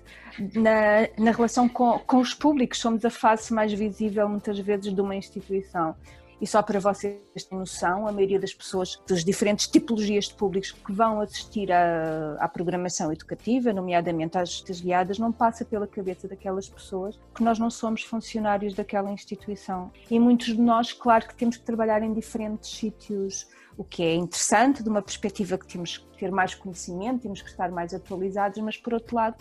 na, 0.55 1.09
na 1.17 1.31
relação 1.31 1.67
com, 1.67 1.99
com 1.99 2.17
os 2.19 2.33
públicos. 2.33 2.79
Somos 2.79 3.03
a 3.03 3.09
face 3.09 3.53
mais 3.53 3.73
visível, 3.73 4.27
muitas 4.29 4.57
vezes, 4.59 4.93
de 4.93 5.01
uma 5.01 5.15
instituição. 5.15 5.95
E 6.41 6.47
só 6.47 6.61
para 6.61 6.79
vocês 6.79 7.19
terem 7.43 7.59
noção, 7.59 8.07
a 8.07 8.11
maioria 8.11 8.39
das 8.39 8.53
pessoas 8.53 9.01
das 9.07 9.25
diferentes 9.25 9.67
tipologias 9.67 10.25
de 10.25 10.35
públicos 10.35 10.71
que 10.71 10.91
vão 10.91 11.19
assistir 11.19 11.69
à, 11.71 12.37
à 12.39 12.47
programação 12.47 13.11
educativa, 13.11 13.73
nomeadamente 13.73 14.37
às 14.37 14.63
guiadas, 14.81 15.19
não 15.19 15.33
passa 15.33 15.65
pela 15.65 15.85
cabeça 15.85 16.27
daquelas 16.27 16.69
pessoas 16.69 17.19
que 17.35 17.43
nós 17.43 17.59
não 17.59 17.69
somos 17.69 18.03
funcionários 18.03 18.73
daquela 18.73 19.11
instituição. 19.11 19.91
E 20.09 20.17
muitos 20.17 20.47
de 20.47 20.61
nós, 20.61 20.93
claro 20.93 21.27
que 21.27 21.35
temos 21.35 21.57
que 21.57 21.63
trabalhar 21.63 22.01
em 22.03 22.13
diferentes 22.13 22.69
sítios, 22.69 23.45
o 23.77 23.83
que 23.83 24.01
é 24.01 24.15
interessante, 24.15 24.81
de 24.81 24.89
uma 24.89 25.01
perspectiva 25.01 25.57
que 25.57 25.67
temos 25.67 25.97
que 25.97 26.17
ter 26.17 26.31
mais 26.31 26.55
conhecimento, 26.55 27.23
temos 27.23 27.41
que 27.41 27.49
estar 27.49 27.69
mais 27.69 27.93
atualizados, 27.93 28.57
mas 28.59 28.77
por 28.77 28.93
outro 28.93 29.15
lado, 29.15 29.35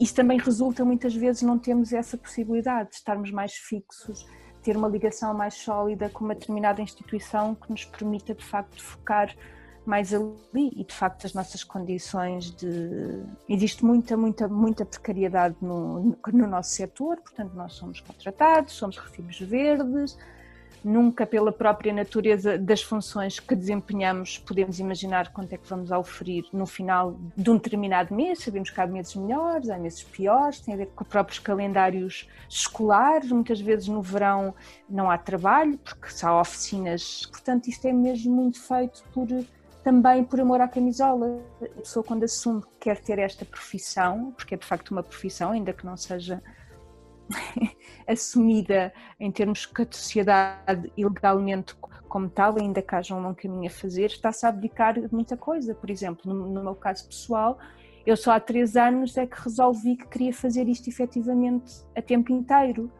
isso 0.00 0.14
também 0.14 0.38
resulta 0.38 0.84
muitas 0.84 1.14
vezes 1.14 1.42
não 1.42 1.58
temos 1.58 1.92
essa 1.92 2.16
possibilidade 2.16 2.90
de 2.90 2.96
estarmos 2.96 3.32
mais 3.32 3.54
fixos 3.54 4.24
ter 4.68 4.76
uma 4.76 4.88
ligação 4.88 5.32
mais 5.32 5.54
sólida 5.54 6.10
com 6.10 6.26
uma 6.26 6.34
determinada 6.34 6.82
instituição 6.82 7.54
que 7.54 7.70
nos 7.70 7.86
permita 7.86 8.34
de 8.34 8.44
facto 8.44 8.82
focar 8.82 9.34
mais 9.86 10.12
ali. 10.12 10.70
E 10.76 10.84
de 10.84 10.94
facto 10.94 11.24
as 11.24 11.32
nossas 11.32 11.64
condições 11.64 12.50
de 12.50 13.22
existe 13.48 13.82
muita 13.82 14.14
muita 14.14 14.46
muita 14.46 14.84
precariedade 14.84 15.56
no, 15.62 16.14
no 16.34 16.46
nosso 16.46 16.72
setor 16.72 17.16
portanto 17.16 17.54
nós 17.54 17.72
somos 17.72 18.00
contratados 18.02 18.74
somos 18.74 18.98
recibos 18.98 19.40
verdes 19.40 20.18
nunca 20.84 21.26
pela 21.26 21.52
própria 21.52 21.92
natureza 21.92 22.58
das 22.58 22.82
funções 22.82 23.38
que 23.40 23.54
desempenhamos 23.54 24.38
podemos 24.38 24.78
imaginar 24.78 25.32
quanto 25.32 25.52
é 25.52 25.58
que 25.58 25.68
vamos 25.68 25.90
oferir 25.90 26.44
no 26.52 26.66
final 26.66 27.16
de 27.36 27.50
um 27.50 27.56
determinado 27.56 28.14
mês. 28.14 28.40
Sabemos 28.40 28.70
que 28.70 28.80
há 28.80 28.86
meses 28.86 29.14
melhores, 29.14 29.70
há 29.70 29.78
meses 29.78 30.02
piores, 30.02 30.60
tem 30.60 30.74
a 30.74 30.76
ver 30.76 30.86
com 30.94 31.04
próprios 31.04 31.38
calendários 31.38 32.28
escolares. 32.48 33.30
Muitas 33.30 33.60
vezes 33.60 33.88
no 33.88 34.02
verão 34.02 34.54
não 34.88 35.10
há 35.10 35.18
trabalho, 35.18 35.78
porque 35.78 36.10
só 36.10 36.28
há 36.28 36.40
oficinas. 36.40 37.26
Portanto, 37.30 37.68
isto 37.68 37.86
é 37.86 37.92
mesmo 37.92 38.34
muito 38.34 38.60
feito 38.60 39.02
por 39.12 39.26
também 39.82 40.22
por 40.22 40.38
amor 40.40 40.60
à 40.60 40.68
camisola. 40.68 41.40
A 41.62 41.80
pessoa, 41.80 42.04
quando 42.04 42.24
assume 42.24 42.60
que 42.60 42.68
quer 42.80 42.98
ter 42.98 43.18
esta 43.18 43.44
profissão, 43.44 44.32
porque 44.36 44.54
é 44.54 44.58
de 44.58 44.66
facto 44.66 44.90
uma 44.90 45.02
profissão, 45.02 45.52
ainda 45.52 45.72
que 45.72 45.86
não 45.86 45.96
seja 45.96 46.42
assumida 48.06 48.92
em 49.20 49.30
termos 49.30 49.66
que 49.66 49.82
a 49.82 49.86
sociedade 49.90 50.92
ilegalmente 50.96 51.74
como 52.08 52.28
tal, 52.28 52.58
ainda 52.58 52.80
que 52.80 52.94
haja 52.94 53.14
um 53.14 53.20
longo 53.20 53.36
caminho 53.36 53.66
a 53.66 53.70
fazer, 53.70 54.06
está-se 54.06 54.46
a 54.46 54.48
abdicar 54.48 54.94
de 54.94 55.12
muita 55.12 55.36
coisa. 55.36 55.74
Por 55.74 55.90
exemplo, 55.90 56.32
no, 56.32 56.48
no, 56.48 56.62
meu 56.64 56.74
caso 56.74 57.06
pessoal, 57.06 57.58
eu 58.06 58.16
só 58.16 58.32
há 58.32 58.40
três 58.40 58.76
anos 58.76 59.16
é 59.16 59.26
que 59.26 59.40
resolvi 59.40 59.96
que 59.96 60.06
queria 60.06 60.32
fazer 60.32 60.66
isto 60.68 60.88
efetivamente 60.88 61.84
a 61.94 62.00
tempo 62.00 62.32
inteiro. 62.32 62.90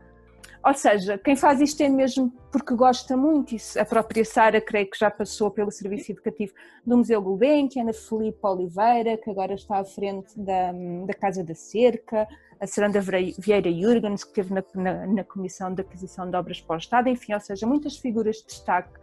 Ou 0.64 0.74
seja, 0.74 1.16
quem 1.16 1.37
faz 1.37 1.61
isto 1.61 1.81
é 1.83 1.89
mesmo 1.89 2.31
porque 2.53 2.74
gosta 2.74 3.16
muito. 3.16 3.55
Isso, 3.55 3.81
a 3.81 3.85
própria 3.85 4.24
Sara, 4.24 4.61
creio 4.61 4.91
que 4.91 4.99
já 4.99 5.11
passou 5.11 5.51
pelo 5.51 5.70
serviço 5.70 6.12
educativo 6.12 6.53
do 6.85 6.99
Museu 6.99 7.22
Gulbenkian, 7.22 7.89
a 7.89 7.93
Felipe 7.93 8.39
Oliveira, 8.43 9.16
que 9.16 9.31
agora 9.31 9.55
está 9.55 9.79
à 9.79 9.85
frente 9.85 10.39
da, 10.39 10.72
da 11.07 11.14
Casa 11.14 11.45
da 11.45 11.55
Cerca, 11.55 12.26
a 12.61 12.66
Seranda 12.66 13.00
Vieira 13.00 13.70
Jurgens, 13.70 14.24
que 14.24 14.30
esteve 14.40 14.54
na, 14.54 14.64
na, 14.74 15.06
na, 15.06 15.24
Comissão 15.24 15.72
de 15.72 15.80
Aquisição 15.80 16.28
de 16.28 16.36
Obras 16.36 16.61
para 16.61 16.76
o 16.76 16.78
Estado, 16.78 17.09
enfim, 17.09 17.34
ou 17.34 17.40
seja, 17.40 17.66
muitas 17.66 17.96
figuras 17.96 18.36
de 18.36 18.46
destaque 18.46 18.98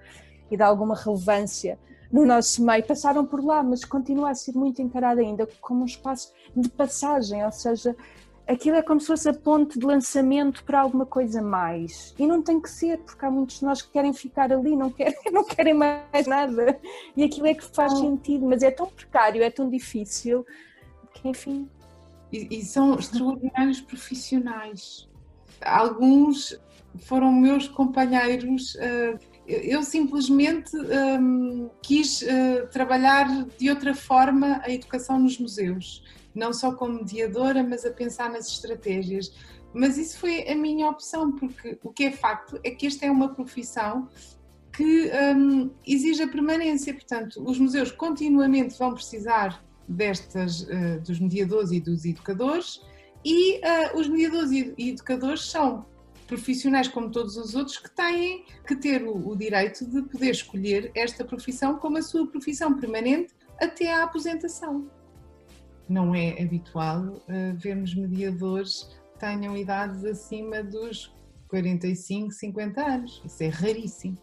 e 0.51 0.58
de 0.58 0.64
alguma 0.64 0.95
relevância 0.95 1.80
no 2.12 2.26
nosso 2.26 2.64
meio 2.64 2.84
passaram 2.86 3.26
por 3.26 3.43
lá, 3.43 3.64
mas 3.64 3.84
continua 3.84 4.30
a 4.30 4.36
ser 4.36 4.53
muito 4.53 4.82
encarada 4.82 5.22
ainda 5.22 5.47
como 5.60 5.82
um 5.82 5.86
espaço 5.86 6.34
de 6.56 6.70
passagem, 6.70 7.43
ou 7.43 7.51
seja, 7.51 7.95
aquilo 8.47 8.76
é 8.76 8.82
como 8.82 8.99
se 9.01 9.08
fosse 9.08 9.28
a 9.28 9.34
ponte 9.34 9.80
de 9.80 9.86
lançamento 9.86 10.64
para 10.64 10.80
alguma 10.80 11.06
coisa 11.06 11.41
mais. 11.41 12.14
E 12.18 12.28
não 12.28 12.41
tem 12.41 12.62
que 12.62 12.70
ser, 12.70 12.99
porque 12.99 13.26
há 13.26 13.32
muitos 13.32 13.60
de 13.60 13.66
nós 13.66 13.82
que 13.82 13.91
querem 13.91 14.14
ficar 14.14 14.51
ali, 14.51 14.76
não 14.76 14.91
querem, 14.91 15.16
não 15.32 15.43
querem 15.43 15.74
mais 15.74 16.28
nada. 16.28 16.80
E 17.16 17.24
aquilo 17.24 17.47
é 17.47 17.53
que 17.53 17.66
faz 17.66 17.97
sentido, 17.97 18.45
mas 18.45 18.62
é 18.62 18.72
tão 18.72 18.88
precário, 18.88 19.43
é 19.43 19.49
tão 19.49 19.70
difícil, 19.70 20.45
que 21.14 21.28
enfim. 21.28 21.70
E, 22.36 22.60
e 22.60 22.66
são 22.66 22.98
extraordinários 22.98 23.82
profissionais. 23.82 25.08
Alguns 25.62 26.60
foram 27.00 27.32
meus 27.32 27.68
companheiros. 27.68 28.76
Uh, 28.76 29.20
eu 29.48 29.84
simplesmente 29.84 30.76
um, 30.76 31.70
quis 31.82 32.22
uh, 32.22 32.68
trabalhar 32.72 33.46
de 33.58 33.70
outra 33.70 33.94
forma 33.94 34.60
a 34.64 34.70
educação 34.72 35.20
nos 35.20 35.38
museus 35.38 36.04
não 36.36 36.52
só 36.52 36.74
como 36.74 37.00
mediadora, 37.00 37.64
mas 37.64 37.86
a 37.86 37.92
pensar 37.92 38.30
nas 38.30 38.48
estratégias. 38.50 39.34
Mas 39.74 39.98
isso 39.98 40.20
foi 40.20 40.48
a 40.48 40.56
minha 40.56 40.90
opção, 40.90 41.32
porque 41.32 41.80
o 41.82 41.92
que 41.92 42.06
é 42.06 42.12
facto 42.12 42.60
é 42.64 42.72
que 42.72 42.86
esta 42.86 43.06
é 43.06 43.12
uma 43.12 43.34
profissão 43.34 44.10
que 44.76 45.10
um, 45.36 45.72
exige 45.88 46.24
a 46.24 46.28
permanência, 46.28 46.94
portanto, 46.94 47.42
os 47.46 47.58
museus 47.58 47.92
continuamente 47.92 48.78
vão 48.78 48.94
precisar 48.94 49.64
destas, 49.88 50.62
uh, 50.62 51.00
dos 51.06 51.20
mediadores 51.20 51.72
e 51.72 51.80
dos 51.80 52.06
educadores, 52.06 52.82
e 53.24 53.58
uh, 53.58 54.00
os 54.00 54.08
mediadores 54.08 54.52
e 54.52 54.90
educadores 54.90 55.42
são 55.50 55.86
profissionais 56.28 56.88
como 56.88 57.12
todos 57.12 57.38
os 57.38 57.56
outros 57.56 57.78
que 57.78 57.90
têm 57.90 58.46
que 58.68 58.76
ter 58.76 59.04
o, 59.04 59.30
o, 59.30 59.36
direito 59.36 59.86
de 59.86 60.02
poder 60.04 60.32
escolher 60.32 60.92
esta 60.96 61.24
profissão 61.24 61.78
como 61.78 61.98
a 61.98 62.02
sua 62.02 62.28
profissão 62.28 62.80
permanente 62.80 63.34
até 63.60 63.94
à 63.94 64.04
aposentação 64.04 64.90
não 65.88 66.16
é 66.16 66.42
habitual 66.42 67.02
uh, 67.04 67.56
vermos 67.56 67.94
mediadores 67.94 68.84
que 69.14 69.20
tenham 69.20 69.56
idades 69.56 70.04
acima 70.04 70.64
dos 70.64 71.14
45, 71.48 72.32
50 72.32 72.82
anos. 72.82 73.22
Isso 73.26 73.44
é 73.44 73.48
raríssimo. 73.48 74.18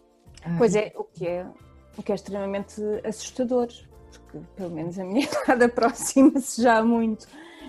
Pois 0.57 0.75
é, 0.75 0.91
o 0.95 1.03
que 1.03 1.25
é, 1.25 1.47
o 1.97 2.03
que 2.03 2.11
é 2.11 2.15
extremamente 2.15 2.81
assustador, 3.05 3.69
porque 4.33 4.47
pelo 4.55 4.71
menos 4.71 4.97
a 4.97 5.03
minha 5.03 5.25
idade 5.45 5.63
aproxima-se 5.65 6.61
já 6.61 6.83
muito 6.83 7.27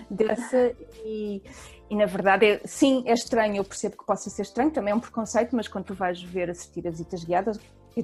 dessa 0.09 0.73
e, 1.05 1.41
e 1.89 1.95
na 1.95 2.05
verdade 2.05 2.45
é, 2.45 2.61
sim, 2.65 3.03
é 3.05 3.13
estranho, 3.13 3.57
eu 3.57 3.63
percebo 3.63 3.97
que 3.97 4.05
possa 4.05 4.29
ser 4.29 4.41
estranho, 4.41 4.71
também 4.71 4.91
é 4.91 4.95
um 4.95 4.99
preconceito, 4.99 5.55
mas 5.55 5.67
quando 5.67 5.85
tu 5.85 5.93
vais 5.93 6.21
ver 6.21 6.49
assistir 6.49 6.87
as 6.87 6.93
visitas 6.93 7.23
guiadas, 7.23 7.59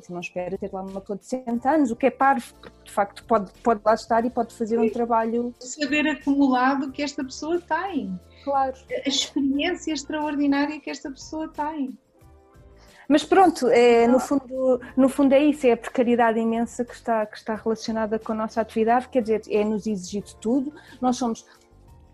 não 0.09 0.21
espera 0.21 0.57
ter 0.57 0.69
lá 0.71 0.81
uma 0.81 1.01
pessoa 1.01 1.17
de 1.17 1.25
60 1.25 1.69
anos, 1.69 1.91
o 1.91 1.95
que 1.95 2.05
é 2.05 2.11
parvo, 2.11 2.53
porque 2.53 2.69
de 2.85 2.91
facto 2.91 3.25
pode, 3.25 3.51
pode 3.61 3.81
lá 3.83 3.93
estar 3.93 4.23
e 4.25 4.29
pode 4.29 4.55
fazer 4.55 4.79
um 4.79 4.89
trabalho. 4.89 5.53
Saber 5.59 6.07
acumulado 6.07 6.91
que 6.91 7.03
esta 7.03 7.23
pessoa 7.23 7.59
tem. 7.59 8.17
Claro. 8.43 8.73
A 9.05 9.09
experiência 9.09 9.91
extraordinária 9.91 10.79
que 10.79 10.89
esta 10.89 11.11
pessoa 11.11 11.49
tem. 11.49 11.97
Mas 13.11 13.25
pronto, 13.25 13.67
é, 13.67 14.07
no, 14.07 14.21
fundo, 14.21 14.79
no 14.95 15.09
fundo 15.09 15.33
é 15.33 15.43
isso, 15.43 15.67
é 15.67 15.73
a 15.73 15.77
precariedade 15.77 16.39
imensa 16.39 16.85
que 16.85 16.93
está, 16.93 17.25
que 17.25 17.35
está 17.35 17.55
relacionada 17.55 18.17
com 18.17 18.31
a 18.31 18.35
nossa 18.35 18.61
atividade, 18.61 19.09
quer 19.09 19.21
dizer, 19.21 19.41
é-nos 19.49 19.85
exigido 19.85 20.33
tudo, 20.39 20.73
nós 21.01 21.17
somos 21.17 21.45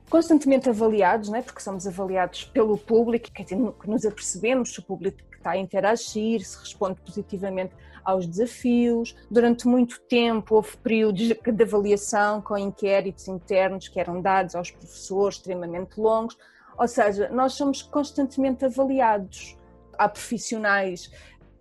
constantemente 0.09 0.67
avaliados, 0.67 1.29
não 1.29 1.37
é? 1.37 1.43
porque 1.43 1.61
somos 1.61 1.85
avaliados 1.85 2.45
pelo 2.45 2.79
público, 2.79 3.31
quer 3.31 3.43
dizer, 3.43 3.57
que 3.79 3.87
nos 3.87 4.07
apercebemos 4.07 4.73
se 4.73 4.79
o 4.79 4.81
público 4.81 5.19
está 5.37 5.51
a 5.51 5.57
interagir, 5.57 6.43
se 6.43 6.57
responde 6.57 6.99
positivamente 7.01 7.75
aos 8.03 8.25
desafios. 8.25 9.15
Durante 9.29 9.67
muito 9.67 10.01
tempo 10.01 10.55
houve 10.55 10.77
períodos 10.77 11.27
de 11.27 11.63
avaliação 11.63 12.41
com 12.41 12.57
inquéritos 12.57 13.27
internos 13.27 13.87
que 13.87 13.99
eram 13.99 14.19
dados 14.19 14.55
aos 14.55 14.71
professores 14.71 15.37
extremamente 15.37 15.99
longos, 15.99 16.35
ou 16.75 16.87
seja, 16.87 17.29
nós 17.29 17.53
somos 17.53 17.83
constantemente 17.83 18.65
avaliados. 18.65 19.56
Há 19.97 20.09
profissionais 20.09 21.11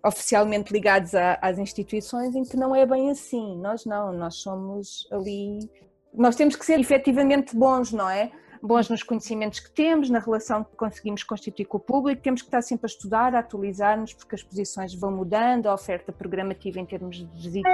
oficialmente 0.03 0.71
ligados 0.71 1.13
às 1.15 1.57
instituições 1.57 2.35
em 2.35 2.43
que 2.43 2.55
não 2.55 2.75
é 2.75 2.85
bem 2.85 3.09
assim. 3.09 3.57
Nós 3.59 3.85
não, 3.85 4.13
nós 4.13 4.35
somos 4.35 5.07
ali 5.11 5.69
nós 6.17 6.35
temos 6.35 6.55
que 6.55 6.65
ser 6.65 6.79
efetivamente 6.79 7.55
bons, 7.55 7.91
não 7.91 8.09
é? 8.09 8.31
Bons 8.61 8.89
nos 8.89 9.03
conhecimentos 9.03 9.59
que 9.59 9.69
temos, 9.69 10.09
na 10.09 10.17
relação 10.17 10.63
que 10.63 10.75
conseguimos 10.75 11.21
constituir 11.23 11.65
com 11.65 11.77
o 11.77 11.79
público, 11.79 12.21
temos 12.21 12.41
que 12.41 12.47
estar 12.47 12.63
sempre 12.63 12.85
a 12.85 12.89
estudar, 12.89 13.35
a 13.35 13.39
atualizar-nos, 13.39 14.13
porque 14.13 14.33
as 14.33 14.41
posições 14.41 14.95
vão 14.95 15.11
mudando, 15.11 15.67
a 15.67 15.73
oferta 15.75 16.11
programativa 16.11 16.79
em 16.79 16.85
termos 16.85 17.17
de 17.17 17.25
visita 17.25 17.69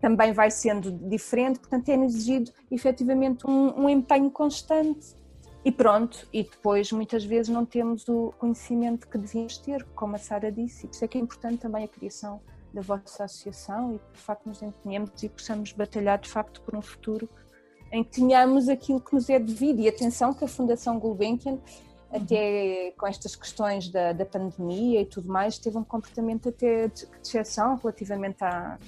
também 0.00 0.32
vai 0.32 0.50
sendo 0.50 0.90
diferente, 1.08 1.58
portanto 1.58 1.88
é 1.88 1.94
exigido 1.94 2.50
efetivamente 2.70 3.46
um, 3.46 3.84
um 3.84 3.88
empenho 3.88 4.30
constante. 4.30 5.14
E 5.64 5.72
pronto, 5.72 6.28
e 6.30 6.42
depois 6.42 6.92
muitas 6.92 7.24
vezes 7.24 7.48
não 7.48 7.64
temos 7.64 8.06
o 8.06 8.34
conhecimento 8.38 9.08
que 9.08 9.16
devíamos 9.16 9.56
ter, 9.56 9.82
como 9.94 10.14
a 10.14 10.18
Sara 10.18 10.52
disse, 10.52 10.86
por 10.86 10.94
isso 10.94 11.04
é 11.04 11.08
que 11.08 11.16
é 11.16 11.20
importante 11.20 11.58
também 11.58 11.84
a 11.84 11.88
criação 11.88 12.40
da 12.74 12.82
vossa 12.82 13.24
associação 13.24 13.94
e 13.94 13.98
que 13.98 14.12
de 14.12 14.20
facto 14.20 14.46
nos 14.46 14.60
empenhemos 14.60 15.22
e 15.22 15.28
possamos 15.28 15.72
batalhar 15.72 16.18
de 16.18 16.28
facto 16.28 16.60
por 16.60 16.76
um 16.76 16.82
futuro 16.82 17.28
em 17.90 18.02
que 18.02 18.10
tenhamos 18.10 18.68
aquilo 18.68 19.00
que 19.00 19.14
nos 19.14 19.30
é 19.30 19.38
devido. 19.38 19.80
E 19.80 19.88
atenção 19.88 20.34
que 20.34 20.44
a 20.44 20.48
Fundação 20.48 20.98
Gulbenkian, 20.98 21.58
até 22.10 22.92
com 22.98 23.06
estas 23.06 23.36
questões 23.36 23.88
da, 23.88 24.12
da 24.12 24.26
pandemia 24.26 25.00
e 25.00 25.06
tudo 25.06 25.28
mais, 25.28 25.58
teve 25.58 25.78
um 25.78 25.84
comportamento 25.84 26.48
até 26.48 26.88
de, 26.88 27.06
de 27.06 27.08
exceção 27.22 27.76
relativamente 27.76 28.42
a, 28.42 28.78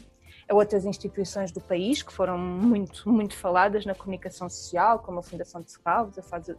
a 0.49 0.55
outras 0.55 0.85
instituições 0.85 1.51
do 1.51 1.61
país 1.61 2.03
que 2.03 2.13
foram 2.13 2.39
muito, 2.39 3.09
muito 3.09 3.37
faladas 3.37 3.85
na 3.85 3.95
comunicação 3.95 4.49
social, 4.49 5.01
como 5.01 5.19
a 5.19 5.23
Fundação 5.23 5.61
de 5.61 5.71
Serralves, 5.71 6.19
a 6.19 6.23
Fase, 6.23 6.57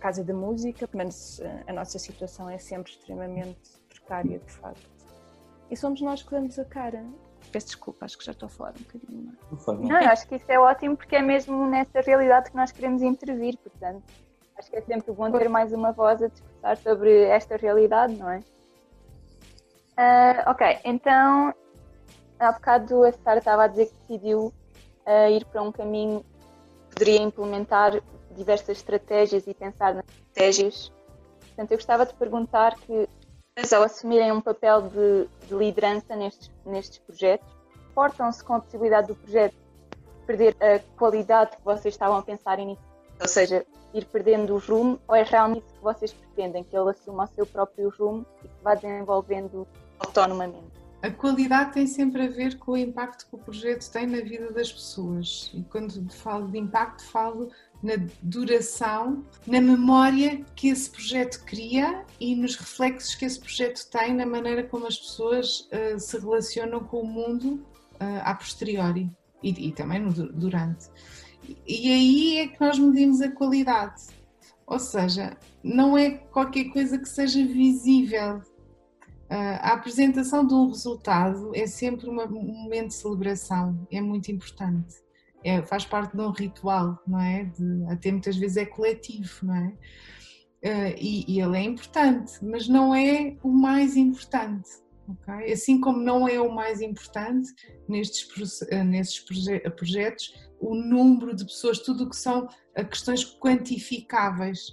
Casa 0.00 0.24
da 0.24 0.32
Música, 0.32 0.88
mas 0.94 1.40
eh, 1.40 1.64
a 1.66 1.72
nossa 1.72 1.98
situação 1.98 2.48
é 2.48 2.56
sempre 2.56 2.92
extremamente 2.92 3.70
precária, 3.88 4.38
de 4.38 4.52
facto. 4.52 4.88
E 5.70 5.76
somos 5.76 6.00
nós 6.00 6.22
que 6.22 6.30
damos 6.30 6.58
a 6.58 6.64
cara. 6.64 7.04
Peço 7.52 7.66
desculpa, 7.66 8.04
acho 8.04 8.16
que 8.16 8.24
já 8.24 8.32
estou 8.32 8.46
a 8.46 8.50
falar 8.50 8.74
um 8.78 8.82
bocadinho 8.82 9.32
mais. 9.50 9.80
Não, 9.80 10.00
eu 10.00 10.08
acho 10.08 10.26
que 10.26 10.36
isso 10.36 10.50
é 10.50 10.58
ótimo 10.58 10.96
porque 10.96 11.16
é 11.16 11.22
mesmo 11.22 11.66
nessa 11.66 12.00
realidade 12.00 12.50
que 12.50 12.56
nós 12.56 12.72
queremos 12.72 13.02
intervir, 13.02 13.58
portanto, 13.58 14.02
acho 14.56 14.70
que 14.70 14.76
é 14.76 14.82
sempre 14.82 15.12
bom 15.12 15.30
ter 15.30 15.48
mais 15.48 15.72
uma 15.72 15.92
voz 15.92 16.22
a 16.22 16.28
discursar 16.28 16.76
sobre 16.78 17.24
esta 17.24 17.56
realidade, 17.56 18.14
não 18.16 18.30
é? 18.30 18.38
Uh, 19.98 20.50
ok, 20.50 20.78
então, 20.84 21.52
há 22.38 22.52
bocado 22.52 23.04
a 23.04 23.12
Sara 23.12 23.38
estava 23.38 23.64
a 23.64 23.66
dizer 23.66 23.86
que 23.86 23.94
decidiu 24.00 24.52
uh, 25.06 25.30
ir 25.30 25.44
para 25.46 25.62
um 25.62 25.72
caminho 25.72 26.24
que 26.88 26.94
poderia 26.94 27.22
implementar 27.22 28.00
diversas 28.36 28.78
estratégias 28.78 29.46
e 29.46 29.54
pensar 29.54 29.94
nas 29.94 30.04
estratégias. 30.06 30.92
Portanto, 31.40 31.72
eu 31.72 31.76
gostava 31.76 32.06
de 32.06 32.14
perguntar 32.14 32.76
que 32.76 33.08
ao 33.74 33.82
assumirem 33.82 34.30
um 34.30 34.40
papel 34.40 34.82
de, 34.82 35.28
de 35.46 35.54
liderança 35.54 36.14
nestes, 36.14 36.50
nestes 36.64 36.98
projetos, 36.98 37.48
portam-se 37.94 38.42
com 38.44 38.54
a 38.54 38.60
possibilidade 38.60 39.08
do 39.08 39.16
projeto 39.16 39.56
perder 40.24 40.56
a 40.60 40.78
qualidade 40.96 41.56
que 41.56 41.64
vocês 41.64 41.94
estavam 41.94 42.18
a 42.18 42.22
pensar 42.22 42.58
inicialmente, 42.58 42.88
ou 43.20 43.26
seja, 43.26 43.66
ir 43.94 44.04
perdendo 44.04 44.54
o 44.54 44.58
rumo, 44.58 45.00
ou 45.08 45.14
é 45.14 45.22
realmente 45.22 45.64
isso 45.64 45.74
que 45.74 45.82
vocês 45.82 46.12
pretendem, 46.12 46.62
que 46.62 46.76
ele 46.76 46.90
assuma 46.90 47.24
o 47.24 47.26
seu 47.28 47.46
próprio 47.46 47.88
rumo 47.98 48.24
e 48.44 48.48
que 48.48 48.62
vá 48.62 48.74
desenvolvendo 48.74 49.66
autonomamente. 49.98 50.77
A 51.00 51.10
qualidade 51.10 51.74
tem 51.74 51.86
sempre 51.86 52.22
a 52.22 52.28
ver 52.28 52.58
com 52.58 52.72
o 52.72 52.76
impacto 52.76 53.28
que 53.28 53.34
o 53.36 53.38
projeto 53.38 53.88
tem 53.90 54.06
na 54.06 54.20
vida 54.20 54.52
das 54.52 54.72
pessoas. 54.72 55.50
E 55.54 55.62
quando 55.62 56.10
falo 56.10 56.48
de 56.48 56.58
impacto, 56.58 57.04
falo 57.04 57.50
na 57.80 57.94
duração, 58.20 59.24
na 59.46 59.60
memória 59.60 60.44
que 60.56 60.68
esse 60.68 60.90
projeto 60.90 61.44
cria 61.44 62.04
e 62.18 62.34
nos 62.34 62.56
reflexos 62.56 63.14
que 63.14 63.24
esse 63.24 63.38
projeto 63.38 63.88
tem 63.90 64.12
na 64.12 64.26
maneira 64.26 64.64
como 64.64 64.88
as 64.88 64.98
pessoas 64.98 65.68
uh, 65.70 65.98
se 66.00 66.18
relacionam 66.18 66.80
com 66.80 67.02
o 67.02 67.06
mundo 67.06 67.64
uh, 67.94 68.20
a 68.24 68.34
posteriori 68.34 69.08
e, 69.40 69.68
e 69.68 69.72
também 69.72 70.00
no, 70.00 70.12
durante. 70.12 70.86
E 71.64 71.92
aí 71.92 72.38
é 72.38 72.48
que 72.48 72.60
nós 72.60 72.76
medimos 72.76 73.20
a 73.20 73.30
qualidade. 73.30 74.02
Ou 74.66 74.80
seja, 74.80 75.36
não 75.62 75.96
é 75.96 76.10
qualquer 76.10 76.64
coisa 76.64 76.98
que 76.98 77.08
seja 77.08 77.44
visível. 77.46 78.42
Uh, 79.30 79.58
a 79.60 79.74
apresentação 79.74 80.46
de 80.46 80.54
um 80.54 80.68
resultado 80.68 81.54
é 81.54 81.66
sempre 81.66 82.08
uma, 82.08 82.24
um 82.24 82.62
momento 82.62 82.88
de 82.88 82.94
celebração, 82.94 83.86
é 83.90 84.00
muito 84.00 84.32
importante 84.32 84.96
é, 85.44 85.62
faz 85.62 85.84
parte 85.84 86.16
de 86.16 86.22
um 86.22 86.30
ritual, 86.30 87.00
não 87.06 87.20
é? 87.20 87.44
De, 87.44 87.84
até 87.88 88.10
muitas 88.10 88.36
vezes 88.36 88.56
é 88.56 88.66
coletivo, 88.66 89.46
não 89.46 89.54
é? 89.54 89.72
Uh, 90.60 90.94
e, 90.98 91.24
e, 91.28 91.40
ele 91.40 91.56
é 91.56 91.62
importante, 91.62 92.44
mas 92.44 92.66
não 92.68 92.94
é 92.94 93.36
o 93.42 93.48
mais 93.48 93.96
importante. 93.96 94.68
Assim 95.50 95.80
como 95.80 95.98
não 95.98 96.28
é 96.28 96.38
o 96.38 96.52
mais 96.52 96.82
importante 96.82 97.48
nestes, 97.88 98.60
eh, 98.68 98.84
nesses 98.84 99.20
proje 99.20 99.58
projetos 99.70 100.34
o 100.60 100.74
número 100.74 101.34
de 101.34 101.46
pessoas, 101.46 101.78
tudo 101.78 102.04
o 102.04 102.10
que 102.10 102.16
são 102.16 102.46
questões 102.90 103.24
quantificáveis. 103.24 104.68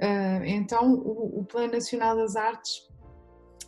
Uh, 0.00 0.44
então, 0.46 0.94
o, 0.94 1.40
o, 1.40 1.44
Plano 1.44 1.72
Nacional 1.72 2.16
das 2.16 2.36
Artes, 2.36 2.85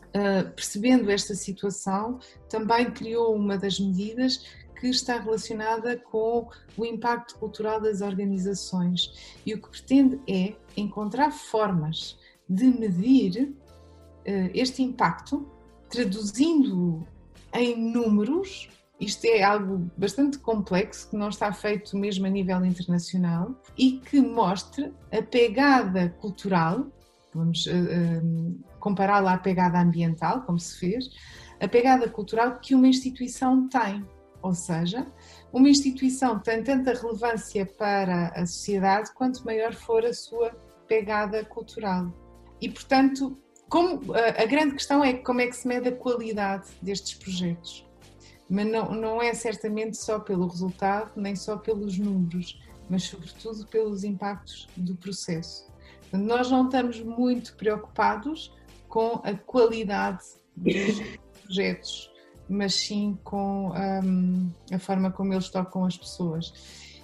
uh, 0.08 0.50
percebendo 0.54 1.10
esta 1.10 1.34
situação, 1.34 2.18
também 2.48 2.90
criou 2.90 3.34
uma 3.34 3.56
das 3.56 3.78
medidas 3.78 4.44
que 4.78 4.88
está 4.88 5.18
relacionada 5.18 5.96
com 5.96 6.48
o 6.76 6.84
impacto 6.84 7.36
cultural 7.36 7.80
das 7.80 8.00
organizações 8.00 9.38
e 9.44 9.54
o 9.54 9.60
que 9.60 9.68
pretende 9.68 10.20
é 10.28 10.54
encontrar 10.76 11.30
formas 11.32 12.18
de 12.48 12.66
medir 12.66 13.42
uh, 13.42 14.50
este 14.54 14.82
impacto, 14.82 15.46
traduzindo 15.90 17.06
em 17.52 17.76
números. 17.76 18.68
Isto 19.00 19.26
é 19.26 19.42
algo 19.42 19.88
bastante 19.96 20.38
complexo 20.38 21.10
que 21.10 21.16
não 21.16 21.28
está 21.28 21.52
feito 21.52 21.96
mesmo 21.96 22.26
a 22.26 22.30
nível 22.30 22.64
internacional 22.64 23.54
e 23.76 23.98
que 23.98 24.20
mostre 24.20 24.92
a 25.12 25.22
pegada 25.22 26.08
cultural, 26.20 26.86
vamos 27.32 27.66
uh, 27.66 27.70
uh, 27.70 28.58
compará-la 28.78 29.34
à 29.34 29.38
pegada 29.38 29.80
ambiental, 29.80 30.42
como 30.42 30.58
se 30.58 30.78
fez, 30.78 31.10
a 31.60 31.68
pegada 31.68 32.08
cultural 32.08 32.58
que 32.58 32.74
uma 32.74 32.88
instituição 32.88 33.68
tem 33.68 34.06
ou 34.42 34.54
seja, 34.54 35.06
uma 35.52 35.68
instituição 35.68 36.38
tem 36.38 36.62
tanta 36.62 36.92
relevância 36.92 37.66
para 37.66 38.28
a 38.28 38.46
sociedade 38.46 39.12
quanto 39.12 39.44
maior 39.44 39.74
for 39.74 40.04
a 40.04 40.14
sua 40.14 40.50
pegada 40.86 41.44
cultural. 41.44 42.12
E, 42.60 42.68
portanto, 42.68 43.36
como, 43.68 44.14
a, 44.14 44.46
grande 44.46 44.74
questão 44.74 45.04
é 45.04 45.14
como 45.14 45.40
é 45.40 45.46
que 45.46 45.56
se 45.56 45.66
mede 45.66 45.88
a 45.88 45.96
qualidade 45.96 46.68
destes 46.80 47.14
projetos. 47.14 47.86
Mas 48.48 48.66
não, 48.66 48.92
não 48.92 49.22
é 49.22 49.34
certamente 49.34 49.96
só 49.96 50.18
pelo 50.18 50.46
resultado, 50.46 51.12
nem 51.16 51.36
só 51.36 51.56
pelos 51.56 51.98
números, 51.98 52.58
mas 52.88 53.04
sobretudo 53.04 53.66
pelos 53.66 54.04
impactos 54.04 54.68
do 54.76 54.96
processo. 54.96 55.70
nós 56.12 56.50
não 56.50 56.64
estamos 56.64 57.00
muito 57.02 57.54
preocupados 57.56 58.56
com 58.88 59.20
a 59.22 59.34
qualidade 59.34 60.24
dos 60.56 61.00
projetos 61.42 62.10
mas 62.48 62.74
sim 62.74 63.18
com 63.22 63.70
um, 63.70 64.50
a 64.72 64.78
forma 64.78 65.10
como 65.10 65.34
eles 65.34 65.50
tocam 65.50 65.84
as 65.84 65.96
pessoas. 65.96 66.52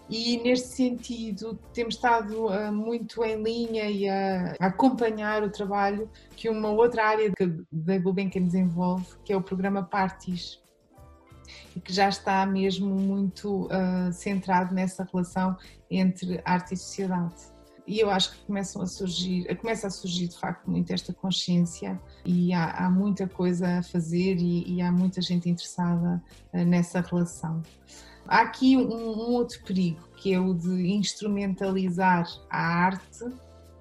E 0.08 0.38
neste 0.42 0.68
sentido, 0.68 1.58
temos 1.72 1.94
estado 1.94 2.46
uh, 2.46 2.72
muito 2.72 3.24
em 3.24 3.42
linha 3.42 3.84
e 3.84 4.08
a, 4.08 4.54
a, 4.60 4.66
acompanhar 4.66 5.42
o 5.42 5.50
trabalho 5.50 6.10
que 6.36 6.48
uma 6.48 6.70
outra 6.70 7.06
área 7.06 7.32
da 7.72 7.98
Gulbenkian 7.98 8.42
desenvolve, 8.42 9.06
que 9.24 9.32
é 9.32 9.36
o 9.36 9.42
programa 9.42 9.82
Parties, 9.82 10.62
e 11.74 11.80
que 11.80 11.92
já 11.92 12.08
está 12.08 12.44
mesmo 12.44 12.94
muito 12.94 13.66
uh, 13.66 14.12
centrado 14.12 14.74
nessa 14.74 15.04
relação 15.10 15.56
entre 15.90 16.40
arte 16.44 16.74
e 16.74 16.76
sociedade 16.76 17.53
e 17.86 18.00
eu 18.00 18.08
acho 18.08 18.32
que 18.32 18.46
começam 18.46 18.80
a 18.80 18.86
surgir, 18.86 19.54
começa 19.56 19.86
a 19.86 19.90
surgir 19.90 20.28
de 20.28 20.38
facto 20.38 20.70
muito 20.70 20.90
esta 20.90 21.12
consciência 21.12 22.00
e 22.24 22.52
há, 22.52 22.86
há 22.86 22.90
muita 22.90 23.28
coisa 23.28 23.78
a 23.78 23.82
fazer 23.82 24.36
e, 24.36 24.76
e, 24.76 24.82
há 24.82 24.90
muita 24.90 25.20
gente 25.20 25.48
interessada 25.50 26.22
eh, 26.52 26.64
nessa 26.64 27.00
relação. 27.00 27.62
Há 28.26 28.40
aqui 28.40 28.76
um, 28.76 28.90
um 28.90 29.32
outro 29.32 29.62
perigo 29.64 30.00
que 30.16 30.32
é 30.32 30.40
o 30.40 30.54
de 30.54 30.92
instrumentalizar 30.92 32.26
a 32.48 32.58
arte 32.58 33.24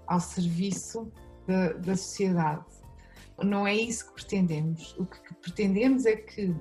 ao 0.05 0.19
serviço 0.19 1.09
da, 1.47 1.73
da 1.73 1.95
sociedade. 1.95 2.65
Não 3.41 3.65
é 3.65 3.73
isso 3.73 4.07
que 4.07 4.13
pretendemos. 4.13 4.95
O 4.99 5.05
que 5.05 5.33
pretendemos 5.35 6.05
é 6.05 6.17
que 6.17 6.53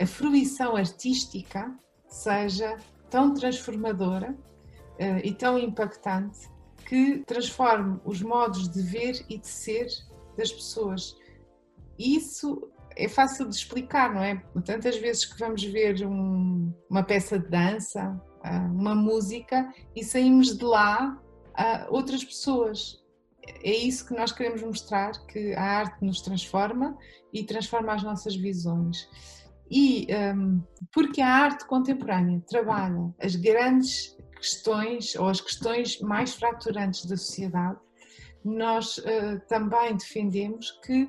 a 0.00 0.06
fruição 0.06 0.74
artística 0.76 1.72
seja 2.08 2.76
tão 3.08 3.32
transformadora 3.32 4.32
uh, 4.32 5.20
e 5.24 5.32
tão 5.32 5.58
impactante 5.58 6.48
que 6.88 7.22
transforme 7.26 8.00
os 8.02 8.22
modos 8.22 8.66
de 8.66 8.80
ver 8.80 9.22
e 9.28 9.36
de 9.36 9.46
ser 9.46 9.86
das 10.38 10.50
pessoas. 10.50 11.14
E 11.98 12.16
isso 12.16 12.70
é 12.96 13.06
fácil 13.06 13.46
de 13.46 13.54
explicar, 13.54 14.14
não 14.14 14.22
é? 14.22 14.42
Tantas 14.64 14.96
vezes 14.96 15.26
que 15.26 15.38
vamos 15.38 15.62
ver 15.64 16.06
um, 16.06 16.72
uma 16.88 17.02
peça 17.02 17.38
de 17.38 17.46
dança, 17.46 18.18
ah, 18.42 18.70
uma 18.72 18.94
música 18.94 19.70
e 19.94 20.02
saímos 20.02 20.56
de 20.56 20.64
lá 20.64 21.20
a 21.54 21.86
outras 21.90 22.24
pessoas. 22.24 23.04
É 23.62 23.70
isso 23.70 24.06
que 24.06 24.14
nós 24.14 24.32
queremos 24.32 24.62
mostrar, 24.62 25.12
que 25.26 25.52
a 25.54 25.62
arte 25.62 26.02
nos 26.02 26.22
transforma 26.22 26.96
e 27.34 27.44
transforma 27.44 27.92
as 27.92 28.02
nossas 28.02 28.34
visões. 28.34 29.06
E 29.70 30.06
um, 30.34 30.62
porque 30.94 31.20
a 31.20 31.28
arte 31.28 31.66
contemporânea 31.66 32.42
trabalha 32.48 33.14
as 33.20 33.36
grandes 33.36 34.16
questões 34.38 35.14
ou 35.16 35.26
as 35.26 35.40
questões 35.40 36.00
mais 36.00 36.34
fraturantes 36.34 37.04
da 37.06 37.16
sociedade, 37.16 37.78
nós 38.44 38.98
uh, 38.98 39.40
também 39.48 39.96
defendemos 39.96 40.70
que 40.84 41.08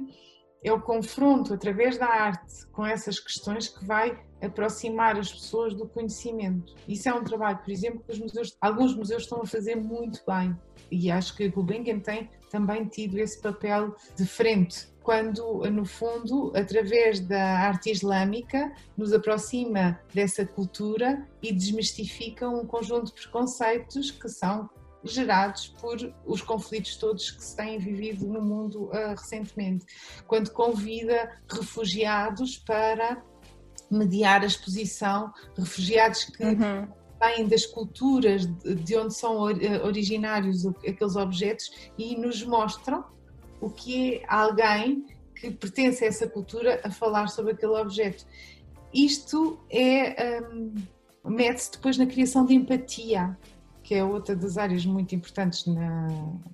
é 0.63 0.73
o 0.73 0.81
confronto 0.81 1.53
através 1.53 1.97
da 1.97 2.07
arte 2.07 2.67
com 2.73 2.85
essas 2.85 3.19
questões 3.19 3.69
que 3.69 3.85
vai 3.85 4.19
aproximar 4.41 5.17
as 5.17 5.31
pessoas 5.31 5.73
do 5.73 5.87
conhecimento. 5.87 6.75
Isso 6.87 7.07
é 7.07 7.13
um 7.13 7.23
trabalho, 7.23 7.59
por 7.59 7.71
exemplo, 7.71 8.03
que 8.05 8.19
museus, 8.19 8.57
alguns 8.59 8.95
museus 8.95 9.23
estão 9.23 9.41
a 9.41 9.45
fazer 9.45 9.75
muito 9.75 10.21
bem 10.27 10.57
e 10.91 11.11
acho 11.11 11.35
que 11.35 11.45
a 11.45 11.49
Gulbenkian 11.49 11.99
tem 11.99 12.29
também 12.49 12.85
tido 12.85 13.17
esse 13.17 13.39
papel 13.39 13.95
de 14.15 14.25
frente 14.25 14.87
quando, 15.09 15.63
no 15.71 15.85
fundo, 15.85 16.51
através 16.55 17.19
da 17.19 17.41
arte 17.41 17.89
islâmica, 17.89 18.71
nos 18.95 19.11
aproxima 19.11 19.99
dessa 20.13 20.45
cultura 20.45 21.27
e 21.41 21.51
desmistifica 21.51 22.47
um 22.47 22.63
conjunto 22.63 23.07
de 23.07 23.13
preconceitos 23.13 24.11
que 24.11 24.29
são 24.29 24.69
gerados 25.03 25.69
por 25.81 25.97
os 26.27 26.43
conflitos 26.43 26.95
todos 26.97 27.31
que 27.31 27.43
se 27.43 27.55
têm 27.55 27.79
vivido 27.79 28.27
no 28.27 28.39
mundo 28.39 28.83
uh, 28.83 29.15
recentemente. 29.17 29.85
Quando 30.27 30.51
convida 30.51 31.41
refugiados 31.49 32.57
para 32.59 33.23
mediar 33.89 34.43
a 34.43 34.45
exposição, 34.45 35.33
refugiados 35.57 36.25
que 36.25 36.43
uhum. 36.43 36.87
Vêm 37.19 37.47
das 37.47 37.65
culturas 37.65 38.45
de 38.45 38.97
onde 38.97 39.13
são 39.13 39.39
originários 39.83 40.65
aqueles 40.65 41.15
objetos 41.15 41.89
e 41.97 42.15
nos 42.15 42.43
mostram 42.43 43.03
o 43.61 43.69
que 43.69 44.15
é 44.15 44.23
alguém 44.27 45.05
que 45.35 45.51
pertence 45.51 46.03
a 46.03 46.07
essa 46.07 46.27
cultura 46.27 46.81
a 46.83 46.91
falar 46.91 47.27
sobre 47.27 47.53
aquele 47.53 47.73
objeto. 47.73 48.25
Isto 48.93 49.59
é 49.69 50.41
um, 50.53 50.73
mete-se 51.25 51.71
depois 51.71 51.97
na 51.97 52.05
criação 52.05 52.45
de 52.45 52.53
empatia, 52.55 53.37
que 53.83 53.95
é 53.95 54.03
outra 54.03 54.35
das 54.35 54.57
áreas 54.57 54.85
muito 54.85 55.15
importantes 55.15 55.65
na, 55.65 56.07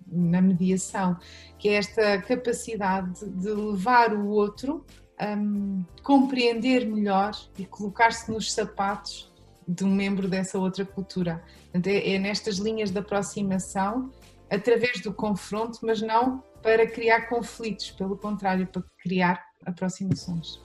na 0.08 0.42
mediação, 0.42 1.18
que 1.58 1.70
é 1.70 1.74
esta 1.74 2.22
capacidade 2.22 3.26
de 3.30 3.50
levar 3.50 4.14
o 4.14 4.28
outro 4.28 4.86
a 5.18 5.34
um, 5.34 5.84
compreender 6.04 6.86
melhor 6.86 7.32
e 7.58 7.66
colocar-se 7.66 8.30
nos 8.32 8.52
sapatos 8.52 9.34
de 9.68 9.84
um 9.84 9.94
membro 9.94 10.28
dessa 10.28 10.58
outra 10.58 10.86
cultura. 10.86 11.44
Portanto, 11.64 11.88
é, 11.88 12.16
é 12.16 12.20
nestas 12.20 12.58
linhas 12.58 12.92
de 12.92 13.00
aproximação, 13.00 14.12
através 14.50 15.02
do 15.02 15.14
confronto, 15.14 15.80
mas 15.82 16.02
não 16.02 16.44
para 16.62 16.88
criar 16.88 17.28
conflitos, 17.28 17.92
pelo 17.92 18.18
contrário, 18.18 18.68
para 18.68 18.84
criar 19.02 19.44
aproximações. 19.66 20.64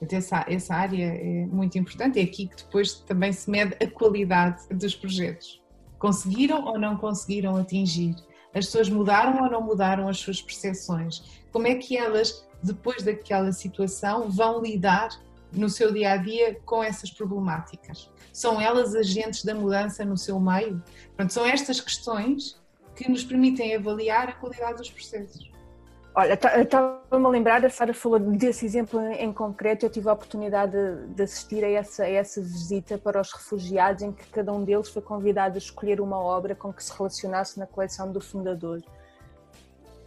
Então, 0.00 0.18
essa, 0.18 0.44
essa 0.48 0.74
área 0.74 1.06
é 1.06 1.46
muito 1.46 1.78
importante, 1.78 2.18
é 2.18 2.22
aqui 2.22 2.48
que 2.48 2.56
depois 2.56 2.94
também 3.00 3.32
se 3.32 3.50
mede 3.50 3.76
a 3.82 3.90
qualidade 3.90 4.66
dos 4.70 4.94
projetos. 4.94 5.60
Conseguiram 5.98 6.64
ou 6.64 6.78
não 6.78 6.96
conseguiram 6.96 7.56
atingir? 7.56 8.14
As 8.54 8.66
pessoas 8.66 8.88
mudaram 8.88 9.44
ou 9.44 9.50
não 9.50 9.60
mudaram 9.60 10.08
as 10.08 10.18
suas 10.18 10.40
percepções? 10.40 11.42
Como 11.52 11.66
é 11.66 11.74
que 11.74 11.96
elas 11.96 12.48
depois 12.62 13.02
daquela 13.02 13.52
situação, 13.52 14.30
vão 14.30 14.62
lidar 14.62 15.08
no 15.52 15.68
seu 15.68 15.92
dia 15.92 16.12
a 16.12 16.16
dia 16.16 16.58
com 16.64 16.82
essas 16.82 17.10
problemáticas? 17.10 18.10
São 18.32 18.60
elas 18.60 18.94
agentes 18.94 19.44
da 19.44 19.54
mudança 19.54 20.04
no 20.04 20.16
seu 20.16 20.38
meio? 20.38 20.82
São 21.28 21.46
estas 21.46 21.80
questões 21.80 22.60
que 22.94 23.10
nos 23.10 23.24
permitem 23.24 23.74
avaliar 23.74 24.28
a 24.28 24.32
qualidade 24.32 24.78
dos 24.78 24.90
processos. 24.90 25.50
Olha, 26.12 26.34
estava-me 26.34 27.24
a 27.24 27.28
lembrar, 27.28 27.64
a 27.64 27.70
Sara 27.70 27.94
falou 27.94 28.18
desse 28.18 28.66
exemplo 28.66 29.00
em 29.00 29.32
concreto, 29.32 29.86
eu 29.86 29.90
tive 29.90 30.08
a 30.08 30.12
oportunidade 30.12 30.72
de, 30.72 31.14
de 31.14 31.22
assistir 31.22 31.64
a 31.64 31.70
essa, 31.70 32.02
a 32.02 32.10
essa, 32.10 32.40
visita 32.40 32.98
para 32.98 33.20
os 33.20 33.32
refugiados, 33.32 34.02
em 34.02 34.10
que 34.10 34.26
cada 34.28 34.52
um 34.52 34.64
deles 34.64 34.88
foi 34.88 35.00
convidado 35.00 35.54
a 35.54 35.58
escolher 35.58 36.00
uma 36.00 36.18
obra 36.18 36.54
com 36.54 36.72
que 36.72 36.82
se 36.82 36.92
relacionasse 36.96 37.60
na 37.60 37.66
coleção 37.66 38.10
do 38.10 38.20
fundador. 38.20 38.82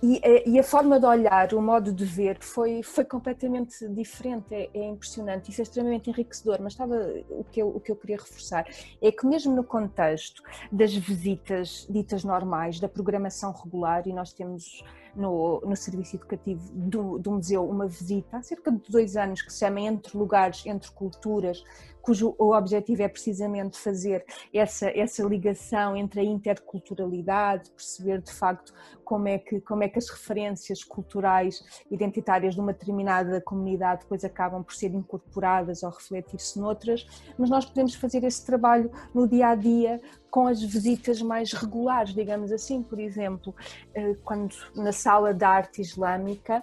E, 0.05 0.19
e, 0.45 0.59
a 0.59 0.63
forma 0.63 0.99
de 0.99 1.05
olhar, 1.05 1.53
o 1.53 1.61
modo 1.61 1.93
de 1.93 2.03
ver 2.03 2.37
foi, 2.41 2.83
foi 2.83 3.05
completamente 3.05 3.87
diferente, 3.87 4.53
é, 4.53 4.69
é, 4.73 4.83
impressionante, 4.89 5.49
isso 5.49 5.61
é 5.61 5.63
extremamente 5.63 6.09
enriquecedor, 6.09 6.57
mas 6.61 6.73
estava, 6.73 6.93
o 7.29 7.45
que, 7.45 7.61
eu, 7.61 7.69
o 7.69 7.79
que 7.79 7.89
eu 7.89 7.95
queria 7.95 8.17
reforçar 8.17 8.67
é 9.01 9.11
que 9.13 9.25
mesmo 9.25 9.55
no 9.55 9.63
contexto 9.63 10.43
das 10.69 10.93
visitas 10.93 11.87
ditas 11.89 12.25
normais, 12.25 12.81
da 12.81 12.89
programação 12.89 13.53
regular, 13.53 14.05
e 14.05 14.11
nós 14.11 14.33
temos 14.33 14.83
no, 15.15 15.61
no 15.61 15.75
serviço 15.77 16.17
educativo 16.17 16.69
do, 16.73 17.17
do 17.17 17.31
museu 17.31 17.65
uma 17.65 17.87
visita 17.87 18.35
há 18.35 18.41
cerca 18.41 18.73
de 18.73 18.81
dois 18.89 19.15
anos 19.15 19.41
que 19.41 19.53
se 19.53 19.59
chama 19.59 19.79
Entre 19.79 20.17
Lugares, 20.17 20.65
Entre 20.65 20.91
Culturas, 20.91 21.63
cujo 22.03 22.35
o 22.37 22.53
objetivo 22.53 23.01
é 23.01 23.07
precisamente 23.07 23.79
fazer 23.79 24.25
essa, 24.53 24.89
essa 24.89 25.23
ligação 25.23 25.95
entre 25.95 26.19
a 26.19 26.23
interculturalidade, 26.23 27.71
perceber 27.71 28.21
de 28.21 28.31
facto 28.31 28.73
como 29.05 29.29
é, 29.29 29.39
que, 29.39 29.61
como 29.61 29.83
é 29.83 29.87
que 29.87 29.97
as 29.97 30.09
referências 30.09 30.83
culturais 30.83 31.63
identitárias 31.89 32.55
de 32.55 32.59
uma 32.59 32.73
determinada 32.73 33.39
comunidade 33.39 34.01
depois 34.01 34.25
acabam 34.25 34.61
por 34.61 34.73
ser 34.73 34.93
incorporadas 34.93 35.81
ou 35.81 35.91
refletir-se 35.91 36.59
noutras, 36.59 37.07
mas 37.37 37.49
nós 37.49 37.65
podemos 37.65 37.95
fazer 37.95 38.25
esse 38.25 38.45
trabalho 38.45 38.91
no 39.13 39.25
dia 39.25 39.47
a 39.47 39.55
dia 39.55 40.01
com 40.29 40.45
as 40.47 40.61
visitas 40.61 41.21
mais 41.21 41.53
regulares, 41.53 42.13
digamos 42.13 42.51
assim, 42.51 42.83
por 42.83 42.99
exemplo, 42.99 43.55
eh, 43.93 44.15
quando 44.25 44.53
na 44.75 44.91
sala 44.91 45.33
de 45.33 45.45
arte 45.45 45.81
islâmica 45.81 46.61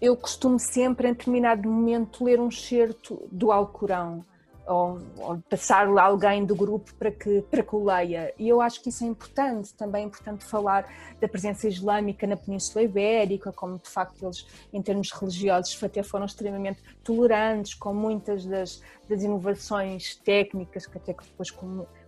eu 0.00 0.16
costumo 0.16 0.58
sempre, 0.58 1.08
em 1.08 1.12
determinado 1.12 1.68
momento, 1.68 2.24
ler 2.24 2.40
um 2.40 2.48
excerto 2.48 3.28
do 3.30 3.52
Alcorão 3.52 4.24
ou, 4.66 5.00
ou 5.18 5.38
passar 5.50 5.90
lá 5.90 6.04
alguém 6.04 6.44
do 6.44 6.54
grupo 6.54 6.94
para 6.94 7.10
que, 7.10 7.42
para 7.42 7.62
que 7.62 7.74
o 7.74 7.84
leia. 7.84 8.32
E 8.38 8.48
eu 8.48 8.60
acho 8.60 8.80
que 8.80 8.88
isso 8.88 9.04
é 9.04 9.06
importante, 9.06 9.74
também 9.74 10.04
é 10.04 10.06
importante 10.06 10.44
falar 10.44 10.88
da 11.20 11.28
presença 11.28 11.66
islâmica 11.66 12.26
na 12.26 12.36
Península 12.36 12.84
Ibérica, 12.84 13.52
como 13.52 13.78
de 13.78 13.88
facto 13.88 14.24
eles, 14.24 14.46
em 14.72 14.80
termos 14.80 15.10
religiosos, 15.10 15.82
até 15.82 16.02
foram 16.02 16.24
extremamente 16.24 16.80
tolerantes 17.02 17.74
com 17.74 17.92
muitas 17.92 18.46
das, 18.46 18.80
das 19.08 19.22
inovações 19.22 20.14
técnicas 20.16 20.86
que 20.86 20.96
até 20.96 21.12
que 21.12 21.24
depois 21.24 21.50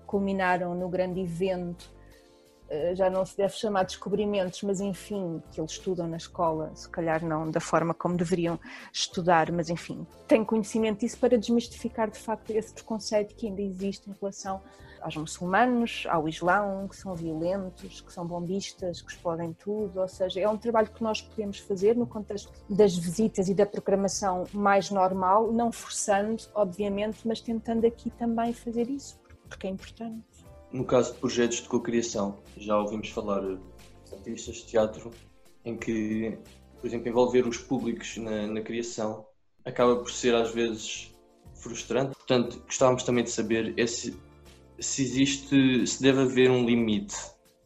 culminaram 0.07 0.75
no 0.75 0.89
grande 0.89 1.21
evento 1.21 1.93
já 2.95 3.11
não 3.11 3.25
se 3.25 3.37
deve 3.37 3.55
chamar 3.55 3.85
descobrimentos, 3.85 4.63
mas 4.63 4.81
enfim, 4.81 5.43
que 5.51 5.61
eles 5.61 5.73
estudam 5.73 6.09
na 6.09 6.17
escola, 6.17 6.71
se 6.75 6.89
calhar 6.89 7.25
não 7.25 7.51
da 7.51 7.61
forma 7.61 7.93
como 7.93 8.17
deveriam 8.17 8.59
estudar, 8.93 9.51
mas 9.53 9.69
enfim, 9.69 10.07
têm 10.27 10.45
conhecimento 10.45 11.01
disso 11.01 11.19
para 11.19 11.37
desmistificar 11.37 12.11
de 12.11 12.19
facto 12.19 12.51
esse 12.51 12.73
preconceito 12.73 13.35
que 13.35 13.47
ainda 13.47 13.63
existe 13.63 14.09
em 14.09 14.15
relação 14.19 14.61
aos 15.03 15.17
muçulmanos, 15.17 16.05
ao 16.09 16.29
Islão, 16.29 16.87
que 16.89 16.97
são 16.97 17.15
violentos, 17.15 18.01
que 18.01 18.13
são 18.13 18.25
bombistas, 18.25 19.03
que 19.03 19.11
explodem 19.11 19.53
tudo, 19.53 20.01
ou 20.01 20.09
seja, 20.09 20.41
é 20.41 20.49
um 20.49 20.57
trabalho 20.57 20.89
que 20.89 21.03
nós 21.03 21.21
podemos 21.21 21.59
fazer 21.59 21.97
no 21.97 22.07
contexto 22.07 22.53
das 22.71 22.97
visitas 22.97 23.49
e 23.49 23.55
da 23.55 23.67
programação 23.67 24.45
mais 24.53 24.91
normal, 24.91 25.53
não 25.53 25.73
forçando, 25.73 26.45
obviamente, 26.55 27.27
mas 27.27 27.41
tentando 27.41 27.85
aqui 27.85 28.11
também 28.11 28.53
fazer 28.53 28.89
isso, 28.89 29.21
porque 29.49 29.67
é 29.67 29.71
importante 29.71 30.32
no 30.73 30.85
caso 30.85 31.13
de 31.13 31.19
projetos 31.19 31.61
de 31.61 31.69
cocriação, 31.69 32.39
já 32.57 32.79
ouvimos 32.79 33.09
falar 33.11 33.43
artistas 34.11 34.57
de 34.57 34.67
teatro 34.67 35.11
em 35.65 35.77
que, 35.77 36.39
por 36.81 36.87
exemplo, 36.87 37.09
envolver 37.09 37.47
os 37.47 37.59
públicos 37.59 38.17
na, 38.17 38.47
na 38.47 38.61
criação 38.61 39.27
acaba 39.65 39.97
por 39.97 40.11
ser 40.11 40.35
às 40.35 40.51
vezes 40.51 41.15
frustrante. 41.55 42.15
Portanto, 42.17 42.63
gostávamos 42.65 43.03
também 43.03 43.25
de 43.25 43.31
saber 43.31 43.75
esse, 43.77 44.19
se 44.79 45.03
existe, 45.03 45.87
se 45.87 46.03
deve 46.03 46.23
haver 46.23 46.51
um 46.51 46.65
limite 46.65 47.17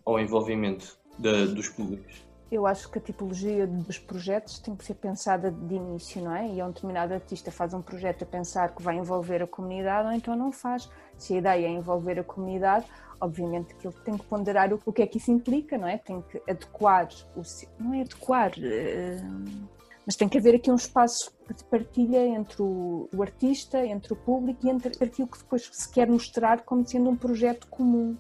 ao 0.04 0.20
envolvimento 0.20 0.98
da, 1.18 1.46
dos 1.46 1.68
públicos. 1.68 2.26
Eu 2.51 2.64
acho 2.64 2.88
que 2.88 2.99
a 2.99 3.01
tipologia 3.03 3.66
dos 3.66 3.99
projetos 3.99 4.61
tem 4.61 4.76
que 4.76 4.84
ser 4.84 4.94
pensada 4.94 5.51
de 5.51 5.74
início, 5.74 6.22
não 6.22 6.34
é? 6.34 6.47
E 6.47 6.61
é 6.61 6.64
um 6.64 6.70
determinado 6.70 7.12
artista 7.12 7.51
faz 7.51 7.74
um 7.74 7.82
projeto 7.82 8.22
a 8.22 8.26
pensar 8.26 8.72
que 8.72 8.80
vai 8.80 8.97
envolver 8.97 9.42
a 9.42 9.47
comunidade 9.49 10.09
ou 10.09 10.14
então 10.14 10.36
não 10.36 10.53
faz. 10.53 10.88
Se 11.18 11.34
a 11.34 11.38
ideia 11.38 11.66
é 11.66 11.70
envolver 11.70 12.20
a 12.20 12.24
comunidade, 12.24 12.86
obviamente 13.20 13.74
que 13.74 13.88
ele 13.88 13.97
tem 14.05 14.16
que 14.16 14.24
ponderar 14.26 14.72
o, 14.72 14.92
que 14.92 15.03
é 15.03 15.07
que 15.07 15.18
isso 15.18 15.32
implica, 15.32 15.76
não 15.76 15.88
é? 15.88 15.99
Tem 15.99 16.22
que 16.22 16.40
adequar, 16.49 17.09
o, 17.34 17.42
não 17.82 17.94
é 17.94 18.03
adequar, 18.03 18.53
eh, 18.59 19.20
mas 20.07 20.14
tem 20.14 20.28
que 20.28 20.38
haver 20.38 20.55
aqui 20.55 20.70
um 20.70 20.76
espaço 20.76 21.32
de 21.53 21.64
partilha 21.64 22.24
entre 22.24 22.62
o, 22.62 23.09
o 23.12 23.22
artista, 23.22 23.84
entre 23.84 24.12
o 24.12 24.16
público 24.16 24.64
e 24.64 24.70
entre 24.70 24.92
aquilo 25.05 25.26
que 25.26 25.38
depois 25.38 25.68
se 25.72 25.90
quer 25.90 26.09
mostrar 26.09 26.62
como 26.62 26.86
sendo 26.86 27.11
um 27.11 27.16
projeto 27.16 27.66
comum. 27.66 28.16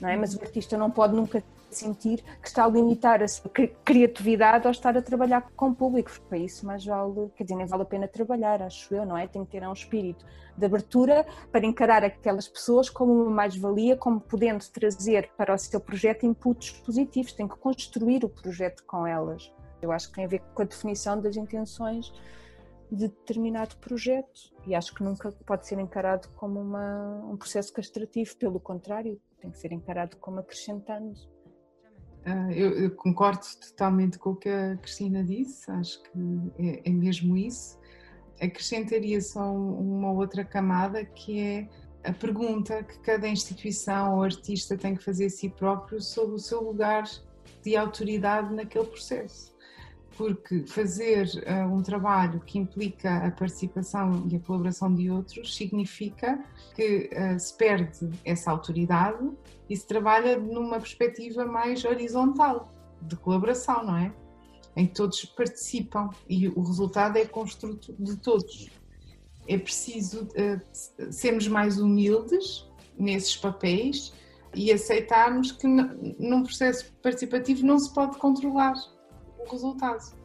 Não 0.00 0.08
é? 0.08 0.16
Mas 0.16 0.34
o 0.36 0.40
artista 0.40 0.78
não 0.78 0.92
pode 0.92 1.16
nunca 1.16 1.42
sentir 1.70 2.22
que 2.40 2.48
está 2.48 2.64
a 2.64 2.68
limitar 2.68 3.22
a 3.22 3.28
sua 3.28 3.50
criatividade 3.84 4.66
ao 4.66 4.70
estar 4.70 4.96
a 4.96 5.02
trabalhar 5.02 5.50
com 5.56 5.68
o 5.70 5.74
público, 5.74 6.10
porque 6.10 6.26
para 6.28 6.38
isso 6.38 6.66
mais 6.66 6.84
vale, 6.84 7.30
quer 7.36 7.44
dizer, 7.44 7.56
nem 7.56 7.66
vale 7.66 7.82
a 7.82 7.86
pena 7.86 8.08
trabalhar, 8.08 8.62
acho 8.62 8.94
eu, 8.94 9.04
não 9.04 9.16
é? 9.16 9.26
Tem 9.26 9.44
que 9.44 9.50
ter 9.50 9.66
um 9.66 9.72
espírito 9.72 10.24
de 10.56 10.66
abertura 10.66 11.26
para 11.52 11.64
encarar 11.66 12.04
aquelas 12.04 12.48
pessoas 12.48 12.90
como 12.90 13.12
uma 13.12 13.30
mais-valia, 13.30 13.96
como 13.96 14.20
podendo 14.20 14.64
trazer 14.70 15.30
para 15.36 15.54
o 15.54 15.58
seu 15.58 15.80
projeto 15.80 16.26
inputs 16.26 16.72
positivos, 16.72 17.32
tem 17.32 17.46
que 17.46 17.56
construir 17.56 18.24
o 18.24 18.28
projeto 18.28 18.84
com 18.84 19.06
elas. 19.06 19.52
Eu 19.80 19.92
acho 19.92 20.08
que 20.08 20.16
tem 20.16 20.24
a 20.24 20.28
ver 20.28 20.42
com 20.54 20.62
a 20.62 20.64
definição 20.64 21.20
das 21.20 21.36
intenções 21.36 22.12
de 22.90 23.08
determinado 23.08 23.76
projeto 23.76 24.52
e 24.66 24.74
acho 24.74 24.94
que 24.94 25.02
nunca 25.02 25.30
pode 25.46 25.66
ser 25.66 25.78
encarado 25.78 26.28
como 26.36 26.60
uma, 26.60 27.24
um 27.30 27.36
processo 27.36 27.72
castrativo, 27.72 28.34
pelo 28.36 28.58
contrário, 28.58 29.20
tem 29.40 29.50
que 29.50 29.58
ser 29.58 29.72
encarado 29.72 30.16
como 30.16 30.40
acrescentando. 30.40 31.14
Ah, 32.30 32.52
eu, 32.52 32.78
eu, 32.78 32.90
concordo 32.90 33.40
totalmente 33.58 34.18
com 34.18 34.30
o 34.30 34.36
que 34.36 34.50
a 34.50 34.76
Cristina 34.76 35.24
disse, 35.24 35.70
acho 35.70 36.02
que 36.02 36.10
é, 36.58 36.82
é 36.84 36.92
mesmo 36.92 37.38
isso. 37.38 37.78
Acrescentaria 38.38 39.18
só 39.22 39.50
uma 39.50 40.12
outra 40.12 40.44
camada 40.44 41.02
que 41.06 41.40
é 41.40 41.68
a 42.04 42.12
pergunta 42.12 42.82
que 42.82 42.98
cada 43.00 43.26
instituição 43.26 44.16
ou 44.16 44.22
artista 44.22 44.76
tem 44.76 44.94
que 44.94 45.02
fazer 45.02 45.24
a 45.24 45.30
si 45.30 45.48
próprio 45.48 46.02
sobre 46.02 46.34
o 46.34 46.38
seu 46.38 46.62
lugar 46.62 47.04
de 47.64 47.76
autoridade 47.76 48.54
naquele 48.54 48.84
processo 48.84 49.56
porque 50.18 50.64
fazer 50.66 51.28
uh, 51.46 51.72
um 51.72 51.80
trabalho 51.80 52.40
que 52.40 52.58
implica 52.58 53.18
a 53.18 53.30
participação 53.30 54.26
e 54.28 54.34
a 54.34 54.40
colaboração 54.40 54.92
de 54.92 55.08
outros 55.08 55.54
significa 55.54 56.44
que 56.74 57.08
uh, 57.12 57.38
se 57.38 57.56
perde 57.56 58.10
essa 58.24 58.50
autoridade 58.50 59.30
e 59.70 59.76
se 59.76 59.86
trabalha 59.86 60.36
numa 60.36 60.80
perspectiva 60.80 61.46
mais 61.46 61.84
horizontal 61.84 62.68
de 63.00 63.14
colaboração, 63.14 63.84
não 63.84 63.96
é? 63.96 64.12
Em 64.76 64.86
que 64.88 64.94
todos 64.94 65.24
participam 65.24 66.10
e 66.28 66.48
o 66.48 66.62
resultado 66.62 67.16
é 67.16 67.24
construto 67.24 67.94
de 67.96 68.16
todos. 68.16 68.70
É 69.46 69.56
preciso 69.56 70.24
uh, 70.24 71.12
sermos 71.12 71.46
mais 71.46 71.78
humildes 71.78 72.66
nesses 72.98 73.36
papéis 73.36 74.12
e 74.52 74.72
aceitarmos 74.72 75.52
que 75.52 75.68
num 75.68 76.42
processo 76.42 76.92
participativo 77.00 77.64
não 77.64 77.78
se 77.78 77.94
pode 77.94 78.18
controlar 78.18 78.74
resultado. 79.44 80.16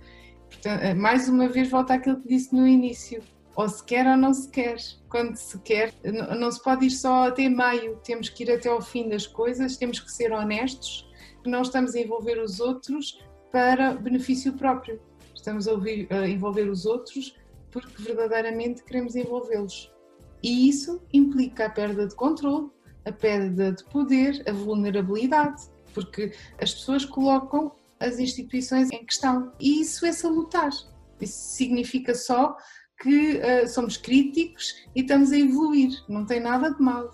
Portanto, 0.49 0.82
eh, 0.82 0.93
mais 0.93 1.28
uma 1.28 1.47
vez, 1.47 1.70
volta 1.70 1.95
àquilo 1.95 2.22
que 2.22 2.28
disse 2.28 2.55
no 2.55 2.68
início: 2.68 3.22
ou 3.55 3.70
se 3.70 3.84
quer 3.84 4.07
ou 4.07 4.18
não 4.18 4.34
se 4.34 4.49
quer. 4.49 4.78
Quando 5.09 5.36
se 5.36 5.59
quer, 5.59 5.93
não 6.38 6.51
se 6.51 6.61
pode 6.61 6.88
ir 6.88 6.91
só 6.91 7.28
até 7.28 7.47
meio, 7.47 7.97
temos 8.03 8.30
que 8.30 8.43
ir 8.43 8.51
até 8.51 8.70
ao 8.70 8.82
fim 8.82 9.09
das 9.09 9.28
coisas, 9.28 9.78
temos 9.78 9.99
que 9.99 10.11
ser 10.11 10.32
honestos, 10.32 11.07
não 11.45 11.61
estamos 11.61 11.93
a 11.93 11.99
envolver 11.99 12.39
os 12.41 12.59
outros 12.59 13.24
para 13.51 13.93
benefício 13.93 14.53
próprio, 14.53 14.99
estamos 15.36 15.68
a, 15.68 15.74
ouvir, 15.74 16.07
a 16.11 16.28
envolver 16.28 16.68
os 16.70 16.86
outros 16.86 17.36
porque 17.70 18.01
verdadeiramente 18.01 18.84
queremos 18.84 19.16
envolvê-los. 19.16 19.91
E 20.41 20.70
isso 20.70 21.01
implica 21.11 21.66
a 21.66 21.70
perda 21.70 22.07
de 22.07 22.16
controle, 22.16 22.70
a 23.05 23.11
perda 23.11 23.72
de 23.72 23.84
poder, 23.86 24.43
a 24.47 24.51
vulnerabilidade, 24.51 25.64
porque 25.93 26.34
as 26.61 26.74
pessoas 26.74 27.03
colocam 27.05 27.72
as 28.03 28.19
instituições 28.19 28.89
em 28.91 29.05
questão. 29.05 29.51
E 29.59 29.81
isso 29.81 30.05
é 30.05 30.11
salutar. 30.11 30.69
Isso 31.19 31.55
significa 31.55 32.13
só 32.13 32.55
que 33.01 33.37
uh, 33.37 33.67
somos 33.67 33.97
críticos 33.97 34.75
e 34.95 35.01
estamos 35.01 35.31
a 35.31 35.37
evoluir, 35.37 35.91
não 36.07 36.25
tem 36.25 36.39
nada 36.39 36.71
de 36.71 36.81
mal. 36.81 37.11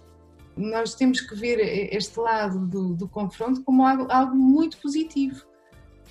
Nós 0.55 0.93
temos 0.93 1.21
que 1.21 1.35
ver 1.35 1.59
este 1.95 2.19
lado 2.19 2.67
do, 2.67 2.93
do 2.93 3.07
confronto 3.07 3.63
como 3.63 3.85
algo, 3.85 4.07
algo, 4.11 4.35
muito 4.35 4.77
positivo, 4.77 5.47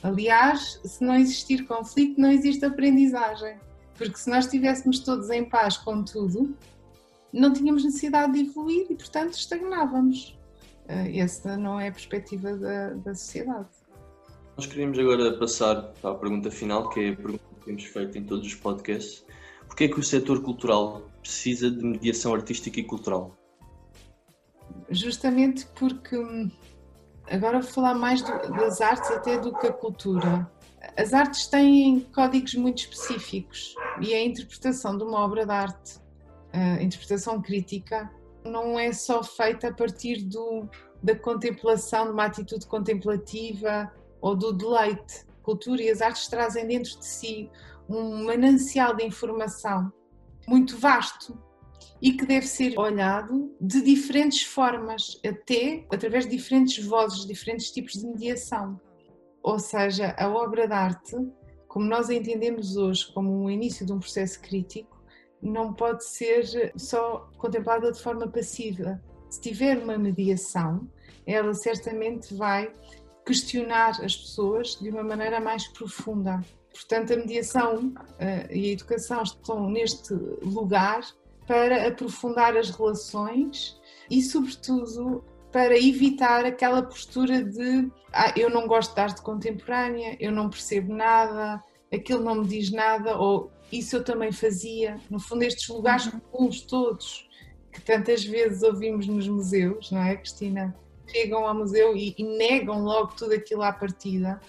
Aliás, 0.03 0.81
se 0.85 1.03
não 1.03 1.17
existir 1.17 1.67
conflito, 1.67 2.21
não 2.21 2.31
existe 2.31 2.65
aprendizagem. 2.65 3.59
Porque 3.97 4.17
se 4.17 4.31
nós 4.31 4.45
estivéssemos 4.45 5.01
todos 5.01 5.29
em 5.31 5.45
paz 5.45 5.77
com 5.77 6.05
tudo, 6.05 6.57
não 7.33 7.53
tínhamos 7.53 7.85
necessidade 7.85 8.33
de 8.33 8.49
evoluir 8.49 8.87
e, 8.91 8.95
portanto, 8.95 9.35
estagnávamos. 9.35 10.39
Eh, 10.87 11.19
essa 11.19 11.57
não 11.57 11.81
é 11.81 11.89
a 11.89 11.93
perspectiva 11.93 12.57
da, 12.57 12.91
da 12.91 13.15
sociedade. 13.15 13.69
Nós 14.59 14.67
queríamos 14.67 14.99
agora 14.99 15.39
passar 15.39 15.93
a 16.03 16.15
pergunta 16.15 16.51
final, 16.51 16.89
que 16.89 16.99
é 16.99 17.09
a 17.11 17.17
pergunta 17.17 17.45
que 17.61 17.65
temos 17.65 17.85
feito 17.85 18.19
em 18.19 18.25
todos 18.25 18.45
os 18.45 18.57
podcasts. 18.57 19.25
Porquê 19.69 19.85
é 19.85 19.89
que 19.89 20.01
o 20.01 20.03
setor 20.03 20.43
cultural 20.43 21.03
precisa 21.21 21.71
de 21.71 21.85
mediação 21.85 22.35
artística 22.35 22.81
e 22.81 22.83
cultural? 22.83 23.39
Justamente 24.91 25.65
porque 25.79 26.19
hum, 26.19 26.51
agora 27.31 27.61
vou 27.61 27.71
falar 27.71 27.95
mais 27.95 28.21
do, 28.21 28.33
das 28.51 28.81
artes 28.81 29.09
até 29.13 29.39
do 29.39 29.57
que 29.57 29.69
a 29.69 29.73
cultura. 29.73 30.51
As 30.97 31.15
artes 31.15 31.47
têm 31.47 32.01
códigos 32.13 32.57
muito 32.57 32.79
específicos 32.79 33.77
e 34.01 34.13
a 34.13 34.25
interpretação 34.25 34.99
de 34.99 35.05
uma 35.05 35.21
obra 35.21 35.47
de 35.47 35.53
arte, 35.53 36.01
a 36.53 36.83
interpretação 36.83 37.41
crítica, 37.41 38.11
não 38.45 38.77
é 38.77 38.93
só 38.93 39.23
feita 39.23 39.69
a 39.69 39.73
partir 39.73 40.25
do, 40.25 40.69
da 41.01 41.15
contemplação, 41.15 42.07
de 42.07 42.11
uma 42.11 42.25
atitude 42.25 42.67
contemplativa 42.67 43.93
ou 44.21 44.37
do 44.37 44.53
deleite. 44.53 45.27
Cultura 45.43 45.83
e 45.83 45.91
as 45.91 46.03
artes 46.03 46.29
trazem 46.29 46.67
dentro 46.67 46.99
de 46.99 47.07
si 47.07 47.51
um 47.89 48.25
manancial 48.25 48.95
de 48.95 49.05
informação 49.05 49.91
muito 50.47 50.77
vasto 50.77 51.39
e 52.01 52.13
que 52.13 52.25
deve 52.25 52.47
ser 52.47 52.79
olhado 52.79 53.55
de 53.61 53.83
diferentes 53.83 54.43
formas, 54.43 55.21
até 55.27 55.85
através 55.93 56.27
de 56.27 56.37
diferentes 56.37 56.85
vozes, 56.85 57.27
diferentes 57.27 57.71
tipos 57.71 57.95
de 57.95 58.07
mediação. 58.07 58.81
Ou 59.43 59.59
seja, 59.59 60.15
a 60.19 60.29
obra 60.29 60.67
de 60.67 60.73
arte, 60.73 61.17
como 61.67 61.87
nós 61.87 62.09
a 62.09 62.15
entendemos 62.15 62.77
hoje 62.77 63.13
como 63.13 63.45
um 63.45 63.51
início 63.51 63.85
de 63.85 63.93
um 63.93 63.99
processo 63.99 64.41
crítico, 64.41 64.99
não 65.43 65.73
pode 65.73 66.05
ser 66.05 66.73
só 66.77 67.31
contemplada 67.39 67.93
de 67.93 68.01
forma 68.01 68.29
passiva. 68.29 69.01
Se 69.31 69.41
tiver 69.41 69.79
uma 69.79 69.99
mediação, 69.99 70.89
ela 71.27 71.53
certamente 71.55 72.35
vai 72.35 72.73
questionar 73.29 73.91
as 74.03 74.17
pessoas 74.17 74.79
de 74.81 74.89
uma 74.89 75.03
maneira 75.03 75.39
mais 75.39 75.69
profunda. 75.69 76.43
Portanto, 76.73 77.13
a 77.13 77.17
mediação 77.17 77.89
uh, 77.89 78.51
e 78.51 78.71
a 78.71 78.73
educação 78.73 79.23
estão 79.23 79.69
neste 79.69 80.15
lugar 80.15 81.03
para 81.47 81.89
aprofundar 81.89 82.57
as 82.57 82.71
relações 82.71 83.79
e, 84.11 84.23
sobretudo, 84.23 85.23
para 85.53 85.77
evitar 85.77 86.47
aquela 86.47 86.83
postura 86.83 87.43
de 87.43 87.91
ah, 88.13 88.33
eu 88.35 88.49
não 88.49 88.67
gosto 88.67 88.95
de 88.95 89.01
arte 89.01 89.21
contemporânea, 89.21 90.17
eu 90.19 90.33
não 90.33 90.49
percebo 90.49 90.95
nada, 90.95 91.63
aquilo 91.93 92.23
não 92.23 92.37
me 92.37 92.47
diz 92.47 92.71
nada, 92.71 93.19
ou 93.19 93.51
isso 93.71 93.97
eu 93.97 94.05
também 94.05 94.33
fazia. 94.33 94.99
No 95.11 95.21
fundo, 95.21 95.43
estes 95.43 95.69
lugares 95.69 96.07
uhum. 96.07 96.21
comuns 96.21 96.63
todos 96.63 97.29
que 97.71 97.81
tantas 97.83 98.25
vezes 98.25 98.63
ouvimos 98.63 99.07
nos 99.07 99.29
museus, 99.29 99.91
não 99.91 100.03
é, 100.03 100.17
Cristina? 100.17 100.75
Chegam 101.09 101.47
ao 101.47 101.55
museu 101.55 101.97
e, 101.97 102.15
e 102.19 102.23
negam 102.23 102.83
logo 102.83 103.15
tudo 103.15 103.35
aquilo 103.35 103.63
à 103.63 103.73
partida 103.73 104.41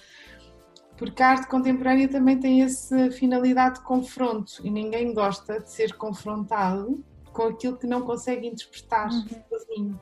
porque 0.99 1.23
a 1.23 1.29
arte 1.29 1.47
contemporânea 1.47 2.09
também 2.09 2.37
tem 2.37 2.61
essa 2.61 3.09
finalidade 3.09 3.75
de 3.75 3.85
confronto 3.85 4.59
e 4.65 4.69
ninguém 4.69 5.13
gosta 5.13 5.61
de 5.61 5.71
ser 5.71 5.95
confrontado 5.95 7.01
com 7.31 7.43
aquilo 7.43 7.77
que 7.77 7.87
não 7.87 8.01
consegue 8.01 8.45
interpretar 8.45 9.09
uhum. 9.09 9.25
sozinho. 9.49 10.01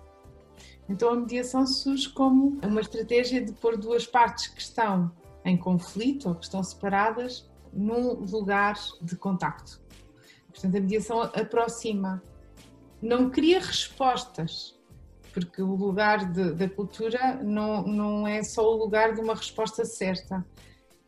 Então 0.89 1.09
a 1.09 1.15
mediação 1.15 1.67
surge 1.67 2.09
como 2.09 2.59
uma 2.63 2.81
estratégia 2.81 3.45
de 3.45 3.53
pôr 3.53 3.77
duas 3.77 4.07
partes 4.07 4.47
que 4.47 4.59
estão 4.59 5.11
em 5.45 5.55
conflito 5.55 6.29
ou 6.29 6.35
que 6.35 6.45
estão 6.45 6.63
separadas 6.63 7.47
num 7.71 8.13
lugar 8.13 8.75
de 8.99 9.15
contacto. 9.15 9.79
Portanto, 10.49 10.77
a 10.77 10.79
mediação 10.79 11.21
aproxima, 11.21 12.23
não 12.99 13.29
cria 13.29 13.59
respostas, 13.59 14.76
porque 15.37 15.61
o 15.61 15.75
lugar 15.75 16.31
de, 16.31 16.53
da 16.53 16.67
cultura 16.67 17.35
não, 17.43 17.83
não 17.83 18.27
é 18.27 18.41
só 18.41 18.67
o 18.73 18.75
lugar 18.75 19.13
de 19.13 19.21
uma 19.21 19.35
resposta 19.35 19.85
certa. 19.85 20.43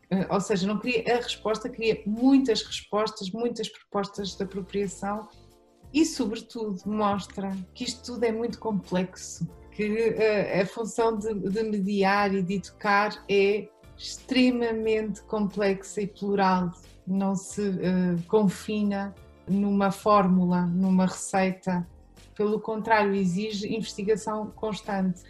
Eh, 0.08 0.24
ou 0.30 0.40
seja, 0.40 0.68
não 0.68 0.78
queria 0.78 1.16
a 1.16 1.16
resposta, 1.16 1.68
queria 1.68 2.00
muitas 2.06 2.62
respostas, 2.62 3.28
muitas 3.32 3.68
propostas 3.68 4.36
de 4.36 4.44
apropriação 4.44 5.28
e, 5.92 6.06
sobretudo, 6.06 6.80
mostra 6.86 7.56
que 7.74 7.82
isto 7.82 8.12
tudo 8.12 8.22
é 8.22 8.30
muito 8.30 8.60
complexo, 8.60 9.48
que 9.72 9.88
uh, 9.88 10.62
a 10.62 10.66
função 10.66 11.18
de, 11.18 11.34
de, 11.34 11.62
mediar 11.64 12.32
e 12.32 12.40
de 12.40 12.54
educar 12.54 13.24
é 13.28 13.68
extremamente 13.98 15.22
complexa 15.22 16.02
e 16.02 16.06
plural, 16.06 16.70
não 17.04 17.34
se 17.34 17.62
uh, 17.62 18.22
confina 18.28 19.12
numa 19.48 19.90
fórmula, 19.90 20.66
numa 20.66 21.06
receita. 21.06 21.84
Pelo 22.40 22.58
contrário, 22.58 23.14
exige 23.14 23.68
investigação 23.68 24.50
constante. 24.52 25.20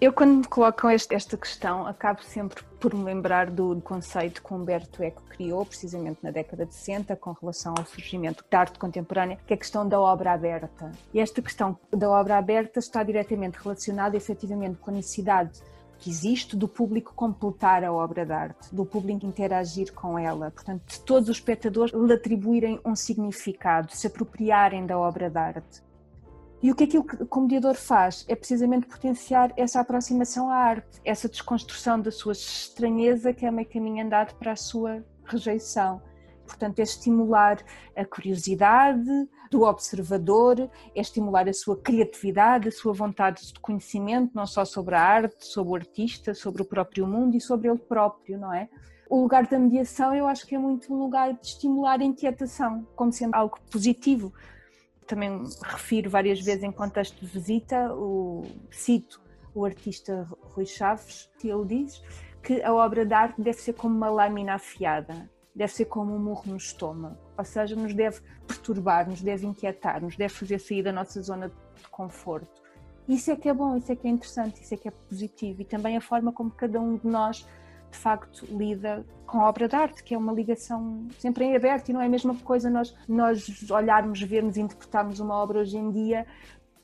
Eu, 0.00 0.12
quando 0.12 0.38
me 0.38 0.44
colocam 0.44 0.90
esta 0.90 1.36
questão, 1.36 1.86
acabo 1.86 2.24
sempre 2.24 2.64
por 2.80 2.92
me 2.92 3.04
lembrar 3.04 3.48
do 3.48 3.80
conceito 3.82 4.42
que 4.42 4.52
Humberto 4.52 5.00
Eco 5.00 5.22
criou, 5.28 5.64
precisamente 5.64 6.18
na 6.24 6.32
década 6.32 6.66
de 6.66 6.74
60, 6.74 7.14
com 7.14 7.30
relação 7.40 7.72
ao 7.78 7.86
surgimento 7.86 8.44
da 8.50 8.58
arte 8.58 8.80
contemporânea, 8.80 9.38
que 9.46 9.52
é 9.52 9.54
a 9.54 9.58
questão 9.58 9.88
da 9.88 10.00
obra 10.00 10.32
aberta. 10.32 10.90
E 11.14 11.20
esta 11.20 11.40
questão 11.40 11.78
da 11.88 12.10
obra 12.10 12.36
aberta 12.36 12.80
está 12.80 13.04
diretamente 13.04 13.56
relacionada, 13.56 14.16
efetivamente, 14.16 14.78
com 14.78 14.90
a 14.90 14.94
necessidade 14.94 15.62
que 16.00 16.10
existe 16.10 16.56
do 16.56 16.66
público 16.66 17.14
completar 17.14 17.84
a 17.84 17.92
obra 17.92 18.26
de 18.26 18.32
arte, 18.32 18.74
do 18.74 18.84
público 18.84 19.24
interagir 19.24 19.92
com 19.92 20.18
ela, 20.18 20.50
portanto, 20.50 20.82
de 20.84 20.98
todos 20.98 21.28
os 21.28 21.36
espectadores 21.36 21.94
lhe 21.94 22.12
atribuírem 22.12 22.80
um 22.84 22.96
significado, 22.96 23.94
se 23.94 24.08
apropriarem 24.08 24.84
da 24.84 24.98
obra 24.98 25.30
de 25.30 25.38
arte. 25.38 25.89
E 26.62 26.70
o 26.70 26.74
que 26.74 26.84
aquilo 26.84 27.04
que 27.04 27.16
o 27.30 27.40
mediador 27.40 27.74
faz 27.74 28.24
é 28.28 28.36
precisamente 28.36 28.86
potenciar 28.86 29.50
essa 29.56 29.80
aproximação 29.80 30.50
à 30.50 30.56
arte, 30.56 31.00
essa 31.04 31.26
desconstrução 31.26 31.98
da 31.98 32.10
sua 32.10 32.32
estranheza, 32.32 33.32
que 33.32 33.46
é 33.46 33.50
meio 33.50 33.68
caminho 33.68 34.04
andado 34.04 34.34
para 34.34 34.52
a 34.52 34.56
sua 34.56 35.02
rejeição. 35.24 36.02
Portanto, 36.46 36.80
é 36.80 36.82
estimular 36.82 37.58
a 37.96 38.04
curiosidade 38.04 39.08
do 39.50 39.62
observador, 39.62 40.68
é 40.94 41.00
estimular 41.00 41.48
a 41.48 41.52
sua 41.52 41.76
criatividade, 41.80 42.68
a 42.68 42.72
sua 42.72 42.92
vontade 42.92 43.52
de 43.52 43.60
conhecimento, 43.60 44.32
não 44.34 44.46
só 44.46 44.64
sobre 44.64 44.96
a 44.96 45.00
arte, 45.00 45.46
sobre 45.46 45.72
o 45.72 45.76
artista, 45.76 46.34
sobre 46.34 46.60
o 46.60 46.64
próprio 46.64 47.06
mundo 47.06 47.36
e 47.36 47.40
sobre 47.40 47.68
ele 47.68 47.78
próprio, 47.78 48.38
não 48.38 48.52
é? 48.52 48.68
O 49.08 49.22
lugar 49.22 49.46
da 49.46 49.58
mediação 49.58 50.14
eu 50.14 50.26
acho 50.26 50.46
que 50.46 50.54
é 50.54 50.58
muito 50.58 50.92
um 50.92 50.98
lugar 50.98 51.32
de 51.32 51.46
estimular 51.46 52.00
a 52.00 52.04
inquietação, 52.04 52.86
como 52.94 53.12
sendo 53.12 53.34
algo 53.34 53.58
positivo 53.70 54.32
também 55.10 55.42
refiro 55.64 56.08
várias 56.08 56.40
vezes 56.40 56.62
em 56.62 56.70
contexto 56.70 57.18
de 57.18 57.26
visita, 57.26 57.92
o, 57.92 58.44
cito 58.70 59.20
o 59.52 59.64
artista 59.64 60.24
Rui 60.54 60.64
Chaves, 60.64 61.28
que 61.36 61.48
ele 61.48 61.66
diz 61.66 62.00
que 62.40 62.62
a 62.62 62.72
obra 62.72 63.04
de 63.04 63.12
arte 63.12 63.42
deve 63.42 63.58
ser 63.60 63.72
como 63.72 63.96
uma 63.96 64.08
lâmina 64.08 64.54
afiada, 64.54 65.28
deve 65.52 65.72
ser 65.72 65.86
como 65.86 66.14
um 66.14 66.18
murro 66.18 66.44
no 66.46 66.56
estômago, 66.56 67.18
ou 67.36 67.44
seja, 67.44 67.74
nos 67.74 67.92
deve 67.92 68.20
perturbar, 68.46 69.08
nos 69.08 69.20
deve 69.20 69.44
inquietar, 69.46 70.00
nos 70.00 70.16
deve 70.16 70.32
fazer 70.32 70.60
sair 70.60 70.84
da 70.84 70.92
nossa 70.92 71.20
zona 71.20 71.48
de 71.48 71.88
conforto. 71.90 72.62
Isso 73.08 73.32
é 73.32 73.36
que 73.36 73.48
é 73.48 73.52
bom, 73.52 73.76
isso 73.76 73.90
é 73.90 73.96
que 73.96 74.06
é 74.06 74.10
interessante, 74.10 74.62
isso 74.62 74.72
é 74.72 74.76
que 74.76 74.86
é 74.86 74.92
positivo 74.92 75.60
e 75.60 75.64
também 75.64 75.96
a 75.96 76.00
forma 76.00 76.32
como 76.32 76.52
cada 76.52 76.80
um 76.80 76.96
de 76.96 77.06
nós 77.08 77.44
de 77.90 77.98
facto 77.98 78.46
lida 78.46 79.04
com 79.26 79.40
a 79.40 79.48
obra 79.48 79.68
de 79.68 79.76
arte, 79.76 80.02
que 80.02 80.14
é 80.14 80.18
uma 80.18 80.32
ligação 80.32 81.06
sempre 81.18 81.44
em 81.44 81.56
aberto 81.56 81.88
e 81.88 81.92
não 81.92 82.00
é 82.00 82.06
a 82.06 82.08
mesma 82.08 82.34
coisa 82.36 82.68
nós, 82.68 82.94
nós 83.08 83.70
olharmos, 83.70 84.20
vermos 84.22 84.56
e 84.56 84.60
interpretarmos 84.60 85.20
uma 85.20 85.34
obra 85.34 85.60
hoje 85.60 85.76
em 85.76 85.90
dia 85.90 86.26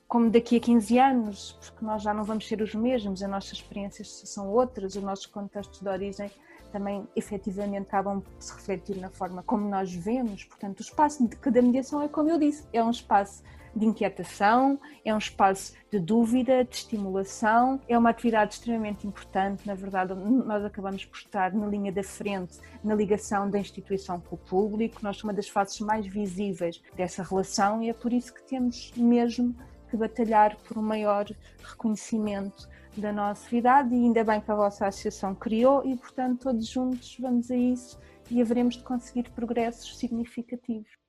como 0.09 0.31
daqui 0.31 0.57
a 0.57 0.61
15 0.61 0.99
anos, 0.99 1.59
porque 1.61 1.85
nós 1.85 2.03
já 2.03 2.15
não 2.15 2.23
vamos 2.23 2.47
ser 2.47 2.63
os 2.63 2.75
mesmos, 2.75 3.23
as 3.23 3.29
nossas 3.29 3.53
experiências 3.55 4.23
são 4.27 4.49
outras, 4.49 4.95
os 4.95 5.03
nossos 5.03 5.27
contextos 5.27 5.81
de 5.81 5.89
origem 5.89 6.31
também 6.71 7.09
efetivamente 7.17 7.89
acabam 7.89 8.21
por 8.21 8.33
se 8.39 8.53
refletir 8.55 8.99
na 8.99 9.11
forma 9.11 9.43
como 9.43 9.69
nós 9.69 9.93
vemos. 9.93 10.45
Portanto, 10.45 10.79
o 10.79 10.83
espaço 10.83 11.27
de 11.27 11.37
cada 11.37 11.61
mediação 11.63 12.03
é 12.03 12.09
como 12.09 12.31
eu 12.31 12.39
disse, 12.39 12.67
é 12.73 12.83
um 12.83 12.91
espaço 12.91 13.43
de 13.77 13.85
inquietação, 13.85 14.81
é 15.05 15.15
um 15.15 15.19
espaço 15.19 15.75
de 15.91 16.01
dúvida, 16.01 16.65
de 16.65 16.77
estimulação, 16.77 17.79
é 17.87 17.97
uma 17.97 18.09
atividade 18.09 18.55
extremamente 18.55 19.07
importante. 19.07 19.67
Na 19.67 19.75
verdade, 19.75 20.15
nós 20.15 20.65
acabamos 20.65 21.05
por 21.05 21.19
estar 21.19 21.53
na 21.53 21.67
linha 21.67 21.93
da 21.93 22.03
frente 22.03 22.59
na 22.83 22.95
ligação 22.95 23.51
da 23.51 23.59
instituição 23.59 24.19
com 24.19 24.35
o 24.35 24.39
público, 24.39 25.01
nós 25.03 25.17
somos 25.17 25.25
uma 25.27 25.35
das 25.35 25.49
faces 25.49 25.81
mais 25.81 26.07
visíveis 26.07 26.81
dessa 26.95 27.23
relação 27.23 27.83
e 27.83 27.91
é 27.91 27.93
por 27.93 28.13
isso 28.13 28.33
que 28.33 28.43
temos 28.45 28.93
mesmo 28.97 29.55
que 29.91 29.97
batalhar 29.97 30.57
por 30.57 30.79
um 30.79 30.83
maior 30.83 31.27
reconhecimento 31.63 32.69
da 32.97 33.13
nossa 33.13 33.49
cidade 33.49 33.95
e 33.95 33.99
ainda 33.99 34.25
bem 34.25 34.41
que 34.41 34.51
a 34.51 34.55
vossa 34.55 34.87
associação 34.87 35.35
criou 35.35 35.85
e, 35.85 35.97
portanto, 35.97 36.45
todos 36.45 36.67
juntos 36.67 37.17
vamos 37.21 37.51
a 37.51 37.57
isso 37.57 37.99
e 38.31 38.41
haveremos 38.41 38.77
de 38.77 38.85
conseguir 38.85 39.31
progressos 39.31 39.99
significativos. 39.99 41.06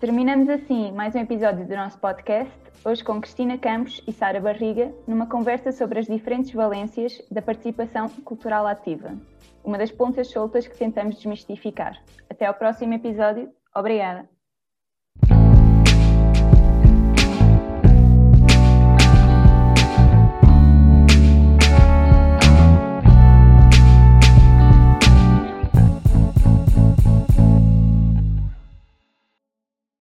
Terminamos 0.00 0.48
assim 0.48 0.92
mais 0.92 1.16
um 1.16 1.18
episódio 1.18 1.66
do 1.66 1.74
nosso 1.74 1.98
podcast, 1.98 2.52
hoje 2.84 3.02
com 3.02 3.20
Cristina 3.20 3.58
Campos 3.58 4.00
e 4.06 4.12
Sara 4.12 4.40
Barriga, 4.40 4.94
numa 5.08 5.26
conversa 5.26 5.72
sobre 5.72 5.98
as 5.98 6.06
diferentes 6.06 6.52
valências 6.52 7.20
da 7.28 7.42
participação 7.42 8.08
cultural 8.08 8.64
ativa, 8.64 9.18
uma 9.64 9.76
das 9.76 9.90
pontas 9.90 10.30
soltas 10.30 10.68
que 10.68 10.78
tentamos 10.78 11.16
desmistificar. 11.16 12.00
Até 12.30 12.46
ao 12.46 12.54
próximo 12.54 12.94
episódio. 12.94 13.50
Obrigada! 13.74 14.37